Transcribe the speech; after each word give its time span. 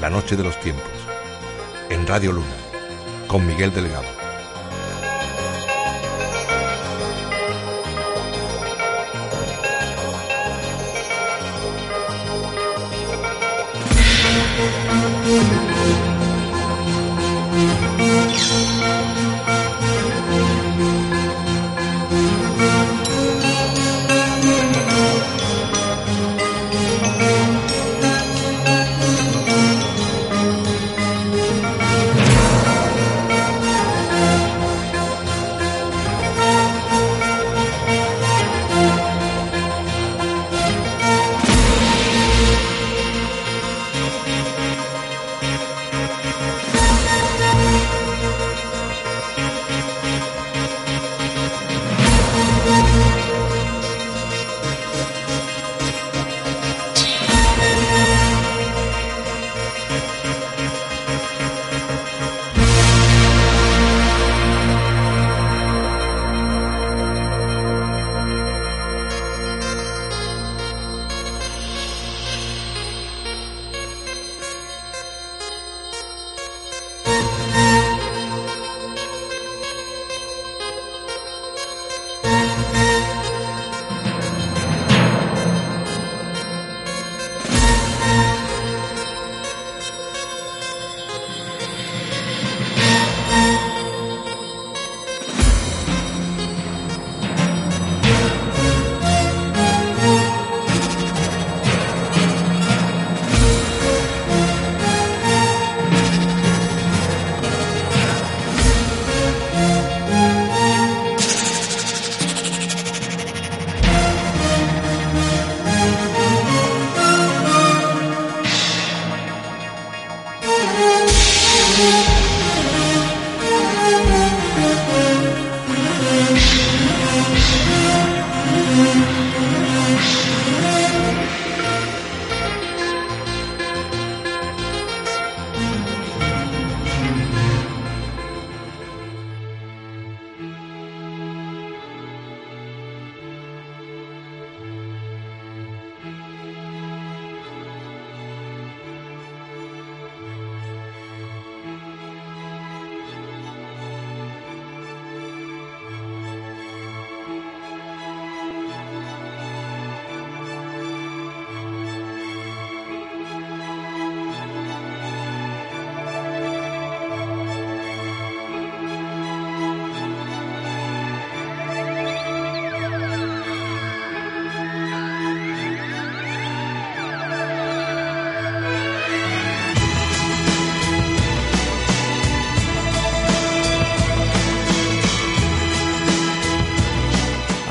La 0.00 0.08
Noche 0.10 0.36
de 0.36 0.44
los 0.44 0.58
Tiempos, 0.60 0.84
en 1.90 2.06
Radio 2.06 2.30
Luna, 2.30 2.46
con 3.26 3.44
Miguel 3.44 3.72
Delegado. 3.74 4.17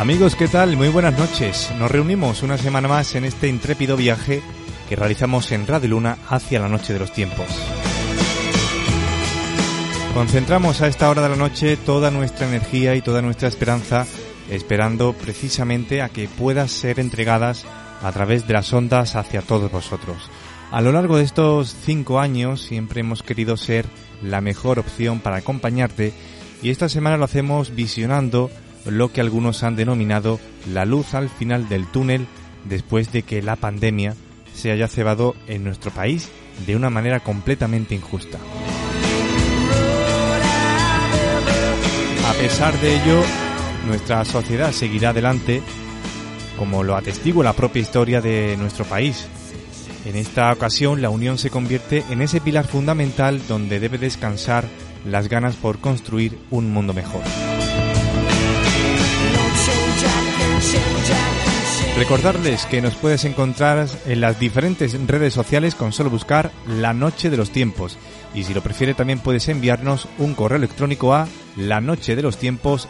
Amigos, 0.07 0.37
¿qué 0.37 0.47
tal? 0.47 0.77
Muy 0.77 0.87
buenas 0.87 1.19
noches. 1.19 1.69
Nos 1.77 1.91
reunimos 1.91 2.41
una 2.41 2.57
semana 2.57 2.87
más 2.87 3.13
en 3.15 3.25
este 3.25 3.49
intrépido 3.49 3.97
viaje 3.97 4.41
que 4.87 4.95
realizamos 4.95 5.51
en 5.51 5.67
Radio 5.67 5.89
Luna 5.89 6.17
hacia 6.29 6.61
la 6.61 6.69
noche 6.69 6.93
de 6.93 6.99
los 6.99 7.11
tiempos. 7.11 7.45
Concentramos 10.13 10.81
a 10.81 10.87
esta 10.87 11.09
hora 11.09 11.23
de 11.23 11.27
la 11.27 11.35
noche 11.35 11.75
toda 11.75 12.09
nuestra 12.09 12.47
energía 12.47 12.95
y 12.95 13.01
toda 13.01 13.21
nuestra 13.21 13.49
esperanza 13.49 14.07
esperando 14.49 15.11
precisamente 15.11 16.01
a 16.01 16.07
que 16.07 16.29
puedan 16.29 16.69
ser 16.69 17.01
entregadas 17.01 17.65
a 18.01 18.09
través 18.13 18.47
de 18.47 18.53
las 18.53 18.71
ondas 18.71 19.17
hacia 19.17 19.41
todos 19.41 19.69
vosotros. 19.69 20.31
A 20.71 20.79
lo 20.79 20.93
largo 20.93 21.17
de 21.17 21.25
estos 21.25 21.75
cinco 21.83 22.21
años 22.21 22.61
siempre 22.61 23.01
hemos 23.01 23.23
querido 23.23 23.57
ser 23.57 23.85
la 24.23 24.39
mejor 24.39 24.79
opción 24.79 25.19
para 25.19 25.35
acompañarte 25.35 26.13
y 26.63 26.69
esta 26.69 26.87
semana 26.87 27.17
lo 27.17 27.25
hacemos 27.25 27.75
visionando 27.75 28.49
lo 28.89 29.11
que 29.11 29.21
algunos 29.21 29.63
han 29.63 29.75
denominado 29.75 30.39
la 30.71 30.85
luz 30.85 31.13
al 31.13 31.29
final 31.29 31.69
del 31.69 31.87
túnel 31.87 32.27
después 32.65 33.11
de 33.11 33.23
que 33.23 33.41
la 33.41 33.55
pandemia 33.55 34.15
se 34.53 34.71
haya 34.71 34.87
cebado 34.87 35.35
en 35.47 35.63
nuestro 35.63 35.91
país 35.91 36.29
de 36.65 36.75
una 36.75 36.89
manera 36.89 37.19
completamente 37.19 37.95
injusta. 37.95 38.39
A 42.27 42.33
pesar 42.33 42.79
de 42.79 42.95
ello, 42.95 43.23
nuestra 43.87 44.25
sociedad 44.25 44.71
seguirá 44.71 45.09
adelante, 45.09 45.61
como 46.57 46.83
lo 46.83 46.95
atestigua 46.95 47.43
la 47.43 47.53
propia 47.53 47.81
historia 47.81 48.21
de 48.21 48.55
nuestro 48.57 48.85
país. 48.85 49.27
En 50.05 50.15
esta 50.15 50.51
ocasión, 50.51 51.01
la 51.01 51.09
unión 51.09 51.37
se 51.37 51.49
convierte 51.49 52.03
en 52.09 52.21
ese 52.21 52.41
pilar 52.41 52.65
fundamental 52.65 53.41
donde 53.47 53.79
debe 53.79 53.97
descansar 53.97 54.65
las 55.05 55.29
ganas 55.29 55.55
por 55.55 55.79
construir 55.79 56.37
un 56.49 56.71
mundo 56.71 56.93
mejor. 56.93 57.21
Recordarles 61.97 62.67
que 62.67 62.79
nos 62.79 62.93
puedes 62.93 63.25
encontrar 63.25 63.87
en 64.05 64.21
las 64.21 64.39
diferentes 64.39 64.95
redes 65.07 65.33
sociales 65.33 65.73
con 65.73 65.91
solo 65.91 66.11
buscar 66.11 66.51
La 66.67 66.93
Noche 66.93 67.31
de 67.31 67.37
los 67.37 67.49
Tiempos. 67.49 67.97
Y 68.35 68.43
si 68.43 68.53
lo 68.53 68.61
prefiere 68.61 68.93
también 68.93 69.17
puedes 69.17 69.49
enviarnos 69.49 70.07
un 70.19 70.35
correo 70.35 70.57
electrónico 70.57 71.15
a 71.15 71.27
la 71.55 71.81
noche 71.81 72.15
de 72.15 72.21
los 72.21 72.37
tiempos 72.37 72.87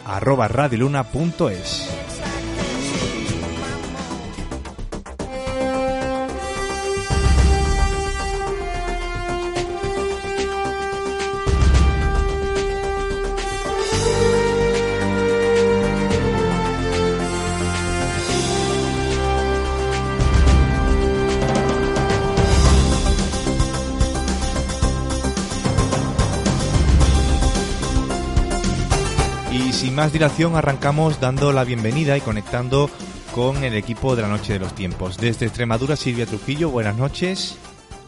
más 29.98 30.12
dilación 30.12 30.54
arrancamos 30.54 31.20
dando 31.20 31.52
la 31.52 31.64
bienvenida 31.64 32.16
y 32.16 32.20
conectando 32.20 32.88
con 33.34 33.64
el 33.64 33.74
equipo 33.74 34.14
de 34.14 34.22
la 34.22 34.28
Noche 34.28 34.52
de 34.52 34.60
los 34.60 34.72
Tiempos. 34.72 35.18
Desde 35.18 35.46
Extremadura, 35.46 35.96
Silvia 35.96 36.24
Trujillo, 36.24 36.70
buenas 36.70 36.96
noches. 36.96 37.58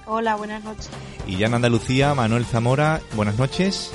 Hola, 0.06 0.36
buenas 0.36 0.62
noches. 0.62 0.88
Y 1.26 1.38
ya 1.38 1.48
en 1.48 1.54
Andalucía, 1.54 2.14
Manuel 2.14 2.44
Zamora, 2.44 3.00
buenas 3.16 3.38
noches. 3.38 3.90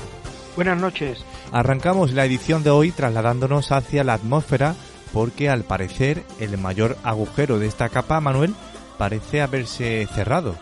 Buenas 0.57 0.77
noches. 0.77 1.23
Arrancamos 1.53 2.11
la 2.11 2.25
edición 2.25 2.63
de 2.63 2.69
hoy 2.69 2.91
trasladándonos 2.91 3.71
hacia 3.71 4.03
la 4.03 4.15
atmósfera 4.15 4.75
porque 5.13 5.49
al 5.49 5.63
parecer 5.63 6.25
el 6.41 6.57
mayor 6.57 6.97
agujero 7.01 7.59
de 7.59 7.67
esta 7.67 7.87
capa, 7.87 8.19
Manuel, 8.19 8.55
parece 8.97 9.41
haberse 9.41 10.05
cerrado. 10.13 10.57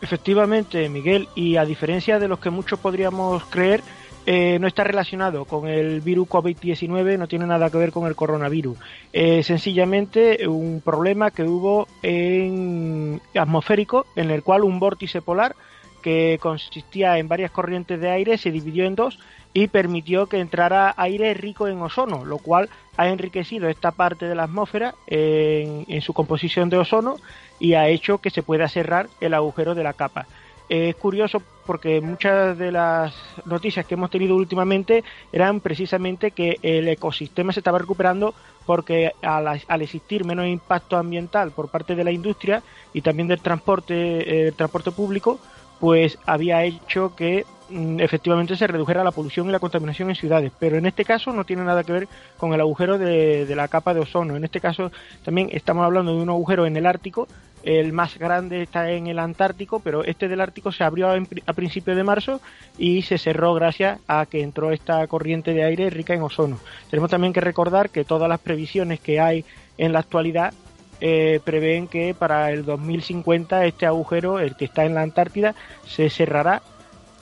Efectivamente, 0.00 0.88
Miguel, 0.88 1.28
y 1.34 1.56
a 1.56 1.66
diferencia 1.66 2.18
de 2.18 2.28
los 2.28 2.38
que 2.38 2.48
muchos 2.48 2.78
podríamos 2.78 3.44
creer, 3.50 3.82
eh, 4.30 4.58
no 4.58 4.66
está 4.66 4.84
relacionado 4.84 5.46
con 5.46 5.66
el 5.66 6.02
virus 6.02 6.28
COVID-19, 6.28 7.16
no 7.16 7.28
tiene 7.28 7.46
nada 7.46 7.70
que 7.70 7.78
ver 7.78 7.92
con 7.92 8.06
el 8.06 8.14
coronavirus. 8.14 8.76
Eh, 9.10 9.42
sencillamente 9.42 10.46
un 10.46 10.82
problema 10.84 11.30
que 11.30 11.44
hubo 11.44 11.88
en 12.02 13.22
atmosférico, 13.34 14.04
en 14.16 14.30
el 14.30 14.42
cual 14.42 14.64
un 14.64 14.80
vórtice 14.80 15.22
polar 15.22 15.56
que 16.02 16.38
consistía 16.42 17.16
en 17.16 17.26
varias 17.26 17.50
corrientes 17.52 17.98
de 18.02 18.10
aire 18.10 18.36
se 18.36 18.50
dividió 18.50 18.84
en 18.84 18.96
dos 18.96 19.18
y 19.54 19.68
permitió 19.68 20.26
que 20.26 20.40
entrara 20.40 20.92
aire 20.98 21.32
rico 21.32 21.66
en 21.66 21.80
ozono, 21.80 22.26
lo 22.26 22.36
cual 22.36 22.68
ha 22.98 23.08
enriquecido 23.08 23.70
esta 23.70 23.92
parte 23.92 24.28
de 24.28 24.34
la 24.34 24.42
atmósfera 24.42 24.94
en, 25.06 26.02
su 26.02 26.12
composición 26.12 26.68
de 26.68 26.76
ozono 26.76 27.16
y 27.58 27.72
ha 27.72 27.88
hecho 27.88 28.18
que 28.18 28.28
se 28.28 28.42
pueda 28.42 28.68
cerrar 28.68 29.08
el 29.22 29.32
agujero 29.32 29.74
de 29.74 29.84
la 29.84 29.94
capa. 29.94 30.26
Es 30.68 30.94
curioso 30.96 31.40
porque 31.68 32.00
muchas 32.00 32.56
de 32.56 32.72
las 32.72 33.14
noticias 33.44 33.84
que 33.84 33.92
hemos 33.92 34.08
tenido 34.08 34.34
últimamente 34.34 35.04
eran 35.30 35.60
precisamente 35.60 36.30
que 36.30 36.56
el 36.62 36.88
ecosistema 36.88 37.52
se 37.52 37.60
estaba 37.60 37.78
recuperando 37.78 38.32
porque 38.64 39.12
al, 39.20 39.82
existir 39.82 40.24
menos 40.24 40.46
impacto 40.46 40.96
ambiental 40.96 41.50
por 41.50 41.68
parte 41.68 41.94
de 41.94 42.04
la 42.04 42.10
industria 42.10 42.62
y 42.94 43.02
también 43.02 43.28
del 43.28 43.40
transporte, 43.40 44.48
eh, 44.48 44.52
transporte 44.52 44.92
público, 44.92 45.38
pues 45.78 46.18
había 46.24 46.64
hecho 46.64 47.14
que 47.14 47.44
mm, 47.68 48.00
efectivamente 48.00 48.56
se 48.56 48.66
redujera 48.66 49.04
la 49.04 49.12
polución 49.12 49.46
y 49.50 49.52
la 49.52 49.58
contaminación 49.58 50.08
en 50.08 50.16
ciudades. 50.16 50.52
Pero 50.58 50.78
en 50.78 50.86
este 50.86 51.04
caso 51.04 51.34
no 51.34 51.44
tiene 51.44 51.64
nada 51.64 51.84
que 51.84 51.92
ver 51.92 52.08
con 52.38 52.54
el 52.54 52.62
agujero 52.62 52.96
de, 52.96 53.46
la 53.54 53.68
capa 53.68 53.92
de 53.92 54.00
ozono. 54.00 54.36
En 54.36 54.44
este 54.44 54.58
caso 54.58 54.90
también 55.22 55.50
estamos 55.52 55.84
hablando 55.84 56.16
de 56.16 56.22
un 56.22 56.30
agujero 56.30 56.64
en 56.64 56.78
el 56.78 56.86
Ártico. 56.86 57.28
El 57.62 57.92
más 57.92 58.18
grande 58.18 58.62
está 58.62 58.90
en 58.90 59.08
el 59.08 59.18
Antártico, 59.18 59.80
pero 59.80 60.04
este 60.04 60.28
del 60.28 60.40
Ártico 60.40 60.70
se 60.72 60.84
abrió 60.84 61.10
a, 61.10 61.52
principios 61.52 61.96
de 61.96 62.04
marzo 62.04 62.40
y 62.78 63.02
se 63.02 63.18
cerró 63.18 63.52
gracias 63.54 64.00
a 64.06 64.26
que 64.26 64.42
entró 64.42 64.70
esta 64.70 65.06
corriente 65.06 65.52
de 65.52 65.64
aire 65.64 65.90
rica 65.90 66.14
en 66.14 66.22
ozono. 66.22 66.58
Tenemos 66.90 67.10
también 67.10 67.32
que 67.32 67.40
recordar 67.40 67.90
que 67.90 68.04
todas 68.04 68.28
las 68.28 68.40
previsiones 68.40 69.00
que 69.00 69.20
hay 69.20 69.44
en 69.76 69.92
la 69.92 69.98
actualidad 69.98 70.54
eh, 71.00 71.40
prevén 71.44 71.86
que 71.86 72.14
para 72.14 72.50
el 72.50 72.64
2050 72.64 73.64
este 73.66 73.86
agujero, 73.86 74.38
el 74.38 74.56
que 74.56 74.64
está 74.64 74.84
en 74.84 74.94
la 74.94 75.02
Antártida, 75.02 75.54
se 75.86 76.10
cerrará 76.10 76.62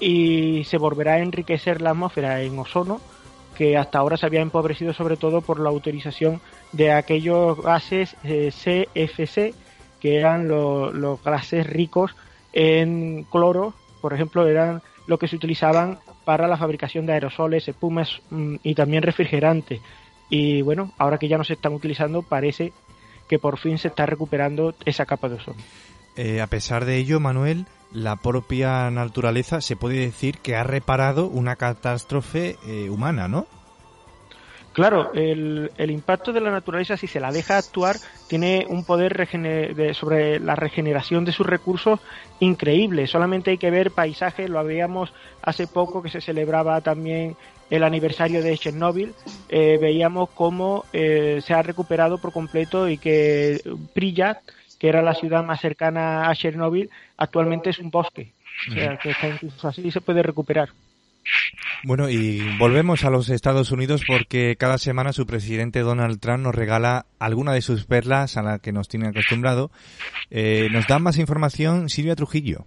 y 0.00 0.64
se 0.64 0.78
volverá 0.78 1.14
a 1.14 1.18
enriquecer 1.18 1.80
la 1.80 1.90
atmósfera 1.90 2.42
en 2.42 2.58
ozono, 2.58 3.00
que 3.56 3.76
hasta 3.76 3.98
ahora 3.98 4.16
se 4.16 4.26
había 4.26 4.40
empobrecido 4.40 4.92
sobre 4.92 5.16
todo 5.16 5.40
por 5.40 5.60
la 5.60 5.70
utilización 5.70 6.40
de 6.72 6.92
aquellos 6.92 7.60
gases 7.62 8.16
CFC, 8.22 9.38
eh, 9.38 9.54
que 10.06 10.16
eran 10.20 10.46
los 10.46 11.20
gases 11.24 11.66
ricos 11.66 12.14
en 12.52 13.24
cloro, 13.24 13.74
por 14.00 14.14
ejemplo, 14.14 14.46
eran 14.46 14.80
lo 15.08 15.18
que 15.18 15.26
se 15.26 15.34
utilizaban 15.34 15.98
para 16.24 16.46
la 16.46 16.56
fabricación 16.56 17.06
de 17.06 17.14
aerosoles, 17.14 17.66
espumas 17.66 18.20
mm, 18.30 18.56
y 18.62 18.76
también 18.76 19.02
refrigerantes. 19.02 19.80
Y 20.30 20.62
bueno, 20.62 20.92
ahora 20.96 21.18
que 21.18 21.26
ya 21.26 21.38
no 21.38 21.42
se 21.42 21.54
están 21.54 21.74
utilizando, 21.74 22.22
parece 22.22 22.72
que 23.28 23.40
por 23.40 23.58
fin 23.58 23.78
se 23.78 23.88
está 23.88 24.06
recuperando 24.06 24.76
esa 24.84 25.06
capa 25.06 25.28
de 25.28 25.34
ozono. 25.34 25.58
Eh, 26.14 26.40
a 26.40 26.46
pesar 26.46 26.84
de 26.84 26.98
ello, 26.98 27.18
Manuel, 27.18 27.66
la 27.92 28.14
propia 28.14 28.88
naturaleza 28.92 29.60
se 29.60 29.74
puede 29.74 29.98
decir 29.98 30.38
que 30.38 30.54
ha 30.54 30.62
reparado 30.62 31.26
una 31.26 31.56
catástrofe 31.56 32.58
eh, 32.68 32.90
humana, 32.90 33.26
¿no? 33.26 33.48
Claro, 34.76 35.10
el, 35.14 35.70
impacto 35.90 36.34
de 36.34 36.42
la 36.42 36.50
naturaleza, 36.50 36.98
si 36.98 37.06
se 37.06 37.18
la 37.18 37.32
deja 37.32 37.56
actuar, 37.56 37.96
tiene 38.26 38.66
un 38.68 38.84
poder 38.84 39.26
sobre 39.94 40.38
la 40.38 40.54
regeneración 40.54 41.24
de 41.24 41.32
sus 41.32 41.46
recursos 41.46 41.98
increíble. 42.40 43.06
Solamente 43.06 43.52
hay 43.52 43.56
que 43.56 43.70
ver 43.70 43.92
paisajes, 43.92 44.50
lo 44.50 44.58
habíamos 44.58 45.14
hace 45.40 45.66
poco 45.66 46.02
que 46.02 46.10
se 46.10 46.20
celebraba 46.20 46.82
también 46.82 47.38
el 47.70 47.84
aniversario 47.84 48.42
de 48.42 48.58
Chernóbil, 48.58 49.14
eh, 49.48 49.78
veíamos 49.80 50.28
cómo 50.34 50.84
eh, 50.92 51.40
se 51.42 51.54
ha 51.54 51.62
recuperado 51.62 52.18
por 52.18 52.32
completo 52.32 52.86
y 52.86 52.98
que 52.98 53.62
Priyat, 53.94 54.42
que 54.78 54.90
era 54.90 55.00
la 55.00 55.14
ciudad 55.14 55.42
más 55.42 55.62
cercana 55.62 56.28
a 56.28 56.34
Chernóbil, 56.34 56.90
actualmente 57.16 57.70
es 57.70 57.78
un 57.78 57.90
bosque. 57.90 58.34
O 58.68 58.74
sea, 58.74 58.98
que 58.98 59.14
incluso 59.26 59.68
así 59.68 59.90
se 59.90 60.02
puede 60.02 60.22
recuperar. 60.22 60.68
Bueno, 61.84 62.08
y 62.08 62.56
volvemos 62.58 63.04
a 63.04 63.10
los 63.10 63.28
Estados 63.28 63.70
Unidos 63.70 64.02
porque 64.06 64.56
cada 64.56 64.78
semana 64.78 65.12
su 65.12 65.26
presidente 65.26 65.80
Donald 65.80 66.20
Trump 66.20 66.42
nos 66.42 66.54
regala 66.54 67.06
alguna 67.18 67.52
de 67.52 67.62
sus 67.62 67.84
perlas 67.84 68.36
a 68.36 68.42
la 68.42 68.58
que 68.58 68.72
nos 68.72 68.88
tiene 68.88 69.08
acostumbrado. 69.08 69.70
Eh, 70.30 70.68
nos 70.72 70.86
da 70.86 70.98
más 70.98 71.18
información 71.18 71.88
Silvia 71.88 72.16
Trujillo. 72.16 72.66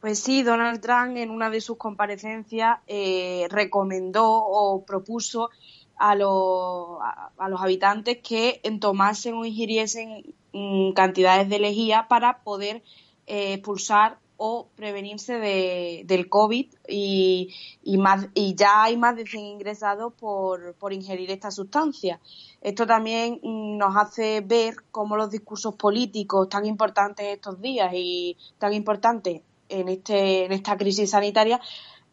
Pues 0.00 0.18
sí, 0.18 0.42
Donald 0.42 0.80
Trump 0.80 1.16
en 1.16 1.30
una 1.30 1.50
de 1.50 1.60
sus 1.60 1.76
comparecencias 1.76 2.78
eh, 2.86 3.46
recomendó 3.50 4.26
o 4.26 4.84
propuso 4.84 5.50
a, 5.98 6.12
a, 6.12 7.48
los 7.48 7.60
habitantes 7.60 8.18
que 8.26 8.62
tomasen 8.80 9.34
o 9.34 9.44
ingiriesen 9.44 10.34
mm, 10.52 10.92
cantidades 10.92 11.50
de 11.50 11.58
lejía 11.58 12.06
para 12.08 12.38
poder 12.38 12.82
eh, 13.26 13.52
expulsar 13.54 14.18
o 14.42 14.70
prevenirse 14.74 15.34
de, 15.38 16.02
del 16.06 16.30
COVID 16.30 16.72
y, 16.88 17.52
más, 17.98 18.26
y 18.32 18.54
ya 18.54 18.84
hay 18.84 18.96
más 18.96 19.14
de 19.14 19.26
100 19.26 19.44
ingresados 19.44 20.14
por, 20.14 20.74
por 20.76 20.94
ingerir 20.94 21.30
esta 21.30 21.50
sustancia. 21.50 22.20
Esto 22.62 22.86
también 22.86 23.38
mm, 23.42 23.76
nos 23.76 23.94
hace 23.98 24.40
ver 24.40 24.76
cómo 24.90 25.18
los 25.18 25.30
discursos 25.30 25.74
políticos 25.74 26.48
tan 26.48 26.64
importantes 26.64 27.26
estos 27.26 27.60
días 27.60 27.92
y 27.94 28.38
tan 28.56 28.72
importantes 28.72 29.42
en, 29.68 29.90
este, 29.90 30.46
en 30.46 30.52
esta 30.52 30.78
crisis 30.78 31.10
sanitaria 31.10 31.60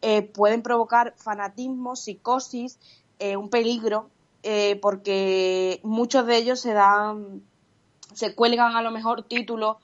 eh, 0.02 0.20
pueden 0.20 0.60
provocar 0.60 1.14
fanatismo, 1.16 1.96
psicosis, 1.96 2.78
eh, 3.20 3.38
un 3.38 3.48
peligro, 3.48 4.10
eh, 4.42 4.78
porque 4.82 5.80
muchos 5.82 6.26
de 6.26 6.36
ellos 6.36 6.60
se 6.60 6.74
dan, 6.74 7.42
se 8.12 8.34
cuelgan 8.34 8.76
a 8.76 8.82
lo 8.82 8.90
mejor 8.90 9.22
títulos 9.22 9.78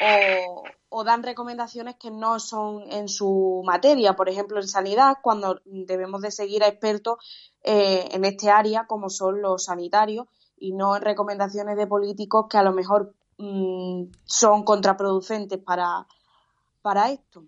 o, 0.00 0.64
o, 0.92 1.04
dan 1.04 1.22
recomendaciones 1.22 1.96
que 1.96 2.10
no 2.10 2.38
son 2.38 2.90
en 2.90 3.08
su 3.08 3.62
materia, 3.64 4.14
por 4.14 4.28
ejemplo 4.28 4.60
en 4.60 4.68
sanidad, 4.68 5.18
cuando 5.22 5.60
debemos 5.64 6.20
de 6.22 6.30
seguir 6.30 6.62
a 6.62 6.68
expertos 6.68 7.18
en 7.62 8.24
este 8.24 8.50
área 8.50 8.86
como 8.86 9.08
son 9.08 9.40
los 9.40 9.64
sanitarios 9.64 10.26
y 10.58 10.72
no 10.72 10.96
en 10.96 11.02
recomendaciones 11.02 11.76
de 11.76 11.86
políticos 11.86 12.46
que 12.48 12.58
a 12.58 12.62
lo 12.62 12.72
mejor 12.72 13.14
mm, 13.38 14.04
son 14.24 14.64
contraproducentes 14.64 15.58
para, 15.58 16.06
para 16.82 17.10
esto. 17.10 17.44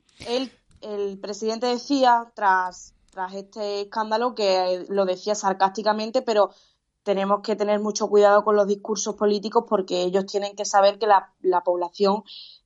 el 0.80 1.18
presidente 1.18 1.66
decía, 1.66 2.30
tras, 2.34 2.94
tras 3.10 3.32
este 3.34 3.82
escándalo, 3.82 4.34
que 4.34 4.84
lo 4.88 5.04
decía 5.04 5.34
sarcásticamente, 5.34 6.22
pero 6.22 6.50
tenemos 7.04 7.42
que 7.42 7.54
tener 7.54 7.78
mucho 7.78 8.08
cuidado 8.08 8.42
con 8.44 8.56
los 8.56 8.66
discursos 8.66 9.14
políticos 9.14 9.64
porque 9.68 10.02
ellos 10.02 10.26
tienen 10.26 10.56
que 10.56 10.64
saber 10.64 10.98
que 10.98 11.06
la, 11.06 11.60
población 11.64 12.24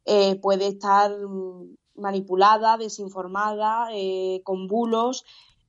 eh, 0.08 0.36
puede 0.36 0.68
estar 0.68 1.10
mm, 1.10 1.76
manipulada, 1.96 2.76
desinformada, 2.78 3.88
eh, 3.92 4.40
con 4.44 4.66
bulos 4.66 5.24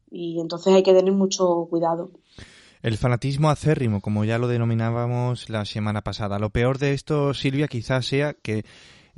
y 0.10 0.40
entonces 0.40 0.74
hay 0.74 0.84
que 0.84 0.94
tener 0.94 1.14
mucho 1.14 1.68
cuidado. 1.70 2.12
El 2.82 2.98
fanatismo 2.98 3.50
acérrimo, 3.50 4.00
como 4.00 4.24
ya 4.24 4.38
lo 4.38 4.48
denominábamos 4.48 5.50
la 5.50 5.66
semana 5.66 6.02
pasada. 6.02 6.40
Lo 6.40 6.50
peor 6.50 6.78
de 6.78 6.94
esto, 6.94 7.34
Silvia, 7.34 7.68
quizás 7.68 8.06
sea 8.06 8.34
que 8.34 8.64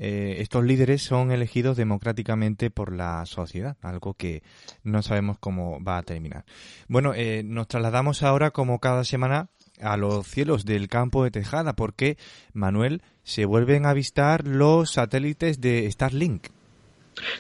eh, 0.04 0.38
estos 0.40 0.64
líderes 0.64 1.04
son 1.04 1.32
elegidos 1.32 1.78
democráticamente 1.78 2.72
por 2.72 2.92
la 2.92 3.24
sociedad, 3.28 3.78
algo 3.84 4.16
que 4.16 4.42
no 4.84 5.04
sabemos 5.04 5.38
cómo 5.38 5.84
va 5.84 6.00
a 6.00 6.04
terminar. 6.04 6.44
Bueno, 6.88 7.14
eh, 7.14 7.44
nos 7.46 7.68
trasladamos 7.68 8.24
ahora, 8.24 8.50
como 8.50 8.80
cada 8.80 9.04
semana, 9.04 9.50
a 9.82 9.98
los 9.98 10.28
cielos 10.28 10.66
del 10.66 10.88
campo 10.88 11.24
de 11.24 11.32
Tejada, 11.32 11.74
porque, 11.74 12.18
Manuel, 12.54 13.02
se 13.24 13.46
vuelven 13.46 13.86
a 13.86 13.92
avistar 13.92 14.48
los 14.48 14.92
satélites 14.92 15.62
de 15.62 15.90
Starlink. 15.92 16.48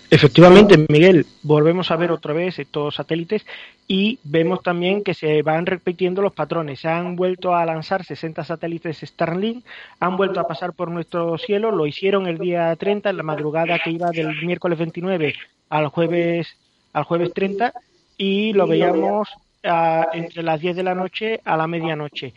Efectivamente, 0.09 0.85
Miguel, 0.89 1.25
volvemos 1.43 1.91
a 1.91 1.95
ver 1.95 2.11
otra 2.11 2.33
vez 2.33 2.59
estos 2.59 2.95
satélites 2.95 3.45
y 3.87 4.19
vemos 4.23 4.61
también 4.61 5.03
que 5.03 5.13
se 5.13 5.41
van 5.41 5.65
repitiendo 5.65 6.21
los 6.21 6.33
patrones. 6.33 6.81
Se 6.81 6.89
han 6.89 7.15
vuelto 7.15 7.55
a 7.55 7.65
lanzar 7.65 8.03
60 8.03 8.43
satélites 8.43 8.99
Starlink, 8.99 9.65
han 9.99 10.17
vuelto 10.17 10.39
a 10.39 10.47
pasar 10.47 10.73
por 10.73 10.91
nuestro 10.91 11.37
cielo, 11.37 11.71
lo 11.71 11.87
hicieron 11.87 12.27
el 12.27 12.37
día 12.37 12.75
30, 12.75 13.09
en 13.09 13.17
la 13.17 13.23
madrugada 13.23 13.79
que 13.79 13.91
iba 13.91 14.11
del 14.11 14.45
miércoles 14.45 14.77
29 14.77 15.33
al 15.69 15.87
jueves, 15.87 16.47
al 16.93 17.03
jueves 17.05 17.33
30 17.33 17.73
y 18.17 18.53
lo 18.53 18.67
veíamos 18.67 19.29
entre 19.63 20.43
las 20.43 20.59
10 20.59 20.75
de 20.75 20.83
la 20.83 20.95
noche 20.95 21.41
a 21.45 21.57
la 21.57 21.67
medianoche. 21.67 22.33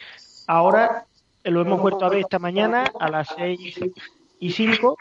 Ahora 0.46 1.06
lo 1.44 1.62
hemos 1.62 1.80
vuelto 1.80 2.04
a 2.04 2.08
ver 2.08 2.20
esta 2.20 2.38
mañana 2.38 2.84
a 2.98 3.08
las 3.08 3.28
6 3.36 3.80
y 4.40 4.50
5 4.50 4.96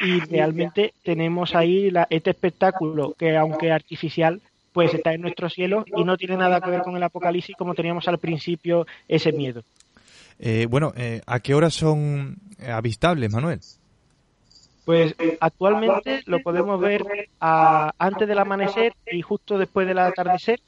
y 0.00 0.20
realmente 0.20 0.92
tenemos 1.02 1.54
ahí 1.54 1.92
este 2.10 2.30
espectáculo 2.30 3.14
que 3.18 3.36
aunque 3.36 3.72
artificial 3.72 4.40
pues 4.72 4.92
está 4.92 5.14
en 5.14 5.22
nuestro 5.22 5.48
cielo 5.48 5.86
y 5.96 6.04
no 6.04 6.18
tiene 6.18 6.36
nada 6.36 6.60
que 6.60 6.70
ver 6.70 6.82
con 6.82 6.96
el 6.96 7.02
apocalipsis 7.02 7.56
como 7.56 7.74
teníamos 7.74 8.06
al 8.08 8.18
principio 8.18 8.86
ese 9.08 9.32
miedo. 9.32 9.62
Eh, 10.38 10.66
bueno, 10.68 10.92
eh, 10.96 11.22
¿a 11.26 11.40
qué 11.40 11.54
horas 11.54 11.72
son 11.72 12.36
avistables, 12.68 13.32
Manuel? 13.32 13.60
Pues 14.84 15.14
actualmente 15.40 16.22
lo 16.26 16.40
podemos 16.40 16.78
ver 16.78 17.28
antes 17.40 18.28
del 18.28 18.38
amanecer 18.38 18.94
y 19.10 19.22
justo 19.22 19.58
después 19.58 19.88
del 19.88 19.98
atardecer 19.98 20.60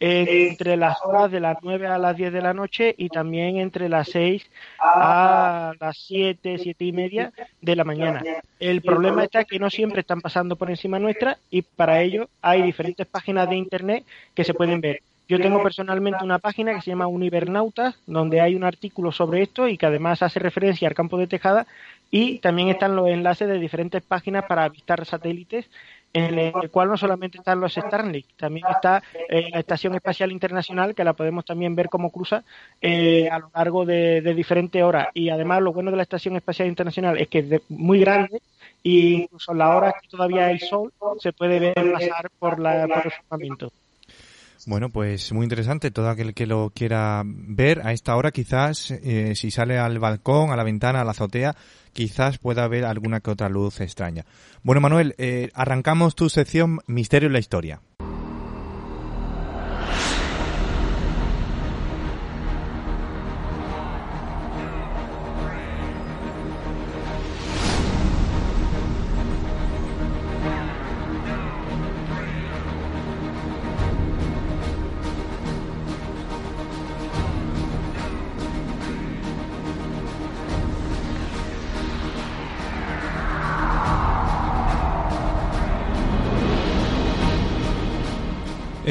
entre 0.00 0.76
las 0.76 0.98
horas 1.04 1.30
de 1.30 1.40
las 1.40 1.58
9 1.62 1.86
a 1.86 1.98
las 1.98 2.16
10 2.16 2.32
de 2.32 2.40
la 2.40 2.54
noche 2.54 2.94
y 2.96 3.08
también 3.08 3.58
entre 3.58 3.88
las 3.88 4.08
6 4.10 4.48
a 4.78 5.72
las 5.80 5.98
7, 5.98 6.58
7 6.58 6.84
y 6.84 6.92
media 6.92 7.32
de 7.60 7.76
la 7.76 7.84
mañana. 7.84 8.22
El 8.60 8.82
problema 8.82 9.24
está 9.24 9.44
que 9.44 9.58
no 9.58 9.70
siempre 9.70 10.00
están 10.00 10.20
pasando 10.20 10.56
por 10.56 10.70
encima 10.70 10.98
nuestra 10.98 11.38
y 11.50 11.62
para 11.62 12.00
ello 12.00 12.28
hay 12.42 12.62
diferentes 12.62 13.06
páginas 13.06 13.48
de 13.48 13.56
internet 13.56 14.04
que 14.34 14.44
se 14.44 14.54
pueden 14.54 14.80
ver. 14.80 15.02
Yo 15.28 15.38
tengo 15.38 15.62
personalmente 15.62 16.24
una 16.24 16.38
página 16.38 16.74
que 16.74 16.80
se 16.80 16.90
llama 16.90 17.06
Univernautas, 17.06 17.96
donde 18.06 18.40
hay 18.40 18.54
un 18.54 18.64
artículo 18.64 19.12
sobre 19.12 19.42
esto 19.42 19.68
y 19.68 19.76
que 19.76 19.84
además 19.84 20.22
hace 20.22 20.40
referencia 20.40 20.88
al 20.88 20.94
campo 20.94 21.18
de 21.18 21.26
Tejada 21.26 21.66
y 22.10 22.38
también 22.38 22.68
están 22.68 22.96
los 22.96 23.08
enlaces 23.08 23.46
de 23.46 23.58
diferentes 23.58 24.02
páginas 24.02 24.46
para 24.46 24.64
avistar 24.64 25.04
satélites 25.04 25.68
en 26.12 26.38
el 26.38 26.70
cual 26.70 26.88
no 26.88 26.96
solamente 26.96 27.38
están 27.38 27.60
los 27.60 27.74
Starlink, 27.74 28.26
también 28.36 28.66
está 28.70 29.02
eh, 29.28 29.50
la 29.52 29.60
Estación 29.60 29.94
Espacial 29.94 30.32
Internacional, 30.32 30.94
que 30.94 31.04
la 31.04 31.12
podemos 31.12 31.44
también 31.44 31.74
ver 31.74 31.88
como 31.88 32.10
cruza 32.10 32.44
eh, 32.80 33.28
a 33.30 33.38
lo 33.38 33.50
largo 33.54 33.84
de, 33.84 34.20
diferentes 34.34 34.82
horas. 34.82 35.08
Y 35.14 35.30
además 35.30 35.62
lo 35.62 35.72
bueno 35.72 35.90
de 35.90 35.96
la 35.96 36.02
Estación 36.02 36.36
Espacial 36.36 36.68
Internacional 36.68 37.18
es 37.18 37.28
que 37.28 37.38
es 37.38 37.62
muy 37.68 38.00
grande 38.00 38.40
y 38.82 39.22
incluso 39.22 39.52
en 39.52 39.58
la 39.58 39.76
hora 39.76 39.94
que 40.00 40.08
todavía 40.08 40.46
hay 40.46 40.58
sol 40.58 40.92
se 41.18 41.32
puede 41.32 41.58
ver 41.58 41.92
pasar 41.92 42.30
por, 42.38 42.58
la, 42.58 42.86
por 42.86 43.06
el 43.06 43.12
firmamento. 43.12 43.72
Bueno, 44.68 44.90
pues 44.90 45.32
muy 45.32 45.44
interesante. 45.44 45.90
Todo 45.90 46.10
aquel 46.10 46.34
que 46.34 46.46
lo 46.46 46.70
quiera 46.74 47.22
ver 47.24 47.80
a 47.86 47.94
esta 47.94 48.14
hora, 48.16 48.32
quizás 48.32 48.90
eh, 48.90 49.32
si 49.34 49.50
sale 49.50 49.78
al 49.78 49.98
balcón, 49.98 50.50
a 50.50 50.56
la 50.56 50.62
ventana, 50.62 51.00
a 51.00 51.04
la 51.04 51.12
azotea, 51.12 51.56
quizás 51.94 52.36
pueda 52.36 52.64
haber 52.64 52.84
alguna 52.84 53.20
que 53.20 53.30
otra 53.30 53.48
luz 53.48 53.80
extraña. 53.80 54.26
Bueno, 54.62 54.82
Manuel, 54.82 55.14
eh, 55.16 55.48
arrancamos 55.54 56.14
tu 56.14 56.28
sección 56.28 56.80
Misterio 56.86 57.28
en 57.28 57.32
la 57.32 57.38
Historia. 57.38 57.80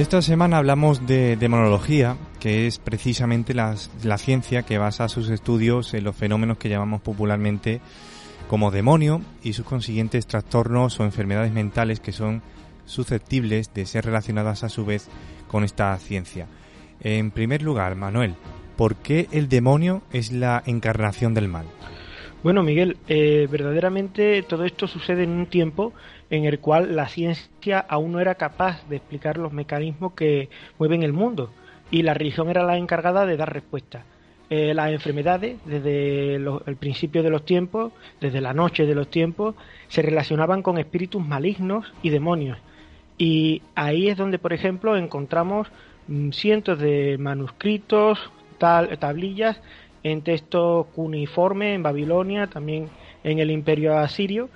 Esta 0.08 0.22
semana 0.22 0.60
hablamos 0.60 1.06
de 1.06 1.36
demonología, 1.36 2.16
que 2.40 2.66
es 2.66 2.80
precisamente 2.80 3.54
la, 3.54 3.76
ciencia 4.18 4.64
que 4.64 4.78
basa 4.78 5.10
sus 5.10 5.30
estudios 5.30 5.94
en 5.94 6.06
los 6.06 6.16
fenómenos 6.16 6.58
que 6.58 6.70
llamamos 6.70 7.02
popularmente 7.02 7.82
como 8.48 8.72
demonio 8.72 9.20
y 9.44 9.52
sus 9.52 9.66
consiguientes 9.66 10.26
trastornos 10.26 10.98
o 11.02 11.04
enfermedades 11.04 11.52
mentales 11.52 12.00
que 12.00 12.14
son 12.14 12.42
susceptibles 12.86 13.74
de 13.74 13.86
ser 13.86 14.06
relacionadas 14.06 14.64
a 14.64 14.70
su 14.70 14.86
vez 14.86 15.10
con 15.50 15.66
esta 15.66 15.94
ciencia. 15.98 16.48
En 17.02 17.30
primer 17.30 17.62
lugar, 17.62 17.98
Manuel, 17.98 18.36
¿por 18.78 18.96
qué 18.96 19.28
el 19.34 19.50
demonio 19.50 20.04
es 20.14 20.32
la 20.32 20.64
encarnación 20.66 21.34
del 21.34 21.50
mal? 21.50 21.66
Bueno, 22.44 22.64
Miguel, 22.64 22.96
eh, 23.10 23.46
verdaderamente 23.52 24.42
todo 24.44 24.64
esto 24.64 24.88
sucede 24.88 25.24
en 25.24 25.32
un 25.32 25.48
tiempo 25.48 25.92
en 26.30 26.46
el 26.46 26.60
cual 26.60 26.96
la 26.96 27.08
ciencia 27.08 27.80
aún 27.80 28.12
no 28.12 28.20
era 28.20 28.36
capaz 28.36 28.88
de 28.90 28.98
explicar 28.98 29.38
los 29.38 29.54
mecanismos 29.54 30.14
que 30.14 30.50
mueven 30.78 31.04
el 31.04 31.14
mundo 31.14 31.52
y 31.92 32.04
la 32.04 32.14
religión 32.14 32.50
era 32.50 32.64
la 32.64 32.78
encargada 32.78 33.26
de 33.26 33.38
dar 33.38 33.54
respuesta. 33.54 34.04
Eh, 34.50 34.74
las 34.74 34.92
enfermedades, 34.92 35.58
desde 35.66 36.36
el 36.36 36.76
principio 36.80 37.22
de 37.22 37.30
los 37.30 37.44
tiempos, 37.44 37.92
desde 38.22 38.40
la 38.40 38.54
noche 38.54 38.86
de 38.86 38.96
los 38.96 39.10
tiempos, 39.10 39.56
se 39.90 40.02
relacionaban 40.02 40.62
con 40.62 40.78
espíritus 40.78 41.26
malignos 41.26 41.92
y 42.02 42.10
demonios. 42.10 42.58
Y 43.18 43.62
ahí 43.76 44.08
es 44.08 44.16
donde, 44.16 44.40
por 44.40 44.54
ejemplo, 44.54 44.96
encontramos 44.96 45.68
mm, 46.08 46.32
cientos 46.32 46.80
de 46.80 47.18
manuscritos, 47.18 48.20
tablillas 48.58 49.60
en 50.04 50.22
texto 50.22 50.88
cuneiforme 50.96 51.74
en 51.74 51.84
Babilonia, 51.84 52.48
también 52.48 52.90
en 53.24 53.40
el 53.40 53.52
imperio 53.52 53.98
asirio, 53.98 54.50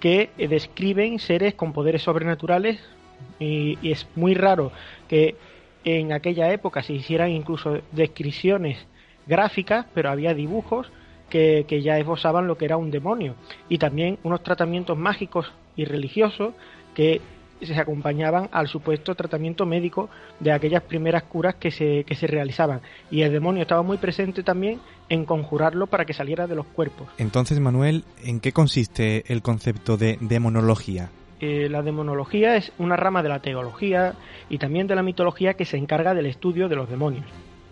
que 0.00 0.30
describen 0.36 1.18
seres 1.18 1.54
con 1.54 1.72
poderes 1.72 2.02
sobrenaturales 2.02 2.80
y, 3.38 3.78
es 3.90 4.06
muy 4.14 4.34
raro 4.34 4.72
que 5.08 5.36
en 5.84 6.12
aquella 6.12 6.52
época 6.52 6.82
se 6.82 6.92
hicieran 6.92 7.30
incluso 7.30 7.80
descripciones 7.92 8.78
gráficas, 9.26 9.86
pero 9.94 10.10
había 10.10 10.34
dibujos 10.34 10.90
que, 11.30 11.64
que, 11.68 11.82
ya 11.82 11.98
esbozaban 11.98 12.46
lo 12.46 12.56
que 12.56 12.64
era 12.64 12.76
un 12.76 12.90
demonio. 12.90 13.34
Y 13.68 13.78
también 13.78 14.18
unos 14.22 14.42
tratamientos 14.42 14.96
mágicos 14.96 15.52
y 15.76 15.84
religiosos 15.84 16.54
que 16.94 17.20
se 17.60 17.78
acompañaban 17.78 18.48
al 18.52 18.68
supuesto 18.68 19.14
tratamiento 19.14 19.66
médico 19.66 20.08
de 20.40 20.52
aquellas 20.52 20.82
primeras 20.82 21.24
curas 21.24 21.56
que 21.56 21.70
se, 21.70 22.04
que 22.04 22.14
se 22.14 22.26
realizaban. 22.26 22.80
Y 23.10 23.22
el 23.22 23.32
demonio 23.32 23.62
estaba 23.62 23.82
muy 23.82 23.98
presente 23.98 24.42
también 24.42 24.80
en 25.08 25.24
conjurarlo 25.24 25.86
para 25.86 26.04
que 26.04 26.12
saliera 26.12 26.46
de 26.46 26.54
los 26.54 26.66
cuerpos. 26.66 27.08
Entonces, 27.18 27.60
Manuel, 27.60 28.04
¿en 28.24 28.40
qué 28.40 28.52
consiste 28.52 29.24
el 29.32 29.42
concepto 29.42 29.96
de 29.96 30.18
demonología? 30.20 31.10
Eh, 31.40 31.68
la 31.70 31.82
demonología 31.82 32.56
es 32.56 32.72
una 32.78 32.96
rama 32.96 33.22
de 33.22 33.28
la 33.28 33.40
teología 33.40 34.14
y 34.48 34.58
también 34.58 34.88
de 34.88 34.96
la 34.96 35.02
mitología 35.02 35.54
que 35.54 35.64
se 35.64 35.76
encarga 35.76 36.14
del 36.14 36.26
estudio 36.26 36.68
de 36.68 36.74
los 36.74 36.90
demonios, 36.90 37.24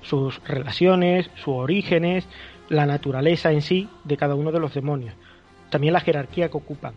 sus 0.03 0.41
relaciones, 0.45 1.29
sus 1.35 1.55
orígenes, 1.55 2.29
la 2.69 2.87
naturaleza 2.87 3.53
en 3.53 3.63
sí 3.63 3.89
de 4.05 4.17
cada 4.17 4.37
uno 4.37 4.53
de 4.53 4.61
los 4.61 4.73
demonios, 4.73 5.15
también 5.71 5.93
la 5.93 6.01
jerarquía 6.01 6.49
que 6.49 6.57
ocupan. 6.57 6.95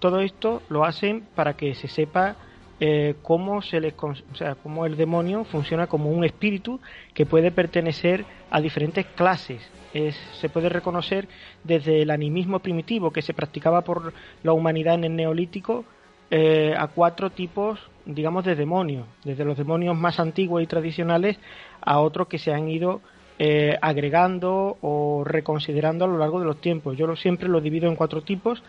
Todo 0.00 0.20
esto 0.20 0.62
lo 0.68 0.84
hacen 0.84 1.24
para 1.34 1.54
que 1.54 1.74
se 1.74 1.86
sepa 1.86 2.36
eh, 2.80 3.14
cómo, 3.22 3.62
se 3.62 3.78
les, 3.80 3.94
o 4.02 4.14
sea, 4.34 4.54
cómo 4.54 4.86
el 4.86 4.96
demonio 4.96 5.44
funciona 5.44 5.86
como 5.86 6.10
un 6.10 6.24
espíritu 6.24 6.80
que 7.14 7.26
puede 7.26 7.52
pertenecer 7.52 8.24
a 8.50 8.60
diferentes 8.60 9.06
clases. 9.06 9.60
se 9.92 10.48
puede 10.48 10.68
reconocer 10.68 11.28
desde 11.62 12.02
el 12.02 12.10
animismo 12.10 12.60
primitivo 12.60 13.12
que 13.12 13.22
se 13.22 13.34
practicaba 13.34 13.82
por 13.82 14.12
la 14.42 14.52
humanidad 14.52 14.94
en 14.94 15.04
el 15.04 15.16
neolítico 15.16 15.84
eh, 16.30 16.74
a 16.78 16.86
cuatro 16.86 17.30
tipos, 17.30 17.80
digamos, 18.06 18.44
de 18.44 18.54
demonios, 18.54 19.06
desde 19.24 19.44
los 19.44 19.58
demonios 19.58 19.96
más 19.96 20.20
antiguos 20.20 20.62
y 20.62 20.66
tradicionales 20.66 21.38
a 21.82 21.98
otros 22.00 22.28
que 22.28 22.38
se 22.38 22.52
han 22.52 22.68
ido 22.68 23.00
eh, 23.38 23.76
agregando 23.82 24.76
o 24.80 25.24
reconsiderando 25.24 26.04
a 26.04 26.08
lo 26.08 26.18
largo 26.18 26.38
de 26.38 26.46
los 26.46 26.60
tiempos. 26.60 26.96
Yo 26.96 27.16
siempre 27.16 27.48
lo 27.48 27.60
divido 27.60 27.88
en 27.88 27.96
cuatro 27.96 28.22
tipos 28.22 28.62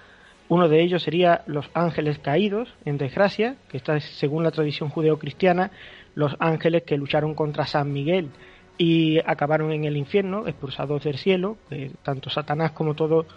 uno 0.51 0.67
de 0.67 0.81
ellos 0.81 1.03
sería 1.03 1.43
los 1.47 1.71
ángeles 1.73 2.19
caídos 2.19 2.67
en 2.83 2.97
desgracia, 2.97 3.55
que 3.69 3.77
está 3.77 3.97
según 4.01 4.43
la 4.43 4.51
tradición 4.51 4.89
judeocristiana, 4.89 5.71
los 6.13 6.35
ángeles 6.39 6.83
que 6.83 6.97
lucharon 6.97 7.35
contra 7.35 7.65
San 7.65 7.93
Miguel 7.93 8.31
y 8.77 9.19
acabaron 9.19 9.71
en 9.71 9.85
el 9.85 9.95
infierno, 9.95 10.45
expulsados 10.49 11.05
del 11.05 11.17
cielo, 11.17 11.55
tanto 12.03 12.29
Satanás 12.29 12.71
como 12.71 12.95
todos 12.95 13.27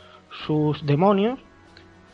sus 0.45 0.85
demonios, 0.85 1.39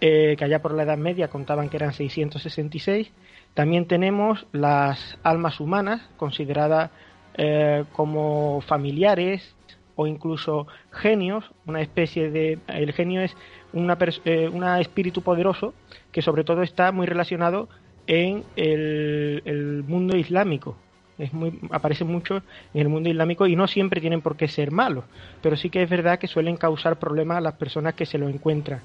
eh, 0.02 0.36
que 0.36 0.44
allá 0.44 0.60
por 0.60 0.74
la 0.74 0.82
Edad 0.82 0.98
Media 0.98 1.28
contaban 1.28 1.70
que 1.70 1.78
eran 1.78 1.94
666. 1.94 3.10
También 3.54 3.86
tenemos 3.86 4.46
las 4.52 5.18
almas 5.22 5.60
humanas, 5.60 6.10
consideradas 6.18 6.90
eh, 7.38 7.84
como 7.94 8.60
familiares 8.60 9.56
o 10.00 10.06
incluso 10.06 10.66
genios, 10.92 11.44
una 11.66 11.82
especie 11.82 12.30
de... 12.30 12.58
El 12.68 12.94
genio 12.94 13.20
es 13.20 13.36
una, 13.74 13.98
eh, 14.24 14.50
espíritu 14.80 15.20
poderoso 15.20 15.74
que 16.10 16.22
sobre 16.22 16.42
todo 16.42 16.62
está 16.62 16.90
muy 16.90 17.06
relacionado 17.06 17.68
en 18.06 18.42
el, 18.56 19.84
mundo 19.86 20.16
islámico. 20.16 20.74
Es 21.18 21.34
muy, 21.34 21.58
aparece 21.70 22.04
mucho 22.04 22.36
en 22.72 22.80
el 22.80 22.88
mundo 22.88 23.10
islámico 23.10 23.46
y 23.46 23.56
no 23.56 23.66
siempre 23.66 24.00
tienen 24.00 24.22
por 24.22 24.38
qué 24.38 24.48
ser 24.48 24.70
malos, 24.70 25.04
pero 25.42 25.54
sí 25.54 25.68
que 25.68 25.82
es 25.82 25.90
verdad 25.90 26.18
que 26.18 26.28
suelen 26.28 26.56
causar 26.56 26.98
problemas 26.98 27.36
a 27.36 27.42
las 27.42 27.54
personas 27.56 27.92
que 27.92 28.06
se 28.06 28.16
lo 28.16 28.26
encuentran. 28.26 28.80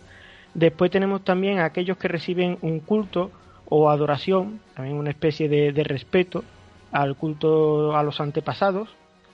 Después 0.53 0.91
tenemos 0.91 1.23
también 1.23 1.59
a 1.59 1.65
aquellos 1.65 1.95
que 1.95 2.09
reciben 2.09 2.57
un 2.61 2.81
culto 2.81 3.31
o 3.69 3.89
adoración, 3.89 4.59
también 4.73 4.97
una 4.97 5.11
especie 5.11 5.47
de, 5.47 5.71
de 5.71 5.83
respeto 5.85 6.43
al 6.91 7.15
culto 7.15 7.95
a 7.95 8.03
los 8.03 8.19
antepasados, 8.19 8.89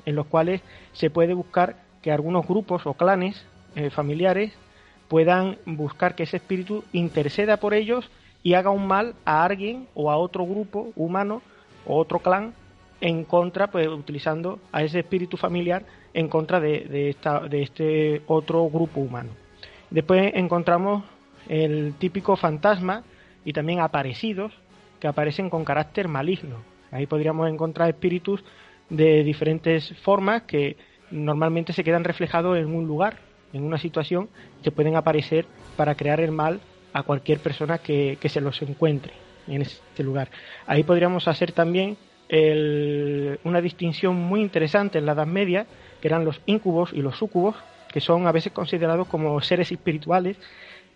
en 0.06 0.16
los 0.16 0.28
cuales 0.28 0.62
se 0.94 1.10
puede 1.10 1.34
buscar 1.34 1.78
que 2.02 2.12
algunos 2.12 2.48
grupos 2.48 2.86
o 2.86 2.94
clanes 2.94 3.46
eh, 3.76 3.90
familiares 3.90 4.54
puedan 5.08 5.58
buscar 5.66 6.16
que 6.16 6.24
ese 6.24 6.38
espíritu 6.38 6.84
interceda 6.94 7.58
por 7.58 7.74
ellos 7.74 8.10
y 8.44 8.54
haga 8.54 8.70
un 8.70 8.88
mal 8.88 9.14
a 9.26 9.44
alguien 9.44 9.88
o 9.94 10.10
a 10.10 10.18
otro 10.18 10.46
grupo 10.46 10.92
humano 10.96 11.42
o 11.86 11.98
otro 11.98 12.20
clan 12.20 12.54
en 13.02 13.24
contra, 13.24 13.68
pues 13.68 13.88
utilizando 13.88 14.60
a 14.72 14.84
ese 14.84 15.00
espíritu 15.00 15.36
familiar 15.36 15.84
en 16.14 16.28
contra 16.28 16.60
de, 16.60 17.10
esta, 17.10 17.42
de 17.42 17.64
este 17.64 18.22
otro 18.28 18.70
grupo 18.70 19.02
humano. 19.02 19.32
Después 19.90 20.32
encontramos 20.36 21.04
el 21.50 21.96
típico 21.98 22.36
fantasma 22.36 23.04
y 23.44 23.54
también 23.54 23.80
aparecidos 23.80 24.54
que 25.00 25.08
aparecen 25.08 25.50
con 25.50 25.66
carácter 25.66 26.08
maligno. 26.08 26.58
Ahí 26.92 27.08
podríamos 27.08 27.50
encontrar 27.50 27.90
espíritus 27.90 28.44
de 28.92 29.24
diferentes 29.24 29.94
formas 30.02 30.44
que 30.44 30.76
normalmente 31.12 31.74
se 31.74 31.84
quedan 31.84 32.04
reflejados 32.04 32.58
en 32.58 32.68
un 32.76 32.86
lugar, 32.86 33.20
en 33.54 33.64
una 33.64 33.78
situación, 33.78 34.30
que 34.62 34.72
pueden 34.72 34.96
aparecer 34.96 35.46
para 35.78 35.96
crear 35.96 36.20
el 36.20 36.32
mal 36.32 36.60
a 36.94 37.04
cualquier 37.04 37.40
persona 37.40 37.78
que, 37.78 38.18
se 38.22 38.42
los 38.42 38.62
encuentre 38.62 39.14
en 39.48 39.62
este 39.62 40.04
lugar. 40.04 40.30
Ahí 40.68 40.84
podríamos 40.84 41.28
hacer 41.28 41.54
también 41.54 41.98
una 43.44 43.62
distinción 43.62 44.16
muy 44.16 44.42
interesante 44.42 45.00
en 45.00 45.06
la 45.06 45.14
Edad 45.14 45.26
Media, 45.26 45.66
que 46.02 46.08
eran 46.08 46.26
los 46.26 46.42
incubos 46.46 46.92
y 46.94 47.02
los 47.02 47.18
sucubos, 47.18 47.56
que 47.92 48.02
son 48.02 48.28
a 48.28 48.32
veces 48.32 48.52
considerados 48.52 49.08
como 49.08 49.40
seres 49.42 49.72
espirituales, 49.72 50.38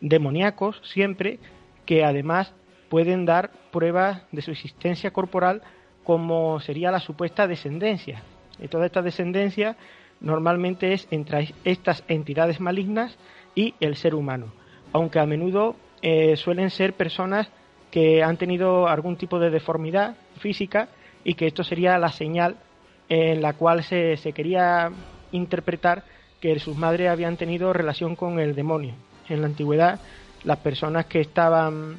demoníacos 0.02 0.82
siempre, 0.84 1.40
que 1.86 2.04
además 2.04 2.54
pueden 2.90 3.26
dar 3.26 3.52
pruebas 3.72 4.24
de 4.32 4.42
su 4.42 4.52
existencia 4.52 5.12
corporal 5.12 5.62
como 6.06 6.60
sería 6.62 6.92
la 6.92 7.02
supuesta 7.02 7.48
descendencia. 7.48 8.22
Y 8.60 8.70
toda 8.70 8.86
esta 8.86 9.02
descendencia 9.02 9.76
normalmente 10.22 10.94
es 10.94 11.08
entre 11.12 11.54
estas 11.66 12.04
entidades 12.08 12.62
malignas 12.62 13.18
y 13.54 13.74
el 13.82 13.98
ser 13.98 14.16
humano, 14.16 14.54
aunque 14.94 15.20
a 15.20 15.26
menudo 15.26 15.76
eh, 16.02 16.38
suelen 16.38 16.70
ser 16.70 16.94
personas 16.94 17.50
que 17.92 18.24
han 18.24 18.38
tenido 18.38 18.88
algún 18.88 19.18
tipo 19.18 19.40
de 19.40 19.50
deformidad 19.50 20.16
física 20.40 20.90
y 21.24 21.34
que 21.34 21.48
esto 21.48 21.64
sería 21.64 21.98
la 21.98 22.10
señal 22.10 22.56
en 23.10 23.42
la 23.42 23.54
cual 23.54 23.84
se, 23.84 24.18
se 24.18 24.32
quería 24.32 24.92
interpretar 25.32 26.04
que 26.40 26.60
sus 26.60 26.78
madres 26.78 27.10
habían 27.10 27.38
tenido 27.38 27.74
relación 27.74 28.16
con 28.16 28.40
el 28.40 28.56
demonio. 28.56 28.94
En 29.30 29.42
la 29.42 29.48
antigüedad, 29.48 30.00
las 30.44 30.60
personas 30.60 31.06
que 31.06 31.22
estaban, 31.22 31.98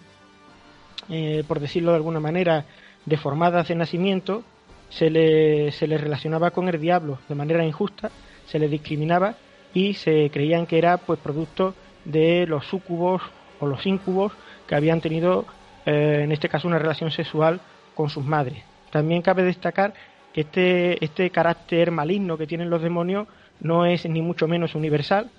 eh, 1.09 1.43
por 1.47 1.61
decirlo 1.61 1.91
de 1.91 1.97
alguna 1.97 2.21
manera, 2.21 2.65
deformadas 3.07 3.69
de 3.69 3.75
nacimiento, 3.75 4.45
se 4.91 5.11
le, 5.11 5.73
se 5.73 5.87
le 5.87 5.99
relacionaba 5.99 6.51
con 6.51 6.69
el 6.69 6.81
diablo 6.81 7.19
de 7.29 7.35
manera 7.35 7.65
injusta, 7.65 8.11
se 8.47 8.59
le 8.59 8.69
discriminaba 8.69 9.37
y 9.73 9.95
se 9.95 10.31
creían 10.31 10.67
que 10.67 10.79
era 10.79 10.99
pues 10.99 11.19
producto 11.19 11.75
de 12.05 12.47
los 12.47 12.67
súcubos 12.67 13.23
o 13.61 13.67
los 13.67 13.85
incubos 13.87 14.33
que 14.67 14.75
habían 14.75 15.01
tenido 15.01 15.45
eh, 15.87 16.21
en 16.23 16.33
este 16.33 16.49
caso 16.49 16.69
una 16.69 16.79
relación 16.79 17.11
sexual 17.11 17.61
con 17.95 18.11
sus 18.11 18.25
madres. 18.25 18.63
También 18.91 19.23
cabe 19.23 19.43
destacar 19.43 19.95
que 20.33 20.43
este, 20.43 21.05
este 21.05 21.31
carácter 21.31 21.91
maligno 21.91 22.37
que 22.37 22.47
tienen 22.47 22.71
los 22.71 22.83
demonios 22.83 23.29
no 23.61 23.87
es 23.87 24.07
ni 24.09 24.21
mucho 24.21 24.47
menos 24.47 24.75
universal, 24.75 25.31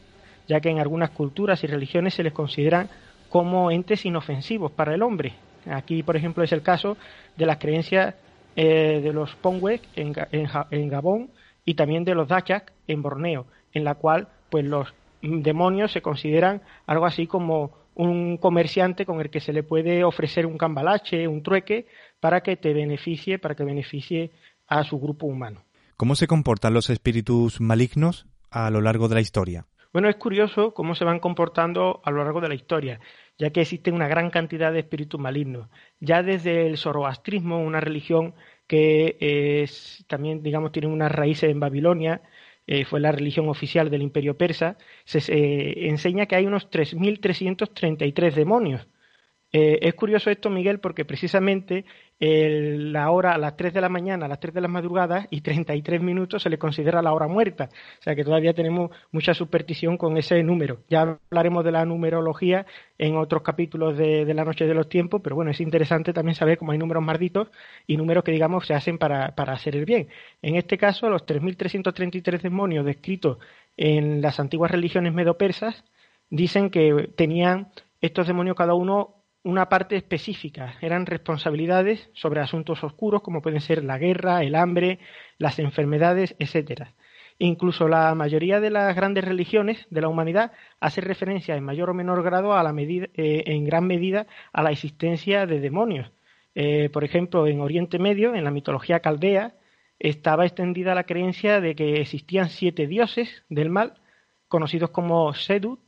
ya 0.48 0.60
que 0.60 0.70
en 0.70 0.80
algunas 0.80 1.12
culturas 1.12 1.64
y 1.64 1.68
religiones 1.68 2.14
se 2.14 2.24
les 2.24 2.34
consideran 2.34 2.90
como 3.30 3.72
entes 3.72 4.06
inofensivos 4.06 4.72
para 4.72 4.96
el 4.96 5.04
hombre. 5.04 5.34
Aquí, 5.72 6.04
por 6.04 6.16
ejemplo, 6.16 6.44
es 6.44 6.52
el 6.52 6.62
caso 6.62 6.98
de 7.36 7.46
las 7.46 7.58
creencias 7.58 8.16
eh, 8.56 9.02
de 9.04 9.14
los 9.14 9.36
Pongwek 9.36 9.82
en, 9.96 10.14
en, 10.72 10.90
Gabón 10.90 11.30
y 11.64 11.76
también 11.76 12.04
de 12.04 12.16
los 12.16 12.28
Dayak 12.28 12.74
en 12.88 13.02
Borneo, 13.02 13.46
en 13.74 13.84
la 13.84 13.96
cual 13.96 14.28
pues 14.50 14.66
los 14.66 14.94
demonios 15.22 15.92
se 15.92 16.02
consideran 16.02 16.62
algo 16.86 17.06
así 17.06 17.28
como 17.28 17.72
un 17.96 18.38
comerciante 18.38 19.06
con 19.06 19.22
el 19.22 19.30
que 19.30 19.42
se 19.42 19.54
le 19.54 19.64
puede 19.64 20.04
ofrecer 20.04 20.46
un 20.46 20.58
cambalache, 20.58 21.28
un 21.28 21.42
trueque, 21.42 21.88
para 22.20 22.42
que 22.42 22.56
te 22.56 22.74
beneficie, 22.74 23.40
para 23.40 23.56
que 23.56 23.64
beneficie 23.64 24.32
a 24.68 24.84
su 24.84 25.00
grupo 25.00 25.26
humano. 25.26 25.64
¿Cómo 25.96 26.16
se 26.16 26.28
comportan 26.28 26.74
los 26.74 26.90
espíritus 26.90 27.60
malignos 27.60 28.28
a 28.52 28.70
lo 28.70 28.82
largo 28.82 29.08
de 29.08 29.16
la 29.16 29.22
historia? 29.22 29.66
Bueno, 29.94 30.10
es 30.10 30.18
curioso 30.18 30.74
cómo 30.76 30.94
se 30.94 31.06
van 31.06 31.20
comportando 31.20 32.02
a 32.04 32.12
lo 32.12 32.24
largo 32.24 32.40
de 32.40 32.50
la 32.50 32.56
historia, 32.56 33.00
ya 33.38 33.52
que 33.52 33.62
existen 33.62 33.94
una 33.94 34.08
gran 34.08 34.30
cantidad 34.30 34.74
de 34.74 34.80
espíritus 34.80 35.20
malignos. 35.20 35.70
Ya 36.00 36.24
desde 36.24 36.68
el 36.68 36.78
zoroastrismo, 36.78 37.60
una 37.60 37.80
religión 37.80 38.36
que 38.68 39.18
es, 39.20 40.06
también, 40.08 40.44
digamos, 40.44 40.72
tiene 40.72 40.88
unas 40.88 41.12
raíces 41.12 41.50
en 41.50 41.60
Babilonia, 41.60 42.22
eh, 42.68 42.86
fue 42.86 43.00
la 43.00 43.12
religión 43.12 43.48
oficial 43.50 43.90
del 43.90 44.02
imperio 44.02 44.38
persa, 44.38 44.78
se 45.06 45.20
eh, 45.34 45.88
enseña 45.90 46.26
que 46.26 46.36
hay 46.36 46.46
unos 46.46 46.70
3.333 46.70 48.34
demonios. 48.34 48.88
Eh, 49.54 49.80
es 49.82 49.94
curioso 49.96 50.30
esto, 50.30 50.50
Miguel, 50.50 50.80
porque 50.80 51.06
precisamente 51.06 51.86
la 52.20 53.12
hora 53.12 53.34
a 53.34 53.38
las 53.38 53.56
3 53.56 53.74
de 53.74 53.82
la 53.82 53.90
mañana, 53.90 54.26
a 54.26 54.30
las 54.30 54.40
3 54.40 54.56
de 54.56 54.62
la 54.62 54.68
madrugada 54.68 55.28
y 55.30 55.42
33 55.42 56.02
minutos 56.02 56.42
se 56.42 56.50
le 56.50 56.58
considera 56.58 57.02
la 57.02 57.14
hora 57.14 57.28
muerta. 57.28 57.70
O 58.00 58.02
sea 58.02 58.16
que 58.16 58.24
todavía 58.24 58.54
tenemos 58.54 58.90
mucha 59.12 59.34
superstición 59.34 59.98
con 59.98 60.18
ese 60.18 60.42
número. 60.42 60.80
Ya 60.90 61.02
hablaremos 61.30 61.64
de 61.64 61.72
la 61.72 61.86
numerología 61.86 62.66
en 62.98 63.18
otros 63.18 63.44
capítulos 63.44 63.98
de, 63.98 64.26
la 64.34 64.44
Noche 64.44 64.66
de 64.66 64.74
los 64.74 64.90
Tiempos, 64.90 65.22
pero 65.24 65.36
bueno, 65.36 65.52
es 65.52 65.62
interesante 65.62 66.12
también 66.12 66.36
saber 66.36 66.58
cómo 66.58 66.72
hay 66.72 66.80
números 66.80 67.04
malditos 67.04 67.50
y 67.86 67.98
números 67.98 68.24
que, 68.24 68.32
digamos, 68.32 68.66
se 68.66 68.74
hacen 68.74 68.98
para, 68.98 69.36
para 69.36 69.54
hacer 69.54 69.76
el 69.76 69.86
bien. 69.86 70.08
En 70.42 70.56
este 70.56 70.78
caso, 70.78 71.10
los 71.10 71.26
3.333 71.26 72.42
demonios 72.42 72.84
descritos 72.84 73.38
en 73.78 74.22
las 74.22 74.40
antiguas 74.40 74.72
religiones 74.72 75.14
medopersas 75.14 75.84
dicen 76.30 76.72
que 76.72 77.10
tenían 77.16 77.70
estos 78.02 78.28
demonios 78.28 78.56
cada 78.56 78.74
uno 78.74 79.17
una 79.48 79.70
parte 79.70 79.96
específica, 79.96 80.76
eran 80.82 81.06
responsabilidades 81.06 82.10
sobre 82.14 82.42
asuntos 82.42 82.84
oscuros 82.84 83.22
como 83.22 83.42
pueden 83.42 83.62
ser 83.62 83.82
la 83.82 83.98
guerra, 83.98 84.44
el 84.44 84.56
hambre, 84.56 85.00
las 85.38 85.58
enfermedades, 85.58 86.36
etcétera. 86.38 86.94
Incluso 87.40 87.88
la 87.88 88.14
mayoría 88.14 88.60
de 88.60 88.72
las 88.72 88.94
grandes 88.94 89.24
religiones 89.24 89.88
de 89.90 90.02
la 90.02 90.10
humanidad 90.10 90.52
hace 90.82 91.00
referencia 91.00 91.56
en 91.56 91.64
mayor 91.64 91.90
o 91.90 91.94
menor 91.94 92.24
grado 92.24 92.56
a 92.58 92.64
la 92.64 92.74
medida, 92.74 93.08
eh, 93.14 93.44
en 93.46 93.64
gran 93.64 93.88
medida 93.88 94.28
a 94.52 94.64
la 94.64 94.72
existencia 94.72 95.46
de 95.46 95.62
demonios. 95.62 96.12
Eh, 96.54 96.90
por 96.90 97.06
ejemplo, 97.06 97.48
en 97.48 97.62
Oriente 97.62 98.00
Medio, 98.00 98.36
en 98.36 98.44
la 98.44 98.52
mitología 98.52 99.00
caldea, 99.00 99.56
estaba 99.98 100.46
extendida 100.46 100.94
la 100.94 101.06
creencia 101.06 101.62
de 101.62 101.74
que 101.74 102.02
existían 102.02 102.50
siete 102.50 102.86
dioses 102.86 103.44
del 103.48 103.70
mal, 103.70 103.94
conocidos 104.50 104.90
como 104.90 105.34
Sedut. 105.34 105.80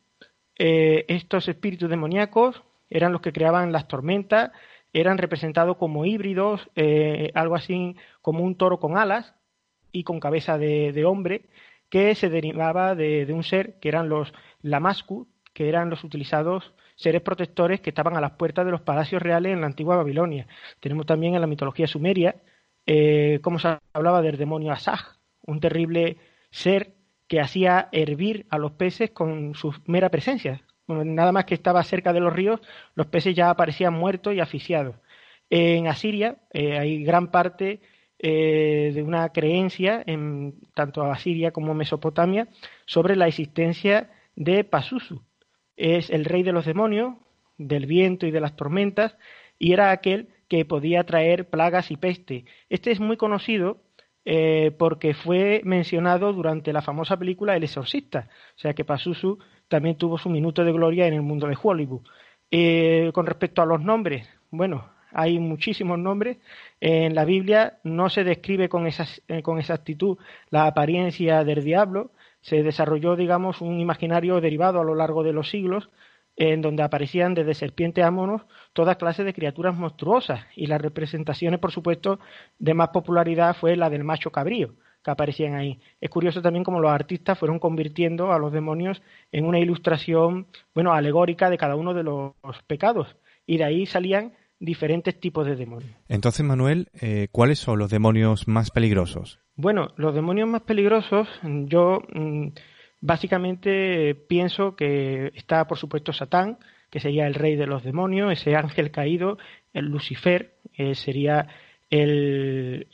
Eh, 0.57 1.05
estos 1.07 1.47
espíritus 1.47 1.89
demoníacos 1.89 2.63
eran 2.89 3.11
los 3.11 3.21
que 3.21 3.33
creaban 3.33 3.71
las 3.71 3.87
tormentas, 3.87 4.51
eran 4.93 5.17
representados 5.17 5.77
como 5.77 6.05
híbridos, 6.05 6.69
eh, 6.75 7.31
algo 7.35 7.55
así 7.55 7.95
como 8.21 8.43
un 8.43 8.55
toro 8.55 8.79
con 8.79 8.97
alas 8.97 9.35
y 9.91 10.03
con 10.03 10.19
cabeza 10.19 10.57
de, 10.57 11.05
hombre, 11.05 11.49
que 11.89 12.15
se 12.15 12.29
derivaba 12.29 12.95
de, 12.95 13.27
un 13.33 13.43
ser 13.43 13.79
que 13.79 13.89
eran 13.89 14.09
los 14.09 14.33
Lamasku, 14.61 15.27
que 15.53 15.69
eran 15.69 15.89
los 15.89 16.03
utilizados 16.03 16.73
seres 16.95 17.21
protectores 17.21 17.81
que 17.81 17.89
estaban 17.89 18.17
a 18.17 18.21
las 18.21 18.31
puertas 18.31 18.65
de 18.65 18.71
los 18.71 18.81
palacios 18.81 19.21
reales 19.21 19.53
en 19.53 19.61
la 19.61 19.67
antigua 19.67 19.95
Babilonia. 19.95 20.47
Tenemos 20.79 21.05
también 21.05 21.35
en 21.35 21.41
la 21.41 21.47
mitología 21.47 21.87
sumeria 21.87 22.35
eh, 22.85 23.39
cómo 23.41 23.59
se 23.59 23.77
hablaba 23.93 24.21
del 24.21 24.37
demonio 24.37 24.71
Asaj, 24.71 25.17
un 25.45 25.59
terrible 25.59 26.17
ser 26.51 26.93
que 27.27 27.39
hacía 27.39 27.89
hervir 27.91 28.47
a 28.49 28.57
los 28.57 28.71
peces 28.71 29.11
con 29.11 29.53
su 29.53 29.73
mera 29.85 30.09
presencia, 30.09 30.63
nada 30.89 31.31
más 31.31 31.45
que 31.45 31.53
estaba 31.53 31.83
cerca 31.83 32.13
de 32.13 32.19
los 32.19 32.33
ríos, 32.33 32.59
los 32.95 33.07
peces 33.07 33.35
ya 33.35 33.49
aparecían 33.49 33.93
muertos 33.93 34.33
y 34.33 34.39
asfixiados. 34.39 34.95
En 35.49 35.87
Asiria 35.87 36.37
eh, 36.53 36.77
hay 36.77 37.03
gran 37.03 37.31
parte 37.31 37.81
eh, 38.19 38.91
de 38.93 39.01
una 39.01 39.29
creencia, 39.29 40.03
en 40.05 40.55
tanto 40.73 41.03
Asiria 41.03 41.51
como 41.51 41.73
Mesopotamia, 41.73 42.47
sobre 42.85 43.15
la 43.15 43.27
existencia 43.27 44.11
de 44.35 44.63
Pasusu. 44.63 45.21
Es 45.77 46.09
el 46.09 46.25
rey 46.25 46.43
de 46.43 46.51
los 46.51 46.65
demonios, 46.65 47.15
del 47.57 47.85
viento 47.85 48.27
y 48.27 48.31
de 48.31 48.41
las 48.41 48.55
tormentas, 48.55 49.17
y 49.57 49.73
era 49.73 49.91
aquel 49.91 50.29
que 50.49 50.65
podía 50.65 51.03
traer 51.05 51.49
plagas 51.49 51.91
y 51.91 51.97
peste. 51.97 52.45
Este 52.69 52.91
es 52.91 52.99
muy 52.99 53.17
conocido 53.17 53.81
eh, 54.25 54.71
porque 54.77 55.13
fue 55.13 55.61
mencionado 55.63 56.33
durante 56.33 56.73
la 56.73 56.81
famosa 56.81 57.17
película 57.17 57.55
El 57.55 57.63
Exorcista. 57.63 58.29
O 58.55 58.59
sea 58.59 58.73
que 58.73 58.85
Pasusu 58.85 59.39
también 59.69 59.95
tuvo 59.95 60.17
su 60.17 60.29
minuto 60.29 60.65
de 60.65 60.73
gloria 60.73 61.07
en 61.07 61.13
el 61.13 61.21
mundo 61.21 61.47
de 61.47 61.57
Hollywood. 61.61 62.01
Eh, 62.51 63.11
con 63.13 63.25
respecto 63.25 63.61
a 63.61 63.65
los 63.65 63.81
nombres, 63.81 64.27
bueno, 64.51 64.89
hay 65.11 65.39
muchísimos 65.39 65.97
nombres. 65.97 66.37
En 66.81 67.15
la 67.15 67.25
Biblia 67.25 67.79
no 67.83 68.09
se 68.09 68.23
describe 68.23 68.69
con, 68.69 68.87
eh, 68.87 69.41
con 69.43 69.59
exactitud 69.59 70.17
la 70.49 70.65
apariencia 70.65 71.43
del 71.43 71.63
diablo. 71.63 72.11
Se 72.41 72.63
desarrolló, 72.63 73.15
digamos, 73.15 73.61
un 73.61 73.79
imaginario 73.79 74.41
derivado 74.41 74.79
a 74.79 74.83
lo 74.83 74.95
largo 74.95 75.23
de 75.23 75.33
los 75.33 75.49
siglos, 75.49 75.89
en 76.35 76.61
donde 76.61 76.83
aparecían 76.83 77.33
desde 77.33 77.53
serpientes 77.53 78.03
a 78.03 78.11
monos 78.11 78.43
toda 78.73 78.95
clase 78.95 79.23
de 79.23 79.33
criaturas 79.33 79.75
monstruosas. 79.75 80.45
Y 80.55 80.67
las 80.67 80.81
representaciones, 80.81 81.59
por 81.59 81.71
supuesto, 81.71 82.19
de 82.57 82.73
más 82.73 82.89
popularidad 82.89 83.55
fue 83.55 83.75
la 83.75 83.89
del 83.89 84.03
macho 84.03 84.31
cabrío, 84.31 84.73
que 85.03 85.11
aparecían 85.11 85.55
ahí. 85.55 85.79
Es 86.01 86.09
curioso 86.09 86.41
también 86.41 86.63
cómo 86.63 86.79
los 86.79 86.91
artistas 86.91 87.37
fueron 87.37 87.59
convirtiendo 87.59 88.31
a 88.31 88.39
los 88.39 88.51
demonios 88.51 89.01
en 89.31 89.45
una 89.45 89.59
ilustración, 89.59 90.47
bueno, 90.73 90.93
alegórica 90.93 91.49
de 91.49 91.57
cada 91.57 91.75
uno 91.75 91.93
de 91.93 92.03
los 92.03 92.33
pecados. 92.67 93.15
Y 93.45 93.57
de 93.57 93.63
ahí 93.63 93.85
salían 93.85 94.33
diferentes 94.59 95.19
tipos 95.19 95.45
de 95.45 95.55
demonios. 95.55 95.91
Entonces, 96.07 96.45
Manuel, 96.45 96.89
eh, 97.01 97.29
¿cuáles 97.31 97.59
son 97.59 97.79
los 97.79 97.89
demonios 97.89 98.47
más 98.47 98.71
peligrosos? 98.71 99.39
Bueno, 99.55 99.89
los 99.95 100.13
demonios 100.13 100.49
más 100.49 100.61
peligrosos, 100.63 101.27
yo 101.43 102.01
mm, 102.13 102.49
básicamente 103.01 104.15
pienso 104.15 104.75
que 104.75 105.31
está, 105.35 105.65
por 105.67 105.77
supuesto, 105.77 106.13
Satán, 106.13 106.57
que 106.89 106.99
sería 106.99 107.27
el 107.27 107.35
rey 107.35 107.55
de 107.55 107.67
los 107.67 107.83
demonios, 107.83 108.31
ese 108.31 108.55
ángel 108.55 108.91
caído, 108.91 109.37
el 109.73 109.85
Lucifer, 109.85 110.55
eh, 110.73 110.95
sería 110.95 111.47
el, 111.89 112.87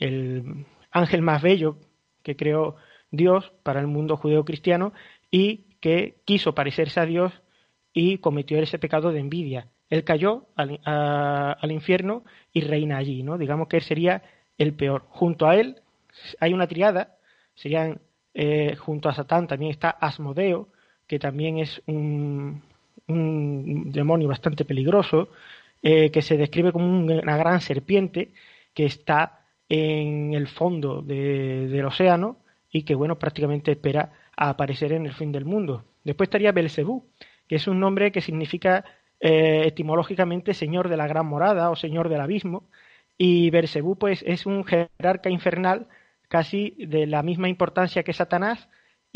ángel 0.90 1.22
más 1.22 1.42
bello 1.42 1.78
que 2.26 2.34
creó 2.34 2.74
Dios 3.12 3.52
para 3.62 3.78
el 3.78 3.86
mundo 3.86 4.16
judeo-cristiano 4.16 4.92
y 5.30 5.76
que 5.80 6.16
quiso 6.24 6.56
parecerse 6.56 6.98
a 6.98 7.06
Dios 7.06 7.32
y 7.92 8.18
cometió 8.18 8.58
ese 8.58 8.80
pecado 8.80 9.12
de 9.12 9.20
envidia. 9.20 9.68
Él 9.90 10.02
cayó 10.02 10.48
al, 10.56 10.80
al 10.84 11.70
infierno 11.70 12.24
y 12.52 12.62
reina 12.62 12.96
allí, 12.96 13.22
¿no? 13.22 13.38
Digamos 13.38 13.68
que 13.68 13.76
él 13.76 13.84
sería 13.84 14.24
el 14.58 14.74
peor. 14.74 15.04
Junto 15.08 15.46
a 15.46 15.54
él 15.54 15.76
hay 16.40 16.52
una 16.52 16.66
triada, 16.66 17.16
serían 17.54 18.00
eh, 18.34 18.74
junto 18.74 19.08
a 19.08 19.14
Satán 19.14 19.46
también 19.46 19.70
está 19.70 19.90
Asmodeo, 19.90 20.68
que 21.06 21.20
también 21.20 21.58
es 21.58 21.80
un, 21.86 22.60
demonio 23.06 24.26
bastante 24.26 24.64
peligroso, 24.64 25.28
eh, 25.80 26.10
que 26.10 26.22
se 26.22 26.36
describe 26.36 26.72
como 26.72 26.86
una 26.86 27.36
gran 27.36 27.60
serpiente 27.60 28.32
que 28.74 28.84
está 28.84 29.45
en 29.68 30.34
el 30.34 30.48
fondo 30.48 31.02
del 31.02 31.84
océano 31.84 32.38
y 32.70 32.82
que, 32.82 32.94
bueno, 32.94 33.18
prácticamente 33.18 33.72
espera 33.72 34.12
a 34.36 34.50
aparecer 34.50 34.92
en 34.92 35.06
el 35.06 35.14
fin 35.14 35.32
del 35.32 35.44
mundo. 35.44 35.84
Después 36.04 36.28
estaría 36.28 36.52
Belcebú, 36.52 37.04
que 37.48 37.56
es 37.56 37.66
un 37.66 37.80
nombre 37.80 38.12
que 38.12 38.20
significa 38.20 38.84
eh, 39.20 39.62
etimológicamente 39.66 40.54
señor 40.54 40.88
de 40.88 40.96
la 40.96 41.06
gran 41.06 41.26
morada 41.26 41.70
o 41.70 41.76
señor 41.76 42.08
del 42.08 42.20
abismo, 42.20 42.68
y 43.18 43.50
Belcebú, 43.50 43.96
pues, 43.96 44.22
es 44.26 44.46
un 44.46 44.64
jerarca 44.64 45.30
infernal 45.30 45.88
casi 46.28 46.74
de 46.78 47.06
la 47.06 47.22
misma 47.22 47.48
importancia 47.48 48.02
que 48.02 48.12
Satanás, 48.12 48.68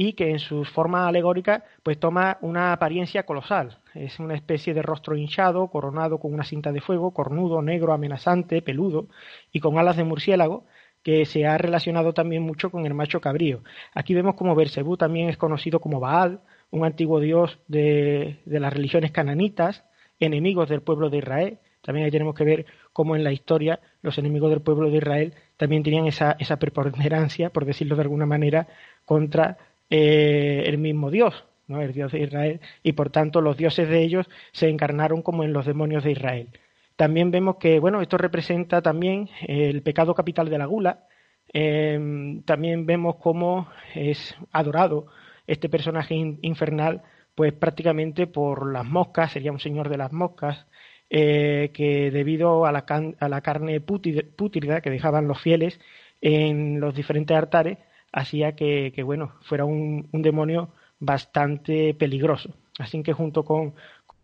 y 0.02 0.14
que 0.14 0.30
en 0.30 0.38
su 0.38 0.64
forma 0.64 1.06
alegórica 1.06 1.62
pues 1.82 2.00
toma 2.00 2.38
una 2.40 2.72
apariencia 2.72 3.24
colosal. 3.24 3.80
Es 3.92 4.18
una 4.18 4.34
especie 4.34 4.72
de 4.72 4.80
rostro 4.80 5.14
hinchado, 5.14 5.68
coronado 5.68 6.18
con 6.18 6.32
una 6.32 6.42
cinta 6.42 6.72
de 6.72 6.80
fuego, 6.80 7.12
cornudo, 7.12 7.60
negro, 7.60 7.92
amenazante, 7.92 8.62
peludo 8.62 9.08
y 9.52 9.60
con 9.60 9.78
alas 9.78 9.98
de 9.98 10.04
murciélago, 10.04 10.64
que 11.02 11.26
se 11.26 11.44
ha 11.44 11.58
relacionado 11.58 12.14
también 12.14 12.42
mucho 12.42 12.70
con 12.70 12.86
el 12.86 12.94
macho 12.94 13.20
cabrío. 13.20 13.62
Aquí 13.92 14.14
vemos 14.14 14.36
como 14.36 14.54
Bersebú 14.54 14.96
también 14.96 15.28
es 15.28 15.36
conocido 15.36 15.80
como 15.80 16.00
Baal, 16.00 16.40
un 16.70 16.86
antiguo 16.86 17.20
dios 17.20 17.58
de, 17.68 18.40
de 18.46 18.58
las 18.58 18.72
religiones 18.72 19.10
cananitas, 19.10 19.84
enemigos 20.18 20.70
del 20.70 20.80
pueblo 20.80 21.10
de 21.10 21.18
Israel. 21.18 21.58
También 21.82 22.06
ahí 22.06 22.10
tenemos 22.10 22.34
que 22.34 22.44
ver 22.44 22.64
cómo 22.94 23.16
en 23.16 23.24
la 23.24 23.32
historia 23.32 23.80
los 24.00 24.16
enemigos 24.16 24.48
del 24.48 24.62
pueblo 24.62 24.90
de 24.90 24.96
Israel 24.96 25.34
también 25.58 25.82
tenían 25.82 26.06
esa, 26.06 26.36
esa 26.38 26.58
preponderancia, 26.58 27.50
por 27.50 27.66
decirlo 27.66 27.96
de 27.96 28.02
alguna 28.02 28.24
manera, 28.24 28.66
contra 29.04 29.58
eh, 29.90 30.62
el 30.66 30.78
mismo 30.78 31.10
Dios, 31.10 31.44
¿no? 31.66 31.82
el 31.82 31.92
Dios 31.92 32.12
de 32.12 32.20
Israel, 32.20 32.60
y 32.82 32.92
por 32.92 33.10
tanto 33.10 33.40
los 33.40 33.56
dioses 33.56 33.88
de 33.88 34.02
ellos 34.02 34.28
se 34.52 34.68
encarnaron 34.68 35.22
como 35.22 35.44
en 35.44 35.52
los 35.52 35.66
demonios 35.66 36.04
de 36.04 36.12
Israel. 36.12 36.48
También 36.96 37.30
vemos 37.30 37.56
que, 37.56 37.80
bueno, 37.80 38.02
esto 38.02 38.18
representa 38.18 38.82
también 38.82 39.28
el 39.46 39.82
pecado 39.82 40.14
capital 40.14 40.50
de 40.50 40.58
la 40.58 40.66
gula. 40.66 41.06
Em, 41.52 42.42
también 42.42 42.86
vemos 42.86 43.16
cómo 43.16 43.68
es 43.94 44.36
adorado 44.52 45.06
este 45.46 45.68
personaje 45.68 46.14
infernal, 46.14 47.02
pues 47.34 47.52
prácticamente 47.54 48.26
por 48.26 48.70
las 48.70 48.84
moscas, 48.84 49.32
sería 49.32 49.50
un 49.50 49.60
señor 49.60 49.88
de 49.88 49.96
las 49.96 50.12
moscas, 50.12 50.66
eh, 51.08 51.70
que 51.74 52.10
debido 52.10 52.66
a 52.66 52.72
la, 52.72 52.84
a 53.18 53.28
la 53.28 53.40
carne 53.40 53.80
pútrida 53.80 54.80
que 54.80 54.90
dejaban 54.90 55.26
los 55.26 55.40
fieles 55.40 55.80
en 56.20 56.80
los 56.80 56.94
diferentes 56.94 57.36
altares, 57.36 57.78
hacía 58.12 58.56
que, 58.56 59.02
bueno, 59.04 59.32
fuera 59.42 59.64
un, 59.64 60.08
demonio 60.12 60.70
bastante 60.98 61.94
peligroso. 61.94 62.54
Así 62.78 63.02
que 63.02 63.12
junto 63.12 63.44
con, 63.44 63.74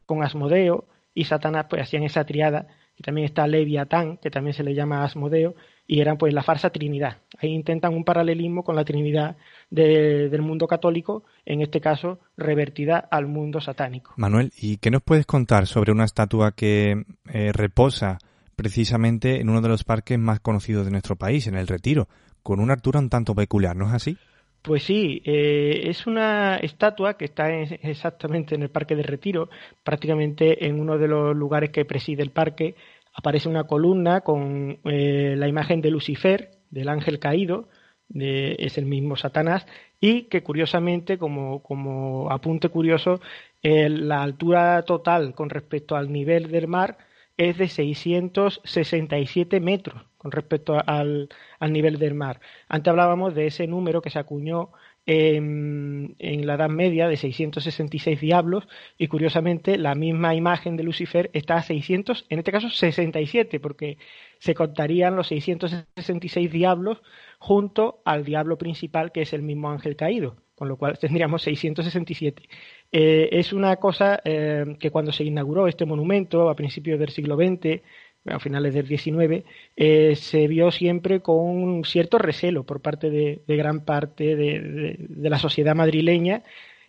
con 0.06 0.22
Asmodeo 0.22 0.86
y 1.14 1.24
Satanás 1.24 1.66
pues 1.68 1.82
hacían 1.82 2.02
esa 2.04 2.24
triada 2.24 2.66
y 2.98 3.02
también 3.02 3.26
está 3.26 3.46
Leviatán, 3.46 4.16
que 4.16 4.30
también 4.30 4.54
se 4.54 4.62
le 4.62 4.74
llama 4.74 5.04
Asmodeo, 5.04 5.54
y 5.86 6.00
eran 6.00 6.16
pues 6.16 6.32
la 6.32 6.42
farsa 6.42 6.70
Trinidad. 6.70 7.18
Ahí 7.38 7.50
intentan 7.50 7.94
un 7.94 8.04
paralelismo 8.04 8.64
con 8.64 8.74
la 8.74 8.84
Trinidad 8.84 9.36
del 9.70 10.42
mundo 10.42 10.66
católico, 10.66 11.24
en 11.44 11.60
este 11.60 11.80
caso 11.80 12.20
revertida 12.36 12.98
al 12.98 13.26
mundo 13.26 13.60
satánico. 13.60 14.14
Manuel, 14.16 14.52
¿y 14.58 14.78
qué 14.78 14.90
nos 14.90 15.02
puedes 15.02 15.26
contar 15.26 15.66
sobre 15.66 15.92
una 15.92 16.04
estatua 16.04 16.52
que 16.52 17.04
eh, 17.32 17.52
reposa 17.52 18.18
precisamente 18.56 19.40
en 19.40 19.50
uno 19.50 19.60
de 19.60 19.68
los 19.68 19.84
parques 19.84 20.18
más 20.18 20.40
conocidos 20.40 20.86
de 20.86 20.92
nuestro 20.92 21.16
país, 21.16 21.46
en 21.46 21.56
el 21.56 21.66
Retiro? 21.66 22.08
Con 22.46 22.60
una 22.60 22.74
altura 22.74 23.00
un 23.00 23.10
tanto 23.10 23.34
peculiar, 23.34 23.74
¿no 23.74 23.88
es 23.88 23.94
así? 23.94 24.16
Pues 24.62 24.84
sí, 24.84 25.20
eh, 25.24 25.80
es 25.86 26.06
una 26.06 26.54
estatua 26.58 27.16
que 27.16 27.24
está 27.24 27.50
exactamente 27.50 28.54
en 28.54 28.62
el 28.62 28.70
Parque 28.70 28.94
de 28.94 29.02
Retiro, 29.02 29.48
prácticamente 29.82 30.64
en 30.64 30.78
uno 30.78 30.96
de 30.96 31.08
los 31.08 31.34
lugares 31.34 31.70
que 31.70 31.84
preside 31.84 32.22
el 32.22 32.30
parque. 32.30 32.76
Aparece 33.12 33.48
una 33.48 33.64
columna 33.64 34.20
con 34.20 34.78
eh, 34.84 35.34
la 35.36 35.48
imagen 35.48 35.80
de 35.80 35.90
Lucifer, 35.90 36.52
del 36.70 36.88
ángel 36.88 37.18
caído, 37.18 37.68
es 38.14 38.78
el 38.78 38.86
mismo 38.86 39.16
Satanás, 39.16 39.66
y 40.00 40.28
que 40.28 40.44
curiosamente, 40.44 41.18
como, 41.18 41.64
como 41.64 42.30
apunte 42.30 42.68
curioso, 42.68 43.18
eh, 43.60 43.88
la 43.88 44.22
altura 44.22 44.82
total 44.82 45.34
con 45.34 45.50
respecto 45.50 45.96
al 45.96 46.12
nivel 46.12 46.52
del 46.52 46.68
mar 46.68 46.98
es 47.36 47.58
de 47.58 47.66
667 47.66 49.58
metros 49.58 50.04
con 50.26 50.32
respecto 50.32 50.76
al, 50.84 51.28
nivel 51.60 52.00
del 52.00 52.14
mar. 52.14 52.40
Antes 52.68 52.90
hablábamos 52.90 53.32
de 53.36 53.46
ese 53.46 53.68
número 53.68 54.02
que 54.02 54.10
se 54.10 54.18
acuñó 54.18 54.70
en, 55.06 56.16
la 56.18 56.54
Edad 56.54 56.68
Media 56.68 57.06
de 57.06 57.16
666 57.16 58.20
diablos 58.20 58.66
y 58.98 59.06
curiosamente 59.06 59.78
la 59.78 59.94
misma 59.94 60.34
imagen 60.34 60.76
de 60.76 60.82
Lucifer 60.82 61.30
está 61.32 61.58
a 61.58 61.62
600, 61.62 62.26
en 62.28 62.40
este 62.40 62.50
caso 62.50 62.70
67, 62.70 63.60
porque 63.60 63.98
se 64.40 64.56
contarían 64.56 65.14
los 65.14 65.28
666 65.28 66.50
diablos 66.50 67.00
junto 67.38 68.00
al 68.04 68.24
diablo 68.24 68.58
principal 68.58 69.12
que 69.12 69.22
es 69.22 69.32
el 69.32 69.42
mismo 69.42 69.70
ángel 69.70 69.94
caído, 69.94 70.38
con 70.56 70.66
lo 70.68 70.76
cual 70.76 70.98
tendríamos 70.98 71.42
667. 71.42 72.42
Eh, 72.90 73.28
es 73.30 73.52
una 73.52 73.76
cosa 73.76 74.20
eh, 74.24 74.76
que 74.80 74.90
cuando 74.90 75.12
se 75.12 75.22
inauguró 75.22 75.68
este 75.68 75.84
monumento 75.84 76.48
a 76.50 76.56
principios 76.56 76.98
del 76.98 77.10
siglo 77.10 77.36
XX, 77.36 77.80
a 78.28 78.38
finales 78.38 78.74
del 78.74 78.86
XIX, 78.86 79.44
eh, 79.76 80.16
se 80.16 80.46
vio 80.48 80.70
siempre 80.70 81.20
con 81.20 81.84
cierto 81.84 82.18
recelo 82.18 82.64
por 82.64 82.80
parte 82.80 83.10
de, 83.10 83.42
gran 83.46 83.84
parte 83.84 84.36
de, 84.36 84.98
la 85.08 85.38
sociedad 85.38 85.74
madrileña 85.74 86.42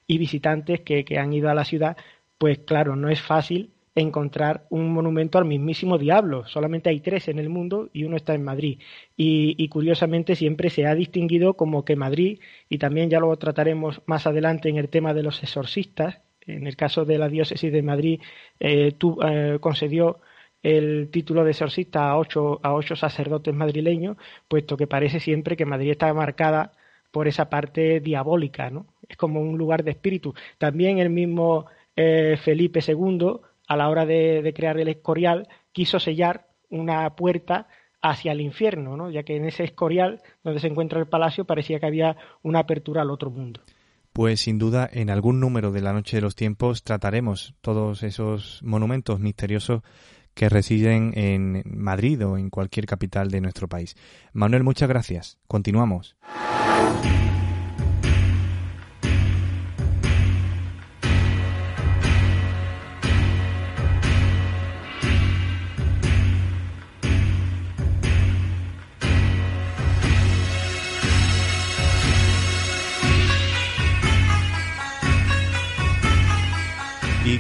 y 0.06 0.18
visitantes 0.18 0.82
que, 0.82 1.06
han 1.18 1.34
ido 1.34 1.50
a 1.50 1.54
la 1.54 1.66
ciudad, 1.66 1.98
pues 2.38 2.60
claro, 2.60 2.96
no 2.96 3.10
es 3.10 3.22
fácil 3.22 3.72
encontrar 3.96 4.68
un 4.70 4.94
monumento 4.94 5.40
al 5.40 5.46
mismísimo 5.46 5.98
diablo. 5.98 6.46
Solamente 6.48 6.90
hay 6.90 7.00
tres 7.00 7.28
en 7.30 7.40
el 7.40 7.50
mundo 7.50 7.90
y 7.94 8.04
uno 8.04 8.16
está 8.16 8.36
en 8.36 8.44
Madrid. 8.44 8.80
Y, 9.16 9.68
curiosamente 9.70 10.36
siempre 10.36 10.70
se 10.70 10.86
ha 10.86 10.94
distinguido 10.94 11.56
como 11.56 11.84
que 11.84 11.96
Madrid, 11.96 12.40
y 12.70 12.78
también 12.78 13.10
ya 13.10 13.20
lo 13.20 13.36
trataremos 13.38 14.02
más 14.06 14.28
adelante 14.28 14.70
en 14.70 14.78
el 14.78 14.90
tema 14.90 15.14
de 15.14 15.24
los 15.24 15.42
exorcistas, 15.42 16.22
en 16.46 16.68
el 16.68 16.76
caso 16.76 17.06
de 17.06 17.18
la 17.18 17.28
diócesis 17.28 17.72
de 17.72 17.82
Madrid, 17.82 18.22
eh, 18.60 18.94
eh, 19.26 19.58
concedió 19.60 20.20
el 20.64 21.10
título 21.12 21.44
de 21.44 21.52
exorcista 21.52 22.10
a 22.10 22.18
ocho, 22.18 22.60
a 22.64 22.74
ocho 22.74 22.96
sacerdotes 22.96 23.54
madrileños, 23.54 24.18
puesto 24.48 24.78
que 24.78 24.88
parece 24.88 25.20
siempre 25.20 25.56
que 25.56 25.66
Madrid 25.66 25.92
está 25.92 26.14
marcada 26.14 26.72
por 27.12 27.28
esa 27.28 27.50
parte 27.50 28.00
diabólica, 28.00 28.70
¿no? 28.70 28.88
Es 29.08 29.18
como 29.18 29.42
un 29.42 29.58
lugar 29.58 29.84
de 29.84 29.92
espíritu. 29.92 30.34
También 30.58 31.00
el 31.00 31.10
mismo 31.10 31.68
eh, 31.96 32.38
Felipe 32.44 32.80
II 32.86 33.40
a 33.68 33.76
la 33.76 33.90
hora 33.90 34.06
de, 34.06 34.54
crear 34.56 34.80
el 34.80 34.88
Escorial, 34.88 35.48
quiso 35.72 36.00
sellar 36.00 36.48
una 36.70 37.16
puerta 37.16 37.68
hacia 38.02 38.32
el 38.32 38.42
infierno, 38.42 38.96
¿no? 38.96 39.10
ya 39.12 39.24
que 39.24 39.36
en 39.36 39.46
ese 39.46 39.66
Escorial, 39.66 40.22
donde 40.44 40.60
se 40.60 40.68
encuentra 40.68 41.00
el 41.00 41.08
palacio, 41.08 41.46
parecía 41.46 41.80
que 41.80 41.86
había 41.86 42.16
una 42.44 42.60
apertura 42.60 43.02
al 43.02 43.12
otro 43.12 43.30
mundo. 43.30 43.62
Pues 44.14 44.42
sin 44.42 44.58
duda, 44.58 44.90
en 44.92 45.10
algún 45.10 45.40
número 45.40 45.72
de 45.72 45.82
la 45.82 45.94
Noche 45.94 46.18
de 46.18 46.22
los 46.22 46.36
Tiempos 46.36 46.84
trataremos 46.84 47.54
todos 47.62 48.02
esos 48.04 48.62
monumentos 48.64 49.20
misteriosos 49.20 49.82
que 50.38 50.50
residen 50.50 51.14
en 51.16 51.64
Madrid 51.66 52.24
o 52.24 52.38
en 52.38 52.52
cualquier 52.52 52.86
capital 52.86 53.32
de 53.32 53.42
nuestro 53.42 53.68
país. 53.68 53.96
Manuel, 54.34 54.64
muchas 54.64 54.88
gracias. 54.88 55.40
Continuamos. 55.48 56.16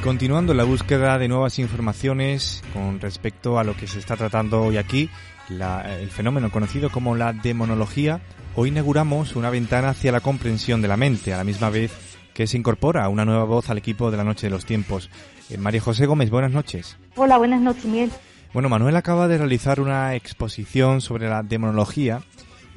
Continuando 0.07 0.53
la 0.53 0.63
búsqueda 0.63 1.17
de 1.17 1.27
nuevas 1.27 1.59
informaciones 1.59 2.63
con 2.71 3.01
respecto 3.01 3.59
a 3.59 3.65
lo 3.65 3.75
que 3.75 3.87
se 3.87 3.99
está 3.99 4.15
tratando 4.15 4.63
hoy 4.63 4.77
aquí, 4.77 5.09
el 5.49 6.09
fenómeno 6.11 6.49
conocido 6.49 6.89
como 6.89 7.17
la 7.17 7.33
demonología, 7.33 8.21
hoy 8.55 8.69
inauguramos 8.69 9.35
una 9.35 9.49
ventana 9.49 9.89
hacia 9.89 10.13
la 10.13 10.21
comprensión 10.21 10.81
de 10.81 10.87
la 10.87 10.95
mente, 10.95 11.33
a 11.33 11.37
la 11.37 11.43
misma 11.43 11.69
vez 11.69 11.91
que 12.33 12.47
se 12.47 12.55
incorpora 12.55 13.09
una 13.09 13.25
nueva 13.25 13.43
voz 13.43 13.69
al 13.69 13.79
equipo 13.79 14.09
de 14.09 14.15
la 14.15 14.23
Noche 14.23 14.47
de 14.47 14.51
los 14.51 14.63
Tiempos. 14.63 15.09
Eh, 15.49 15.57
María 15.57 15.81
José 15.81 16.05
Gómez, 16.05 16.29
buenas 16.29 16.53
noches. 16.53 16.97
Hola, 17.17 17.37
buenas 17.37 17.59
noches, 17.59 17.83
Miguel. 17.83 18.11
Bueno, 18.53 18.69
Manuel 18.69 18.95
acaba 18.95 19.27
de 19.27 19.37
realizar 19.37 19.81
una 19.81 20.15
exposición 20.15 21.01
sobre 21.01 21.27
la 21.27 21.43
demonología 21.43 22.21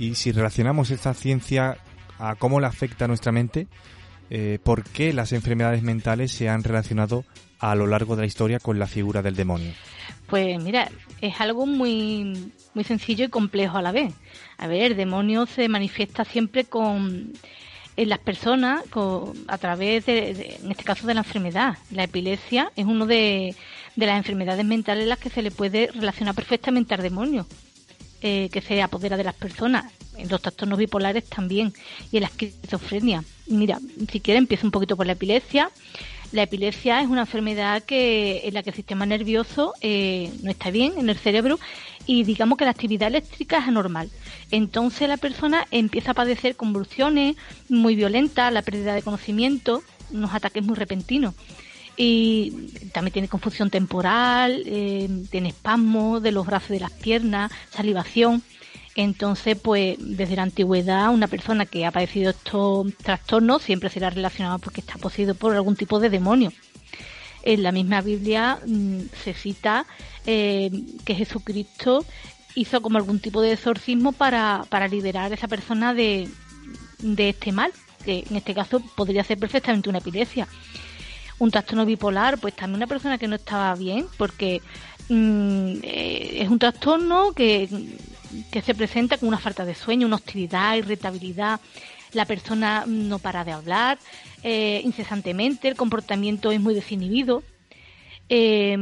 y 0.00 0.16
si 0.16 0.32
relacionamos 0.32 0.90
esta 0.90 1.14
ciencia 1.14 1.76
a 2.18 2.34
cómo 2.34 2.58
le 2.58 2.66
afecta 2.66 3.04
a 3.04 3.08
nuestra 3.08 3.30
mente, 3.30 3.68
eh, 4.30 4.58
por 4.62 4.84
qué 4.84 5.12
las 5.12 5.32
enfermedades 5.32 5.82
mentales 5.82 6.32
se 6.32 6.48
han 6.48 6.64
relacionado 6.64 7.24
a 7.58 7.74
lo 7.74 7.86
largo 7.86 8.16
de 8.16 8.22
la 8.22 8.26
historia 8.26 8.58
con 8.58 8.78
la 8.78 8.86
figura 8.86 9.22
del 9.22 9.36
demonio. 9.36 9.72
Pues 10.26 10.62
mira, 10.62 10.88
es 11.20 11.40
algo 11.40 11.66
muy, 11.66 12.52
muy 12.74 12.84
sencillo 12.84 13.24
y 13.24 13.28
complejo 13.28 13.76
a 13.76 13.82
la 13.82 13.92
vez. 13.92 14.14
A 14.56 14.66
ver, 14.66 14.92
el 14.92 14.96
demonio 14.96 15.46
se 15.46 15.68
manifiesta 15.68 16.24
siempre 16.24 16.64
con 16.64 17.32
en 17.96 18.08
las 18.08 18.20
personas 18.20 18.82
a 19.48 19.58
través 19.58 20.06
de, 20.06 20.58
en 20.62 20.70
este 20.70 20.84
caso 20.84 21.06
de 21.06 21.14
la 21.14 21.20
enfermedad. 21.20 21.76
La 21.90 22.04
epilepsia 22.04 22.72
es 22.76 22.86
uno 22.86 23.04
de, 23.04 23.54
de 23.96 24.06
las 24.06 24.16
enfermedades 24.16 24.64
mentales 24.64 25.02
en 25.02 25.10
las 25.10 25.18
que 25.18 25.28
se 25.28 25.42
le 25.42 25.50
puede 25.50 25.88
relacionar 25.88 26.34
perfectamente 26.34 26.94
al 26.94 27.02
demonio, 27.02 27.46
eh, 28.20 28.48
que 28.52 28.61
se 28.61 28.83
apodera 28.83 29.16
de 29.16 29.24
las 29.24 29.35
personas. 29.35 29.92
En 30.16 30.28
los 30.28 30.42
trastornos 30.42 30.78
bipolares 30.78 31.24
también 31.24 31.72
y 32.12 32.18
en 32.18 32.22
la 32.22 32.28
esquizofrenia. 32.28 33.24
Mira, 33.46 33.78
si 34.11 34.20
quieres 34.20 34.42
empiezo 34.42 34.66
un 34.66 34.70
poquito 34.70 34.96
por 34.96 35.06
la 35.06 35.12
epilepsia. 35.12 35.70
La 36.33 36.42
epilepsia 36.42 37.00
es 37.00 37.09
una 37.09 37.22
enfermedad 37.22 37.83
que, 37.83 38.42
en 38.44 38.54
la 38.54 38.62
que 38.62 38.70
el 38.70 38.76
sistema 38.76 39.04
nervioso 39.04 39.74
eh, 39.80 40.30
no 40.42 40.50
está 40.50 40.70
bien 40.70 40.92
en 40.96 41.09
el 41.11 41.16
cerebro 41.16 41.59
y 42.06 42.22
digamos 42.24 42.56
que 42.56 42.64
la 42.64 42.70
actividad 42.70 43.09
eléctrica 43.09 43.59
es 43.59 43.64
anormal. 43.66 44.11
Entonces 44.50 45.09
la 45.09 45.16
persona 45.16 45.66
empieza 45.70 46.12
a 46.12 46.14
padecer 46.14 46.54
convulsiones 46.56 47.37
muy 47.68 47.96
violentas, 47.96 48.52
la 48.52 48.62
pérdida 48.62 48.94
de 48.94 49.02
conocimiento, 49.02 49.83
unos 50.12 50.35
ataques 50.35 50.64
muy 50.64 50.76
repentinos. 50.76 51.35
Y 52.02 52.72
también 52.94 53.12
tiene 53.12 53.28
confusión 53.28 53.68
temporal, 53.68 54.62
eh, 54.64 55.06
tiene 55.30 55.50
espasmos 55.50 56.22
de 56.22 56.32
los 56.32 56.46
brazos 56.46 56.70
y 56.70 56.72
de 56.72 56.80
las 56.80 56.92
piernas, 56.92 57.52
salivación. 57.68 58.42
Entonces, 58.96 59.58
pues 59.62 59.98
desde 60.00 60.34
la 60.34 60.44
antigüedad, 60.44 61.12
una 61.12 61.26
persona 61.26 61.66
que 61.66 61.84
ha 61.84 61.90
padecido 61.90 62.30
estos 62.30 62.96
trastornos 62.96 63.60
siempre 63.60 63.90
será 63.90 64.08
relacionada 64.08 64.56
porque 64.56 64.80
está 64.80 64.94
poseído 64.94 65.34
por 65.34 65.54
algún 65.54 65.76
tipo 65.76 66.00
de 66.00 66.08
demonio. 66.08 66.54
En 67.42 67.62
la 67.62 67.70
misma 67.70 68.00
Biblia 68.00 68.60
mm, 68.66 69.00
se 69.22 69.34
cita 69.34 69.84
eh, 70.24 70.70
que 71.04 71.14
Jesucristo 71.14 72.06
hizo 72.54 72.80
como 72.80 72.96
algún 72.96 73.20
tipo 73.20 73.42
de 73.42 73.52
exorcismo 73.52 74.12
para, 74.12 74.64
para 74.70 74.88
liberar 74.88 75.32
a 75.32 75.34
esa 75.34 75.48
persona 75.48 75.92
de, 75.92 76.30
de 77.00 77.28
este 77.28 77.52
mal, 77.52 77.72
que 78.06 78.24
en 78.26 78.36
este 78.36 78.54
caso 78.54 78.80
podría 78.96 79.22
ser 79.22 79.36
perfectamente 79.36 79.90
una 79.90 79.98
epilepsia. 79.98 80.48
Un 81.40 81.50
trastorno 81.50 81.85
bipolar, 81.85 82.38
pues 82.38 82.55
también 82.55 82.76
una 82.76 82.87
persona 82.87 83.18
que 83.18 83.26
no 83.26 83.35
estaba 83.35 83.74
bien, 83.74 84.07
porque 84.16 84.62
mm, 85.09 85.72
eh, 85.83 86.42
es 86.42 86.48
un 86.48 86.59
trastorno 86.61 87.33
que 87.33 87.68
que 88.50 88.62
se 88.62 88.74
presenta 88.74 89.18
con 89.18 89.29
una 89.29 89.38
falta 89.38 89.64
de 89.64 89.74
sueño, 89.74 90.07
una 90.07 90.16
hostilidad, 90.16 90.76
irritabilidad. 90.76 91.61
La 92.12 92.24
persona 92.24 92.85
no 92.87 93.18
para 93.18 93.44
de 93.44 93.53
hablar 93.53 93.98
eh, 94.42 94.81
incesantemente, 94.85 95.68
el 95.68 95.76
comportamiento 95.76 96.50
es 96.50 96.61
muy 96.61 96.74
desinhibido. 96.74 97.42
Eh, 98.29 98.76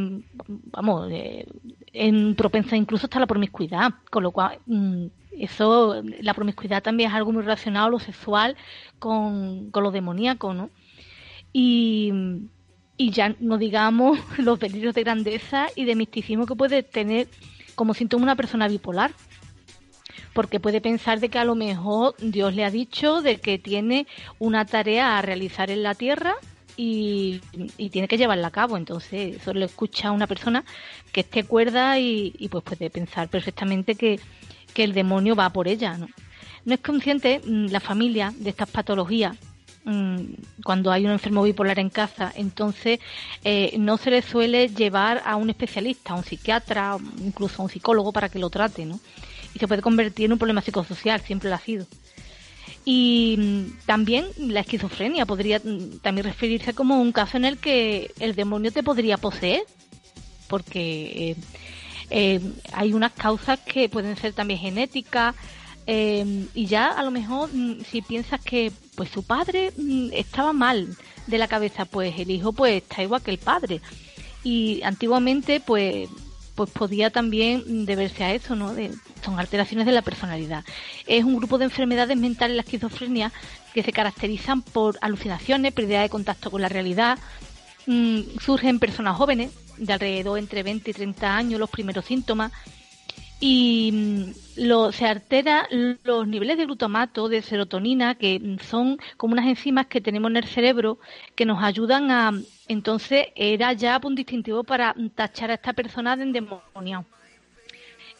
vamos, 0.46 1.08
eh, 1.10 1.46
en 1.92 2.34
propensa 2.34 2.76
incluso 2.76 3.06
hasta 3.06 3.20
la 3.20 3.26
promiscuidad, 3.26 3.92
con 4.10 4.22
lo 4.22 4.30
cual 4.30 4.58
mm, 4.66 5.06
eso, 5.38 6.02
la 6.20 6.34
promiscuidad 6.34 6.82
también 6.82 7.10
es 7.10 7.16
algo 7.16 7.32
muy 7.32 7.42
relacionado 7.42 7.86
a 7.86 7.90
lo 7.90 7.98
sexual 7.98 8.56
con, 8.98 9.70
con 9.70 9.82
lo 9.82 9.90
demoníaco, 9.90 10.52
¿no? 10.52 10.70
Y, 11.52 12.12
ya 12.98 13.34
no 13.40 13.58
digamos 13.58 14.18
los 14.38 14.58
delirios 14.58 14.94
de 14.94 15.02
grandeza 15.02 15.68
y 15.74 15.84
de 15.84 15.94
misticismo 15.94 16.46
que 16.46 16.56
puede 16.56 16.82
tener 16.82 17.28
como 17.74 17.94
síntoma 17.94 18.24
una 18.24 18.36
persona 18.36 18.66
bipolar 18.68 19.12
porque 20.32 20.60
puede 20.60 20.80
pensar 20.80 21.20
de 21.20 21.30
que 21.30 21.38
a 21.38 21.44
lo 21.44 21.54
mejor 21.54 22.14
Dios 22.18 22.54
le 22.54 22.64
ha 22.64 22.70
dicho 22.70 23.22
de 23.22 23.38
que 23.38 23.58
tiene 23.58 24.06
una 24.38 24.64
tarea 24.66 25.18
a 25.18 25.22
realizar 25.22 25.70
en 25.70 25.82
la 25.82 25.94
tierra 25.94 26.34
y, 26.76 27.40
tiene 27.90 28.06
que 28.06 28.16
llevarla 28.16 28.46
a 28.46 28.52
cabo. 28.52 28.76
Entonces, 28.76 29.36
eso 29.36 29.52
lo 29.52 29.64
escucha 29.64 30.12
una 30.12 30.28
persona 30.28 30.64
que 31.12 31.22
esté 31.22 31.42
cuerda 31.42 31.98
y, 31.98 32.48
pues 32.50 32.62
puede 32.62 32.88
pensar 32.88 33.28
perfectamente 33.28 33.96
que, 33.96 34.20
el 34.76 34.94
demonio 34.94 35.34
va 35.34 35.50
por 35.50 35.66
ella. 35.66 35.98
¿no? 35.98 36.06
no 36.64 36.74
es 36.74 36.78
consciente 36.78 37.40
mm, 37.44 37.66
la 37.72 37.80
familia 37.80 38.32
de 38.38 38.50
estas 38.50 38.70
patologías 38.70 39.36
cuando 40.64 40.92
hay 40.92 41.06
un 41.06 41.12
enfermo 41.12 41.42
bipolar 41.42 41.78
en 41.78 41.88
casa, 41.88 42.30
entonces 42.36 43.00
eh, 43.42 43.74
no 43.78 43.96
se 43.96 44.10
le 44.10 44.20
suele 44.20 44.68
llevar 44.68 45.22
a 45.24 45.36
un 45.36 45.48
especialista, 45.48 46.12
a 46.12 46.16
un 46.16 46.24
psiquiatra, 46.24 46.98
incluso 47.24 47.62
a 47.62 47.64
un 47.64 47.70
psicólogo 47.70 48.12
para 48.12 48.28
que 48.28 48.38
lo 48.38 48.50
trate, 48.50 48.84
¿no? 48.84 49.00
y 49.54 49.58
se 49.58 49.68
puede 49.68 49.82
convertir 49.82 50.26
en 50.26 50.32
un 50.32 50.38
problema 50.38 50.62
psicosocial, 50.62 51.20
siempre 51.20 51.48
lo 51.48 51.56
ha 51.56 51.60
sido. 51.60 51.86
Y 52.84 53.36
mm, 53.38 53.86
también 53.86 54.26
la 54.38 54.60
esquizofrenia 54.60 55.26
podría 55.26 55.58
mm, 55.58 55.98
también 56.00 56.26
referirse 56.26 56.74
como 56.74 57.00
un 57.00 57.12
caso 57.12 57.36
en 57.36 57.44
el 57.44 57.58
que 57.58 58.12
el 58.20 58.34
demonio 58.34 58.72
te 58.72 58.82
podría 58.82 59.16
poseer, 59.16 59.62
porque 60.48 61.30
eh, 61.30 61.36
eh, 62.10 62.40
hay 62.72 62.94
unas 62.94 63.12
causas 63.12 63.58
que 63.60 63.88
pueden 63.88 64.16
ser 64.16 64.32
también 64.32 64.60
genéticas, 64.60 65.34
eh, 65.90 66.46
y 66.54 66.66
ya 66.66 66.88
a 66.88 67.02
lo 67.02 67.10
mejor 67.10 67.48
mm, 67.50 67.80
si 67.90 68.02
piensas 68.02 68.42
que 68.42 68.70
pues 68.94 69.08
su 69.08 69.22
padre 69.22 69.72
estaba 70.12 70.52
mal 70.52 70.94
de 71.26 71.38
la 71.38 71.48
cabeza, 71.48 71.86
pues 71.86 72.18
el 72.18 72.30
hijo 72.30 72.52
pues 72.52 72.82
está 72.82 73.02
igual 73.02 73.22
que 73.22 73.30
el 73.30 73.38
padre. 73.38 73.80
Y 74.44 74.82
antiguamente 74.82 75.60
pues 75.60 76.10
pues 76.54 76.70
podía 76.70 77.08
también 77.10 77.86
deberse 77.86 78.24
a 78.24 78.34
eso, 78.34 78.54
¿no? 78.54 78.74
son 79.24 79.38
alteraciones 79.38 79.86
de 79.86 79.92
la 79.92 80.02
personalidad. 80.02 80.64
Es 81.06 81.24
un 81.24 81.36
grupo 81.36 81.56
de 81.56 81.66
enfermedades 81.66 82.18
mentales, 82.18 82.56
la 82.56 82.62
esquizofrenia, 82.62 83.32
que 83.72 83.82
se 83.82 83.92
caracterizan 83.92 84.60
por 84.60 84.98
alucinaciones, 85.00 85.72
pérdida 85.72 86.02
de 86.02 86.08
contacto 86.10 86.50
con 86.50 86.60
la 86.60 86.68
realidad. 86.68 87.18
Mm, 87.86 88.22
surgen 88.40 88.70
en 88.70 88.78
personas 88.80 89.16
jóvenes, 89.16 89.52
de 89.78 89.92
alrededor 89.92 90.38
entre 90.38 90.64
20 90.64 90.90
y 90.90 90.94
30 90.94 91.34
años, 91.34 91.60
los 91.60 91.70
primeros 91.70 92.04
síntomas. 92.04 92.52
Y 93.40 93.90
mm, 93.92 94.90
se 94.92 95.06
alteran 95.06 95.66
los 96.02 96.26
niveles 96.26 96.58
de 96.58 96.64
glutamato, 96.64 97.28
de 97.28 97.42
serotonina, 97.42 98.16
que 98.16 98.56
son 98.62 98.98
como 99.16 99.34
unas 99.34 99.46
enzimas 99.46 99.86
que 99.86 100.00
tenemos 100.00 100.30
en 100.30 100.38
el 100.38 100.44
cerebro 100.44 100.98
que 101.36 101.46
nos 101.46 101.62
ayudan 101.62 102.10
a, 102.10 102.32
entonces 102.66 103.28
era 103.36 103.72
ya 103.72 104.00
un 104.02 104.16
distintivo 104.16 104.64
para 104.64 104.94
tachar 105.14 105.50
a 105.50 105.54
esta 105.54 105.72
persona 105.72 106.16
de 106.16 106.24
endemoniado. 106.24 107.06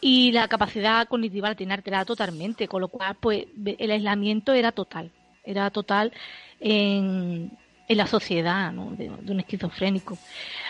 Y 0.01 0.31
la 0.31 0.47
capacidad 0.47 1.09
cognitiva 1.09 1.49
la 1.49 1.55
tiene 1.57 1.75
alterada 1.75 2.05
totalmente, 2.05 2.69
con 2.69 2.81
lo 2.81 2.89
cual 2.89 3.17
pues 3.19 3.47
el 3.79 3.91
aislamiento 3.91 4.53
era 4.53 4.71
total, 4.71 5.11
era 5.43 5.71
total 5.71 6.13
en, 6.61 7.51
la 7.89 8.07
sociedad 8.07 8.73
de, 8.73 9.11
un 9.11 9.41
esquizofrénico. 9.41 10.17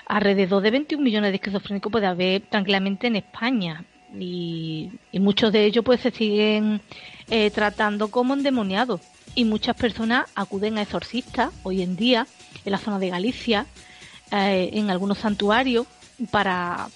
Alrededor 0.06 0.62
de 0.62 0.70
21 0.70 1.04
millones 1.04 1.30
de 1.30 1.36
esquizofrénicos 1.36 1.92
puede 1.92 2.06
haber 2.06 2.42
tranquilamente 2.48 3.08
en 3.08 3.16
España 3.16 3.84
y, 4.14 4.90
muchos 5.12 5.52
de 5.52 5.64
ellos 5.64 5.84
pues 5.84 6.00
se 6.00 6.10
siguen 6.10 6.80
eh, 7.28 7.50
tratando 7.50 8.08
como 8.08 8.34
endemoniados. 8.34 9.00
Y 9.34 9.44
muchas 9.44 9.76
personas 9.76 10.28
acuden 10.34 10.78
a 10.78 10.82
exorcistas 10.82 11.52
hoy 11.62 11.82
en 11.82 11.96
día 11.96 12.26
en 12.64 12.72
la 12.72 12.78
zona 12.78 12.98
de 12.98 13.10
Galicia, 13.10 13.66
eh, 14.32 14.70
en 14.72 14.90
algunos 14.90 15.18
santuarios, 15.18 15.86
para, 16.30 16.88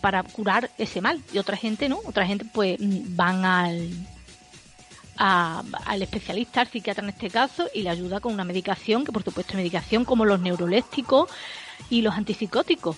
para 0.00 0.22
curar 0.22 0.70
ese 0.78 1.00
mal. 1.00 1.20
Y 1.32 1.38
otra 1.38 1.56
gente 1.56 1.88
no, 1.88 1.98
otra 2.04 2.26
gente 2.26 2.44
pues 2.44 2.78
van 2.80 3.44
al, 3.44 3.90
al 5.16 6.02
especialista, 6.02 6.60
al 6.60 6.68
psiquiatra 6.68 7.04
en 7.04 7.10
este 7.10 7.30
caso, 7.30 7.68
y 7.74 7.82
le 7.82 7.90
ayuda 7.90 8.20
con 8.20 8.32
una 8.32 8.44
medicación, 8.44 9.04
que 9.04 9.12
por 9.12 9.24
supuesto 9.24 9.52
es 9.52 9.56
medicación 9.56 10.04
como 10.04 10.24
los 10.24 10.40
neurolépticos 10.40 11.30
y 11.88 12.02
los 12.02 12.14
antipsicóticos, 12.14 12.96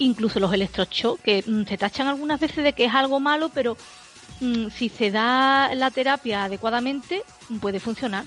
incluso 0.00 0.40
los 0.40 0.52
electroshocks, 0.52 1.22
que 1.22 1.44
mm, 1.46 1.64
se 1.64 1.78
tachan 1.78 2.08
algunas 2.08 2.40
veces 2.40 2.64
de 2.64 2.72
que 2.72 2.86
es 2.86 2.94
algo 2.94 3.20
malo, 3.20 3.50
pero 3.50 3.76
mm, 4.40 4.68
si 4.70 4.88
se 4.88 5.10
da 5.10 5.74
la 5.74 5.90
terapia 5.90 6.44
adecuadamente, 6.44 7.22
puede 7.60 7.78
funcionar 7.78 8.24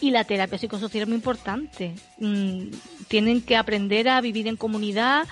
y 0.00 0.10
la 0.10 0.24
terapia 0.24 0.58
psicosocial 0.58 1.02
es 1.02 1.08
muy 1.08 1.16
importante. 1.16 1.94
Mm, 2.18 2.68
tienen 3.08 3.42
que 3.42 3.56
aprender 3.56 4.08
a 4.08 4.20
vivir 4.20 4.48
en 4.48 4.56
comunidad 4.56 5.26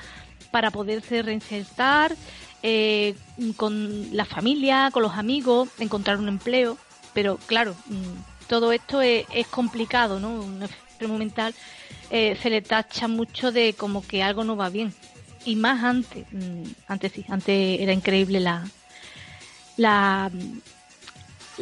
para 0.51 0.71
poderse 0.71 1.23
reinsertar 1.23 2.15
eh, 2.63 3.15
con 3.57 4.17
la 4.17 4.25
familia, 4.25 4.91
con 4.93 5.03
los 5.03 5.13
amigos, 5.15 5.69
encontrar 5.79 6.19
un 6.19 6.29
empleo. 6.29 6.79
Pero 7.13 7.37
claro, 7.47 7.75
mm, 7.87 8.49
todo 8.49 8.73
esto 8.73 9.01
es, 9.01 9.27
complicado, 9.51 10.21
¿no? 10.21 10.41
Un 10.41 10.63
enfermo 10.63 11.19
mental 11.19 11.55
eh, 12.11 12.39
se 12.41 12.51
le 12.51 12.63
tacha 12.63 13.09
mucho 13.09 13.53
de 13.53 13.75
como 13.75 14.07
que 14.07 14.23
algo 14.23 14.45
no 14.45 14.57
va 14.57 14.69
bien. 14.71 14.95
Y 15.45 15.57
más 15.57 15.83
antes, 15.83 16.27
mm, 16.33 16.63
antes 16.89 17.13
sí, 17.13 17.25
antes 17.29 17.81
era 17.81 17.93
increíble 17.93 18.41
la, 18.41 18.65
la 19.77 20.31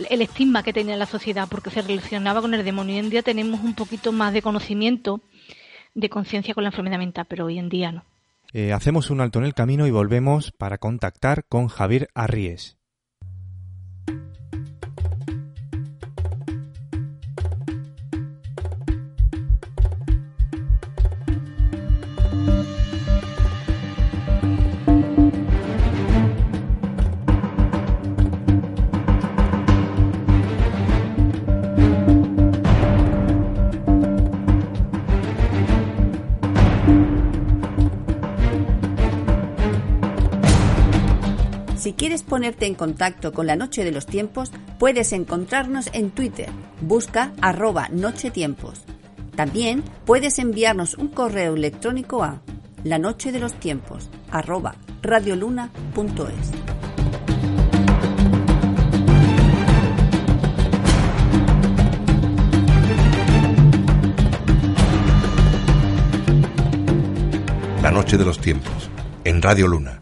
el 0.08 0.22
estigma 0.22 0.62
que 0.62 0.72
tenía 0.72 0.96
la 0.96 1.06
sociedad 1.06 1.48
porque 1.50 1.70
se 1.70 1.82
relacionaba 1.82 2.40
con 2.40 2.54
el 2.54 2.64
demonio. 2.64 2.94
Hoy 2.94 3.00
en 3.00 3.10
día 3.10 3.22
tenemos 3.22 3.60
un 3.60 3.74
poquito 3.74 4.12
más 4.12 4.32
de 4.32 4.42
conocimiento, 4.42 5.20
de 5.94 6.08
conciencia 6.08 6.54
con 6.54 6.64
la 6.64 6.70
enfermedad 6.70 6.98
mental, 6.98 7.26
pero 7.28 7.46
hoy 7.46 7.58
en 7.58 7.68
día 7.68 7.92
no. 7.92 8.04
Eh, 8.52 8.72
hacemos 8.72 9.10
un 9.10 9.20
alto 9.20 9.38
en 9.38 9.44
el 9.44 9.54
camino 9.54 9.86
y 9.86 9.90
volvemos 9.90 10.50
para 10.50 10.78
contactar 10.78 11.44
con 11.44 11.68
Javier 11.68 12.08
Arries. 12.14 12.79
Quieres 42.00 42.22
ponerte 42.22 42.64
en 42.64 42.74
contacto 42.74 43.30
con 43.30 43.46
la 43.46 43.56
Noche 43.56 43.84
de 43.84 43.92
los 43.92 44.06
Tiempos, 44.06 44.52
puedes 44.78 45.12
encontrarnos 45.12 45.90
en 45.92 46.10
Twitter. 46.10 46.48
Busca 46.80 47.34
arroba 47.42 47.90
Nochetiempos. 47.90 48.84
También 49.36 49.84
puedes 50.06 50.38
enviarnos 50.38 50.94
un 50.94 51.08
correo 51.08 51.54
electrónico 51.56 52.24
a 52.24 52.40
la 52.84 52.96
noche 52.96 53.32
de 53.32 53.38
los 53.38 53.52
tiempos 53.60 54.08
arroba 54.30 54.76
radioluna.es. 55.02 56.52
La 67.82 67.90
noche 67.90 68.16
de 68.16 68.24
los 68.24 68.38
tiempos, 68.38 68.88
en 69.24 69.42
Radio 69.42 69.68
Luna. 69.68 69.99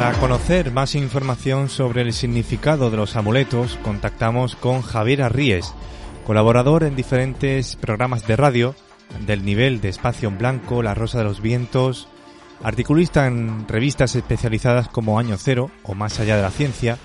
Para 0.00 0.18
conocer 0.18 0.72
más 0.72 0.94
información 0.94 1.68
sobre 1.68 2.00
el 2.00 2.14
significado 2.14 2.90
de 2.90 2.96
los 2.96 3.16
amuletos, 3.16 3.78
contactamos 3.82 4.56
con 4.56 4.80
Javier 4.80 5.20
Arríes, 5.20 5.74
colaborador 6.26 6.84
en 6.84 6.96
diferentes 6.96 7.76
programas 7.76 8.26
de 8.26 8.34
radio 8.34 8.74
del 9.26 9.44
nivel 9.44 9.82
de 9.82 9.90
Espacio 9.90 10.30
en 10.30 10.38
Blanco, 10.38 10.82
La 10.82 10.94
Rosa 10.94 11.18
de 11.18 11.24
los 11.24 11.42
Vientos, 11.42 12.08
articulista 12.62 13.26
en 13.26 13.68
revistas 13.68 14.16
especializadas 14.16 14.88
como 14.88 15.18
Año 15.18 15.36
Cero 15.36 15.70
o 15.82 15.94
Más 15.94 16.18
Allá 16.18 16.36
de 16.36 16.42
la 16.44 16.50
Ciencia, 16.50 16.96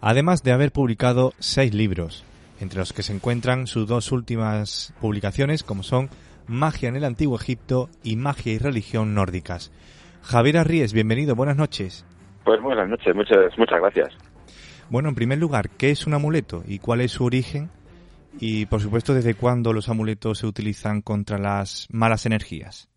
además 0.00 0.42
de 0.42 0.52
haber 0.52 0.72
publicado 0.72 1.34
seis 1.38 1.74
libros, 1.74 2.24
entre 2.60 2.78
los 2.78 2.94
que 2.94 3.02
se 3.02 3.12
encuentran 3.12 3.66
sus 3.66 3.86
dos 3.86 4.10
últimas 4.10 4.94
publicaciones 5.02 5.62
como 5.62 5.82
son 5.82 6.08
Magia 6.46 6.88
en 6.88 6.96
el 6.96 7.04
Antiguo 7.04 7.36
Egipto 7.36 7.90
y 8.02 8.16
Magia 8.16 8.54
y 8.54 8.58
Religión 8.58 9.12
Nórdicas. 9.12 9.70
Javier 10.22 10.56
Arríes, 10.56 10.94
bienvenido, 10.94 11.34
buenas 11.34 11.58
noches. 11.58 12.06
Pues 12.48 12.62
buenas 12.62 12.88
noches, 12.88 13.14
muchas, 13.14 13.58
muchas 13.58 13.78
gracias. 13.78 14.08
Bueno, 14.88 15.10
en 15.10 15.14
primer 15.14 15.38
lugar, 15.38 15.68
¿qué 15.68 15.90
es 15.90 16.06
un 16.06 16.14
amuleto 16.14 16.62
y 16.66 16.78
cuál 16.78 17.02
es 17.02 17.12
su 17.12 17.26
origen? 17.26 17.68
Y, 18.40 18.64
por 18.64 18.80
supuesto, 18.80 19.12
¿desde 19.12 19.34
cuándo 19.34 19.74
los 19.74 19.90
amuletos 19.90 20.38
se 20.38 20.46
utilizan 20.46 21.02
contra 21.02 21.36
las 21.36 21.88
malas 21.90 22.24
energías? 22.24 22.88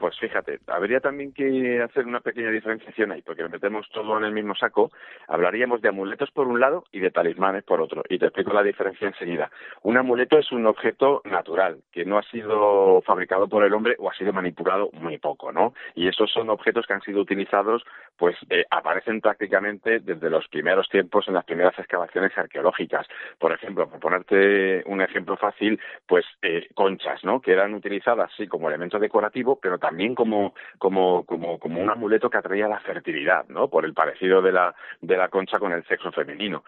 Pues 0.00 0.18
fíjate, 0.18 0.60
habría 0.66 1.00
también 1.00 1.34
que 1.34 1.82
hacer 1.82 2.06
una 2.06 2.20
pequeña 2.20 2.50
diferenciación 2.50 3.12
ahí, 3.12 3.20
porque 3.20 3.46
metemos 3.46 3.86
todo 3.90 4.16
en 4.16 4.24
el 4.24 4.32
mismo 4.32 4.54
saco. 4.54 4.90
Hablaríamos 5.28 5.82
de 5.82 5.90
amuletos 5.90 6.30
por 6.30 6.48
un 6.48 6.58
lado 6.58 6.84
y 6.90 7.00
de 7.00 7.10
talismanes 7.10 7.64
por 7.64 7.82
otro. 7.82 8.02
Y 8.08 8.18
te 8.18 8.24
explico 8.24 8.54
la 8.54 8.62
diferencia 8.62 9.08
enseguida. 9.08 9.50
Un 9.82 9.98
amuleto 9.98 10.38
es 10.38 10.50
un 10.52 10.64
objeto 10.64 11.20
natural, 11.26 11.82
que 11.92 12.06
no 12.06 12.16
ha 12.16 12.22
sido 12.22 13.02
fabricado 13.02 13.46
por 13.46 13.62
el 13.62 13.74
hombre 13.74 13.94
o 13.98 14.08
ha 14.08 14.14
sido 14.14 14.32
manipulado 14.32 14.88
muy 14.94 15.18
poco, 15.18 15.52
¿no? 15.52 15.74
Y 15.94 16.08
esos 16.08 16.32
son 16.32 16.48
objetos 16.48 16.86
que 16.86 16.94
han 16.94 17.02
sido 17.02 17.20
utilizados, 17.20 17.84
pues 18.16 18.36
eh, 18.48 18.64
aparecen 18.70 19.20
prácticamente 19.20 20.00
desde 20.00 20.30
los 20.30 20.48
primeros 20.48 20.88
tiempos 20.88 21.28
en 21.28 21.34
las 21.34 21.44
primeras 21.44 21.78
excavaciones 21.78 22.32
arqueológicas. 22.38 23.06
Por 23.38 23.52
ejemplo, 23.52 23.86
por 23.86 24.00
ponerte 24.00 24.82
un 24.86 25.02
ejemplo 25.02 25.36
fácil, 25.36 25.78
pues 26.06 26.24
eh, 26.40 26.68
conchas, 26.72 27.22
¿no? 27.22 27.42
Que 27.42 27.52
eran 27.52 27.74
utilizadas, 27.74 28.32
sí, 28.34 28.46
como 28.46 28.68
elemento 28.70 28.98
decorativo, 28.98 29.58
pero 29.60 29.78
también 29.78 29.89
como, 30.14 30.54
como, 30.78 31.24
como, 31.24 31.58
como 31.58 31.80
un 31.80 31.90
amuleto 31.90 32.30
que 32.30 32.38
atraía 32.38 32.68
la 32.68 32.80
fertilidad, 32.80 33.46
¿no? 33.48 33.68
Por 33.68 33.84
el 33.84 33.94
parecido 33.94 34.42
de 34.42 34.52
la, 34.52 34.74
de 35.00 35.16
la 35.16 35.28
concha 35.28 35.58
con 35.58 35.72
el 35.72 35.84
sexo 35.86 36.12
femenino. 36.12 36.64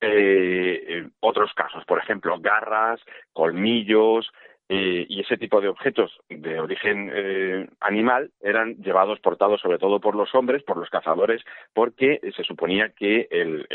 Eh, 0.00 1.08
otros 1.20 1.52
casos, 1.54 1.84
por 1.84 1.98
ejemplo, 1.98 2.38
garras, 2.40 3.00
colmillos, 3.32 4.30
eh, 4.68 5.06
y 5.08 5.20
ese 5.20 5.36
tipo 5.36 5.60
de 5.60 5.68
objetos 5.68 6.12
de 6.28 6.60
origen 6.60 7.10
eh, 7.12 7.68
animal 7.80 8.30
eran 8.40 8.76
llevados, 8.76 9.18
portados 9.20 9.60
sobre 9.60 9.78
todo 9.78 10.00
por 10.00 10.14
los 10.14 10.34
hombres, 10.34 10.62
por 10.62 10.76
los 10.76 10.90
cazadores, 10.90 11.42
porque 11.72 12.20
se 12.36 12.44
suponía 12.44 12.90
que 12.90 13.28
el, 13.30 13.66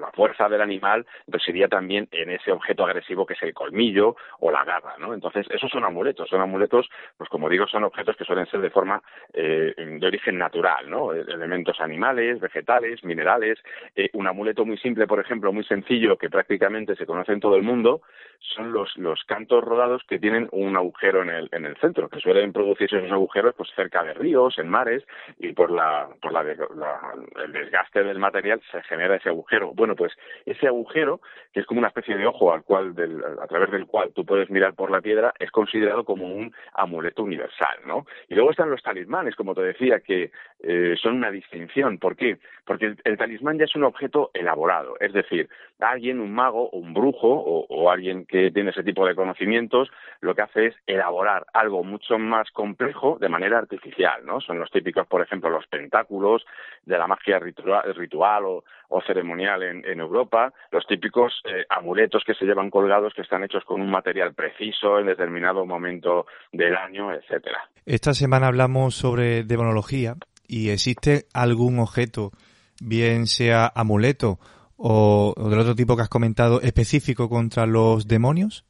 la 0.00 0.10
fuerza 0.12 0.48
del 0.48 0.60
animal 0.60 1.06
residía 1.28 1.68
también 1.68 2.08
en 2.10 2.30
ese 2.30 2.52
objeto 2.52 2.84
agresivo 2.84 3.26
que 3.26 3.34
es 3.34 3.42
el 3.42 3.54
colmillo 3.54 4.16
o 4.40 4.50
la 4.50 4.64
garra, 4.64 4.96
¿no? 4.98 5.14
Entonces, 5.14 5.46
esos 5.50 5.70
son 5.70 5.84
amuletos, 5.84 6.28
son 6.28 6.40
amuletos, 6.40 6.88
pues 7.16 7.30
como 7.30 7.48
digo, 7.48 7.66
son 7.66 7.84
objetos 7.84 8.16
que 8.16 8.24
suelen 8.24 8.46
ser 8.46 8.60
de 8.60 8.70
forma 8.70 9.02
eh, 9.32 9.74
de 9.76 10.06
origen 10.06 10.38
natural, 10.38 10.90
¿no? 10.90 11.12
Elementos 11.12 11.80
animales, 11.80 12.40
vegetales, 12.40 13.04
minerales. 13.04 13.58
Eh, 13.94 14.10
un 14.14 14.26
amuleto 14.26 14.64
muy 14.64 14.78
simple, 14.78 15.06
por 15.06 15.20
ejemplo, 15.20 15.52
muy 15.52 15.64
sencillo, 15.64 16.16
que 16.16 16.30
prácticamente 16.30 16.96
se 16.96 17.06
conoce 17.06 17.32
en 17.32 17.40
todo 17.40 17.56
el 17.56 17.62
mundo, 17.62 18.02
son 18.38 18.72
los, 18.72 18.96
los 18.96 19.22
cantos 19.24 19.64
rodados 19.64 20.02
que 20.08 20.15
tienen 20.18 20.48
un 20.52 20.76
agujero 20.76 21.22
en 21.22 21.30
el, 21.30 21.48
en 21.52 21.66
el 21.66 21.76
centro, 21.76 22.08
que 22.08 22.20
suelen 22.20 22.52
producirse 22.52 22.98
esos 22.98 23.12
agujeros 23.12 23.54
pues 23.56 23.70
cerca 23.74 24.02
de 24.02 24.14
ríos, 24.14 24.58
en 24.58 24.68
mares, 24.68 25.04
y 25.38 25.52
por 25.52 25.70
la, 25.70 26.08
por 26.20 26.32
la, 26.32 26.42
el 26.42 27.52
desgaste 27.52 28.02
del 28.02 28.18
material 28.18 28.60
se 28.70 28.82
genera 28.82 29.16
ese 29.16 29.28
agujero. 29.28 29.72
Bueno, 29.74 29.94
pues 29.96 30.12
ese 30.44 30.66
agujero, 30.66 31.20
que 31.52 31.60
es 31.60 31.66
como 31.66 31.78
una 31.78 31.88
especie 31.88 32.16
de 32.16 32.26
ojo 32.26 32.52
al 32.52 32.62
cual 32.62 32.94
del, 32.94 33.22
a 33.40 33.46
través 33.46 33.70
del 33.70 33.86
cual 33.86 34.12
tú 34.14 34.24
puedes 34.24 34.50
mirar 34.50 34.74
por 34.74 34.90
la 34.90 35.00
piedra, 35.00 35.32
es 35.38 35.50
considerado 35.50 36.04
como 36.04 36.26
un 36.26 36.52
amuleto 36.74 37.22
universal, 37.22 37.78
¿no? 37.86 38.06
Y 38.28 38.34
luego 38.34 38.50
están 38.50 38.70
los 38.70 38.82
talismanes, 38.82 39.34
como 39.34 39.54
te 39.54 39.62
decía, 39.62 40.00
que 40.00 40.30
eh, 40.60 40.94
son 41.00 41.16
una 41.16 41.30
distinción. 41.30 41.98
¿Por 41.98 42.16
qué? 42.16 42.38
Porque 42.64 42.96
el, 43.04 43.16
talismán 43.16 43.58
ya 43.58 43.64
es 43.64 43.76
un 43.76 43.84
objeto 43.84 44.30
elaborado, 44.34 44.96
es 45.00 45.12
decir, 45.12 45.48
alguien, 45.80 46.20
un 46.20 46.32
mago 46.32 46.68
o 46.70 46.78
un 46.78 46.94
brujo 46.94 47.28
o, 47.28 47.66
o 47.68 47.90
alguien 47.90 48.26
que 48.26 48.50
tiene 48.50 48.70
ese 48.70 48.82
tipo 48.82 49.06
de 49.06 49.14
conocimientos, 49.14 49.90
lo 50.20 50.34
que 50.34 50.42
hace 50.42 50.66
es 50.66 50.74
elaborar 50.86 51.46
algo 51.52 51.84
mucho 51.84 52.18
más 52.18 52.50
complejo 52.50 53.18
de 53.20 53.28
manera 53.28 53.58
artificial, 53.58 54.24
¿no? 54.24 54.40
Son 54.40 54.58
los 54.58 54.70
típicos, 54.70 55.06
por 55.06 55.22
ejemplo, 55.22 55.50
los 55.50 55.66
pentáculos 55.66 56.44
de 56.84 56.98
la 56.98 57.06
magia 57.06 57.38
ritual, 57.38 58.44
o, 58.88 59.02
ceremonial 59.06 59.62
en, 59.62 59.84
en, 59.84 60.00
Europa, 60.00 60.52
los 60.70 60.86
típicos 60.86 61.42
eh, 61.44 61.64
amuletos 61.68 62.22
que 62.24 62.34
se 62.34 62.44
llevan 62.44 62.70
colgados 62.70 63.12
que 63.14 63.22
están 63.22 63.44
hechos 63.44 63.64
con 63.64 63.80
un 63.80 63.90
material 63.90 64.34
preciso 64.34 64.98
en 64.98 65.06
determinado 65.06 65.66
momento 65.66 66.26
del 66.52 66.76
año, 66.76 67.12
etcétera. 67.12 67.68
Esta 67.84 68.14
semana 68.14 68.46
hablamos 68.46 68.94
sobre 68.94 69.42
demonología 69.42 70.14
y 70.48 70.70
existe 70.70 71.24
algún 71.34 71.78
objeto, 71.78 72.30
bien 72.80 73.26
sea 73.26 73.70
amuleto 73.74 74.38
o, 74.76 75.34
del 75.50 75.58
otro 75.58 75.74
tipo 75.74 75.96
que 75.96 76.02
has 76.02 76.08
comentado, 76.08 76.60
específico 76.60 77.28
contra 77.28 77.66
los 77.66 78.06
demonios? 78.06 78.64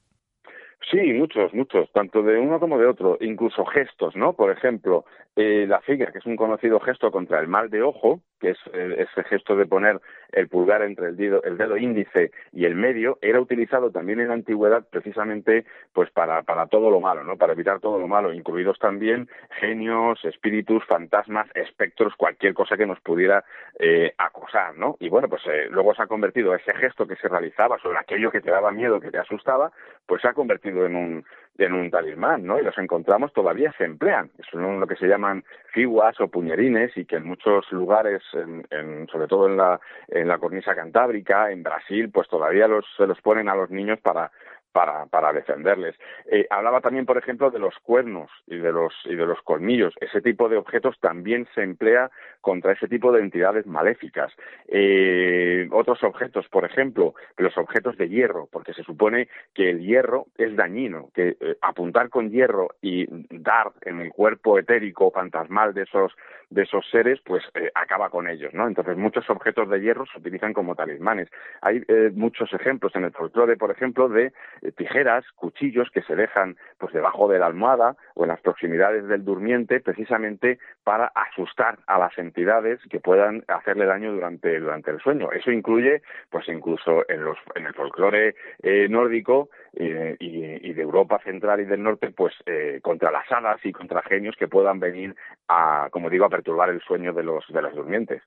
Sí, 0.91 0.99
muchos, 1.15 1.53
muchos, 1.53 1.91
tanto 1.93 2.23
de 2.23 2.39
uno 2.39 2.61
como 2.61 2.79
de 2.79 2.87
otro, 2.87 3.19
incluso 3.21 3.65
gestos, 3.65 4.15
¿no? 4.15 4.35
Por 4.35 4.53
ejemplo, 4.53 5.05
eh, 5.37 5.67
la 5.69 5.81
figa, 5.83 6.11
que 6.11 6.19
es 6.19 6.27
un 6.27 6.37
conocido 6.37 6.81
gesto 6.81 7.11
contra 7.11 7.39
el 7.41 7.47
mal 7.47 7.69
de 7.69 7.83
ojo, 7.83 8.21
que 8.41 8.51
es 8.51 8.59
eh, 8.73 9.07
ese 9.07 9.23
gesto 9.29 9.55
de 9.55 9.67
poner 9.67 10.01
el 10.33 10.49
pulgar 10.49 10.83
entre 10.83 11.09
el 11.09 11.17
dedo, 11.17 11.43
el 11.43 11.59
dedo 11.59 11.77
índice 11.77 12.31
y 12.53 12.65
el 12.65 12.75
medio, 12.75 13.19
era 13.21 13.41
utilizado 13.41 13.91
también 13.91 14.21
en 14.21 14.29
la 14.29 14.35
antigüedad 14.35 14.87
precisamente 14.91 15.67
pues 15.93 16.11
para, 16.11 16.43
para 16.43 16.67
todo 16.67 16.91
lo 16.91 17.01
malo, 17.01 17.23
¿no? 17.23 17.37
Para 17.37 17.53
evitar 17.53 17.81
todo 17.81 17.99
lo 17.99 18.09
malo, 18.09 18.33
incluidos 18.33 18.79
también 18.79 19.29
genios, 19.61 20.25
espíritus, 20.25 20.85
fantasmas, 20.87 21.49
espectros, 21.55 22.15
cualquier 22.17 22.55
cosa 22.55 22.77
que 22.77 22.87
nos 22.87 23.01
pudiera 23.01 23.45
eh, 23.79 24.15
acosar, 24.19 24.77
¿no? 24.77 24.97
Y 25.01 25.11
bueno, 25.11 25.29
pues 25.29 25.43
eh, 25.47 25.69
luego 25.71 25.95
se 25.95 26.03
ha 26.03 26.07
convertido 26.07 26.55
ese 26.55 26.75
gesto 26.75 27.07
que 27.07 27.17
se 27.17 27.29
realizaba 27.29 27.79
sobre 27.79 27.99
aquello 27.99 28.31
que 28.31 28.41
te 28.41 28.51
daba 28.51 28.73
miedo, 28.73 29.01
que 29.01 29.11
te 29.11 29.19
asustaba, 29.19 29.71
pues 30.07 30.23
se 30.23 30.29
ha 30.29 30.33
convertido 30.33 30.87
en 30.87 30.97
un, 30.97 31.25
en 31.59 31.73
un 31.73 31.91
talismán, 31.91 32.45
¿no? 32.45 32.59
Y 32.59 32.63
los 32.63 32.77
encontramos, 32.79 33.33
todavía 33.33 33.73
se 33.79 33.85
emplean. 33.85 34.31
Son 34.51 34.81
lo 34.81 34.87
que 34.87 34.97
se 34.97 35.07
llaman 35.07 35.45
figuas 35.73 36.21
o 36.21 36.29
puñerines 36.29 36.97
y 36.97 37.05
que 37.05 37.17
en 37.17 37.27
muchos 37.27 37.71
lugares, 37.73 38.23
en, 38.35 39.07
sobre 39.11 39.27
todo 39.27 39.47
en 39.47 39.57
la, 39.57 39.81
en 40.09 40.29
la 40.29 40.39
cornisa 40.39 40.75
cantábrica, 40.75 41.51
en 41.51 41.63
Brasil, 41.63 42.11
pues 42.11 42.29
todavía 42.29 42.69
los, 42.69 42.85
se 42.97 43.07
los 43.07 43.21
ponen 43.21 43.49
a 43.49 43.55
los 43.55 43.71
niños 43.71 43.99
para, 44.01 44.31
para, 44.77 45.07
para 45.07 45.33
defenderles. 45.33 45.95
Eh, 46.31 46.47
hablaba 46.51 46.83
también, 46.83 47.07
por 47.07 47.17
ejemplo, 47.17 47.51
de 47.51 47.59
los 47.59 47.75
cuernos 47.79 48.31
y 48.47 48.59
de 48.59 48.73
los, 48.73 48.93
y 49.07 49.15
de 49.15 49.25
los 49.25 49.41
colmillos. 49.41 49.95
Ese 50.03 50.21
tipo 50.21 50.51
de 50.51 50.59
objetos 50.59 51.01
también 51.01 51.49
se 51.55 51.63
emplea 51.63 52.11
contra 52.43 52.73
ese 52.73 52.87
tipo 52.87 53.11
de 53.11 53.21
entidades 53.21 53.65
maléficas. 53.65 54.31
Eh, 54.69 55.67
otros 55.73 56.05
objetos, 56.05 56.47
por 56.51 56.67
ejemplo, 56.67 57.15
los 57.39 57.57
objetos 57.57 57.97
de 57.97 58.11
hierro, 58.11 58.51
porque 58.53 58.75
se 58.75 58.83
supone 58.83 59.29
que 59.55 59.71
el 59.71 59.81
hierro 59.81 60.27
es 60.37 60.55
dañino, 60.55 61.09
que 61.15 61.39
eh, 61.41 61.57
apuntar 61.63 62.11
con 62.11 62.31
hierro 62.31 62.69
y 62.83 63.07
dar 63.31 63.73
en 63.81 64.01
el 64.01 64.11
cuerpo 64.11 64.59
etérico 64.59 65.11
fantasmal 65.11 65.73
de 65.73 65.85
esos, 65.85 66.13
de 66.51 66.65
esos 66.65 66.87
seres, 66.91 67.19
pues 67.25 67.43
acaba 67.75 68.11
con 68.11 68.29
ellos, 68.29 68.53
¿no? 68.53 68.69
Entonces, 68.69 68.99
muchos 68.99 69.29
objetos 69.31 69.71
de 69.71 69.81
hierro 69.81 70.05
se 70.05 70.19
utilizan 70.19 70.53
como 70.53 70.75
talismanes. 70.75 71.31
Hay 71.63 71.83
muchos 72.15 72.53
ejemplos 72.53 72.95
en 72.95 73.05
el 73.05 73.13
folclore, 73.13 73.57
por 73.57 73.71
ejemplo, 73.71 74.11
de 74.11 74.33
eh, 74.66 74.66
tijeras, 74.73 75.25
cuchillos 75.35 75.91
que 75.91 76.03
se 76.03 76.17
dejan 76.17 76.57
pues 76.79 76.93
debajo 76.93 77.29
de 77.29 77.39
la 77.39 77.47
almohada 77.47 77.97
o 78.15 78.25
en 78.25 78.29
las 78.29 78.41
proximidades 78.41 79.07
del 79.09 79.25
durmiente 79.25 79.81
precisamente 79.81 80.59
para 80.85 81.07
asustar 81.15 81.79
a 81.87 81.99
las 81.99 82.17
entidades 82.19 82.81
que 82.91 83.01
puedan 83.01 83.45
hacerle 83.49 83.87
daño 83.87 84.13
durante, 84.13 84.59
durante 84.59 84.91
el 84.91 85.01
sueño. 85.01 85.33
Eso 85.33 85.51
incluye 85.51 86.03
pues 86.31 86.49
incluso 86.49 87.09
en, 87.09 87.25
los, 87.25 87.39
en 87.55 87.67
el 87.67 87.75
folclore 87.75 88.35
eh, 88.63 88.89
nórdico 88.89 89.51
eh, 89.75 90.17
y, 90.19 90.73
de 90.73 90.83
Europa 90.83 91.19
central 91.25 91.61
y 91.61 91.65
del 91.65 91.83
norte 91.83 92.11
pues 92.11 92.35
contra 92.83 93.11
las 93.11 93.31
hadas 93.33 93.59
y 93.65 93.73
contra 93.73 94.03
genios 94.03 94.37
que 94.39 94.49
puedan 94.49 94.79
venir 94.79 95.15
a, 95.49 95.89
como 95.91 96.11
digo, 96.11 96.27
a 96.27 96.31
perturbar 96.31 96.71
el 96.71 96.81
sueño 96.83 97.13
de 97.13 97.23
los, 97.23 97.45
de 97.49 97.63
los 97.63 97.75
durmientes. 97.75 98.23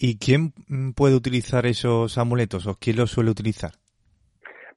¿Y 0.00 0.18
quién 0.18 0.52
puede 0.94 1.16
utilizar 1.16 1.66
esos 1.66 2.18
amuletos 2.18 2.66
o 2.66 2.76
quién 2.76 2.96
los 2.96 3.10
suele 3.10 3.30
utilizar? 3.30 3.72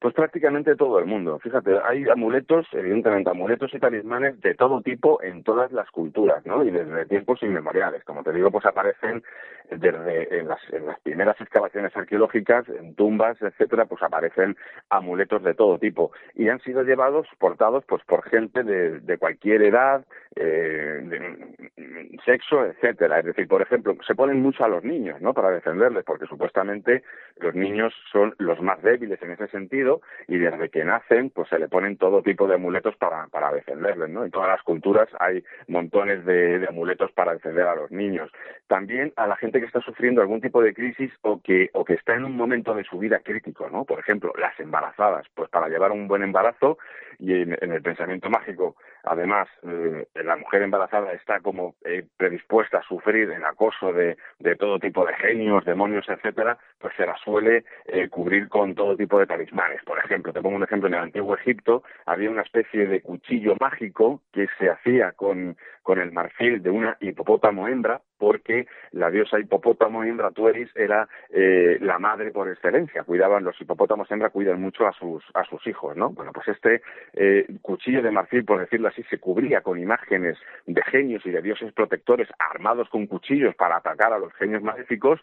Pues 0.02 0.16
prácticamente 0.16 0.76
todo 0.76 0.98
el 0.98 1.06
mundo. 1.06 1.38
Fíjate, 1.38 1.78
hay 1.88 2.10
amuletos, 2.10 2.66
evidentemente, 2.72 3.30
amuletos 3.30 3.72
y 3.72 3.78
talismanes 3.78 4.42
de 4.42 4.56
todo 4.56 4.82
tipo 4.82 5.22
en 5.22 5.44
todas 5.44 5.72
las 5.72 5.92
culturas, 5.92 6.44
¿no? 6.44 6.64
Y 6.64 6.72
desde 6.72 7.06
tiempos 7.06 7.44
inmemoriales. 7.44 8.04
Como 8.04 8.24
te 8.24 8.34
digo, 8.34 8.50
pues 8.50 8.66
aparecen 8.66 9.22
desde 9.70 10.40
en 10.40 10.48
las, 10.48 10.60
en 10.74 10.88
las 10.88 11.00
primeras 11.02 11.40
excavaciones 11.40 11.96
arqueológicas, 11.96 12.68
en 12.68 12.96
tumbas, 12.96 13.40
etcétera, 13.44 13.86
pues 13.86 14.02
aparecen 14.02 14.58
amuletos 14.90 15.44
de 15.44 15.54
todo 15.54 15.78
tipo. 15.78 16.12
Y 16.34 16.50
han 16.50 16.60
sido 16.62 16.82
llevados, 16.82 17.28
portados, 17.38 17.86
pues 17.88 18.04
por 18.06 18.24
gente 18.28 18.64
de, 18.64 19.18
cualquier 19.20 19.62
edad, 19.62 20.04
eh, 20.36 21.00
de, 21.04 22.18
sexo, 22.26 22.66
etcétera. 22.66 23.20
Es 23.20 23.26
decir, 23.26 23.48
por 23.48 23.62
ejemplo, 23.62 23.96
se 24.08 24.16
ponen 24.16 24.42
mucho 24.42 24.66
a 24.66 24.68
los 24.68 24.84
niños, 24.84 25.22
¿no? 25.22 25.36
Para 25.36 25.52
defenderles, 25.52 26.04
porque 26.06 26.26
supuestamente 26.26 27.04
los 27.38 27.54
niños 27.54 27.94
son 28.12 28.34
los 28.40 28.60
más 28.62 28.82
débiles 28.82 29.22
en 29.22 29.30
ese 29.30 29.48
sentido 29.50 29.91
y 30.28 30.38
desde 30.38 30.70
que 30.70 30.86
nacen 30.86 31.30
pues 31.30 31.50
se 31.50 31.60
le 31.60 31.68
ponen 31.68 31.98
todo 31.98 32.22
tipo 32.22 32.48
de 32.48 32.56
amuletos 32.56 32.96
para, 32.96 33.28
para 33.28 33.52
defenderles, 33.52 34.10
¿no? 34.10 34.24
En 34.24 34.32
todas 34.32 34.48
las 34.48 34.62
culturas 34.64 35.10
hay 35.20 35.44
montones 35.68 36.26
de, 36.26 36.66
amuletos 36.70 37.12
para 37.12 37.34
defender 37.34 37.68
a 37.68 37.76
los 37.76 37.92
niños. 37.92 38.32
También 38.68 39.12
a 39.16 39.28
la 39.28 39.36
gente 39.36 39.60
que 39.60 39.66
está 39.66 39.82
sufriendo 39.82 40.22
algún 40.22 40.42
tipo 40.42 40.62
de 40.62 40.74
crisis 40.74 41.12
o 41.22 41.42
que, 41.42 41.70
o 41.74 41.84
que 41.84 41.96
está 41.96 42.16
en 42.16 42.26
un 42.26 42.38
momento 42.38 42.74
de 42.74 42.84
su 42.84 42.98
vida 42.98 43.20
crítico, 43.20 43.70
¿no? 43.70 43.86
Por 43.86 44.00
ejemplo, 44.00 44.32
las 44.38 44.58
embarazadas, 44.60 45.26
pues 45.36 45.50
para 45.50 45.68
llevar 45.68 45.92
un 45.92 46.08
buen 46.08 46.24
embarazo 46.24 46.78
y 47.20 47.34
en, 47.34 47.58
el 47.62 47.82
pensamiento 47.82 48.30
mágico, 48.30 48.76
además, 49.04 49.48
eh, 49.64 50.08
la 50.16 50.36
mujer 50.38 50.64
embarazada 50.64 51.14
está 51.14 51.40
como 51.40 51.76
eh, 51.86 52.06
predispuesta 52.18 52.80
a 52.80 52.84
sufrir 52.84 53.30
el 53.32 53.44
acoso 53.46 53.94
de, 53.94 54.18
de 54.40 54.56
todo 54.56 54.80
tipo 54.80 55.06
de 55.06 55.14
genios, 55.16 55.66
demonios, 55.66 56.08
etcétera, 56.10 56.58
pues 56.80 56.94
se 56.96 57.06
la 57.06 57.16
suele 57.18 57.64
eh, 57.86 58.10
cubrir 58.10 58.50
con 58.50 58.74
todo 58.74 58.96
tipo 58.96 59.20
de 59.20 59.28
talismanes 59.28 59.81
por 59.86 60.00
ejemplo, 60.00 60.34
te 60.34 60.42
pongo 60.42 60.56
un 60.56 60.64
ejemplo, 60.64 60.88
en 60.88 60.96
el 60.96 61.02
antiguo 61.02 61.36
Egipto 61.36 61.84
había 62.06 62.30
una 62.30 62.42
especie 62.42 62.88
de 62.88 63.02
cuchillo 63.02 63.56
mágico 63.60 64.22
que 64.32 64.48
se 64.58 64.70
hacía 64.70 65.12
con, 65.14 65.58
con 65.82 66.00
el 66.00 66.12
marfil 66.12 66.62
de 66.62 66.70
una 66.70 66.98
hipopótamo 67.00 67.68
hembra, 67.68 68.02
porque 68.18 68.68
la 68.92 69.10
diosa 69.10 69.40
hipopótamo 69.40 70.04
hembra 70.04 70.32
Tueris 70.32 70.70
era 70.76 71.08
eh, 71.30 71.78
la 71.82 71.98
madre 71.98 72.32
por 72.32 72.50
excelencia. 72.50 73.04
Cuidaban, 73.04 73.44
los 73.44 73.60
hipopótamos 73.60 74.10
hembra 74.12 74.30
cuidan 74.30 74.62
mucho 74.62 74.88
a 74.88 74.94
sus, 74.94 75.24
a 75.34 75.44
sus 75.46 75.66
hijos, 75.66 75.98
¿no? 75.98 76.10
Bueno, 76.12 76.32
pues 76.32 76.48
este 76.50 76.82
eh, 77.14 77.48
cuchillo 77.62 78.02
de 78.02 78.12
marfil, 78.12 78.46
por 78.46 78.60
decirlo 78.60 78.90
así, 78.90 79.04
se 79.10 79.20
cubría 79.20 79.62
con 79.62 79.80
imágenes 79.80 80.38
de 80.68 80.82
genios 80.84 81.26
y 81.26 81.32
de 81.32 81.42
dioses 81.42 81.74
protectores 81.74 82.28
armados 82.38 82.90
con 82.90 83.08
cuchillos 83.08 83.56
para 83.56 83.78
atacar 83.78 84.14
a 84.14 84.20
los 84.20 84.34
genios 84.34 84.62
maléficos 84.62 85.20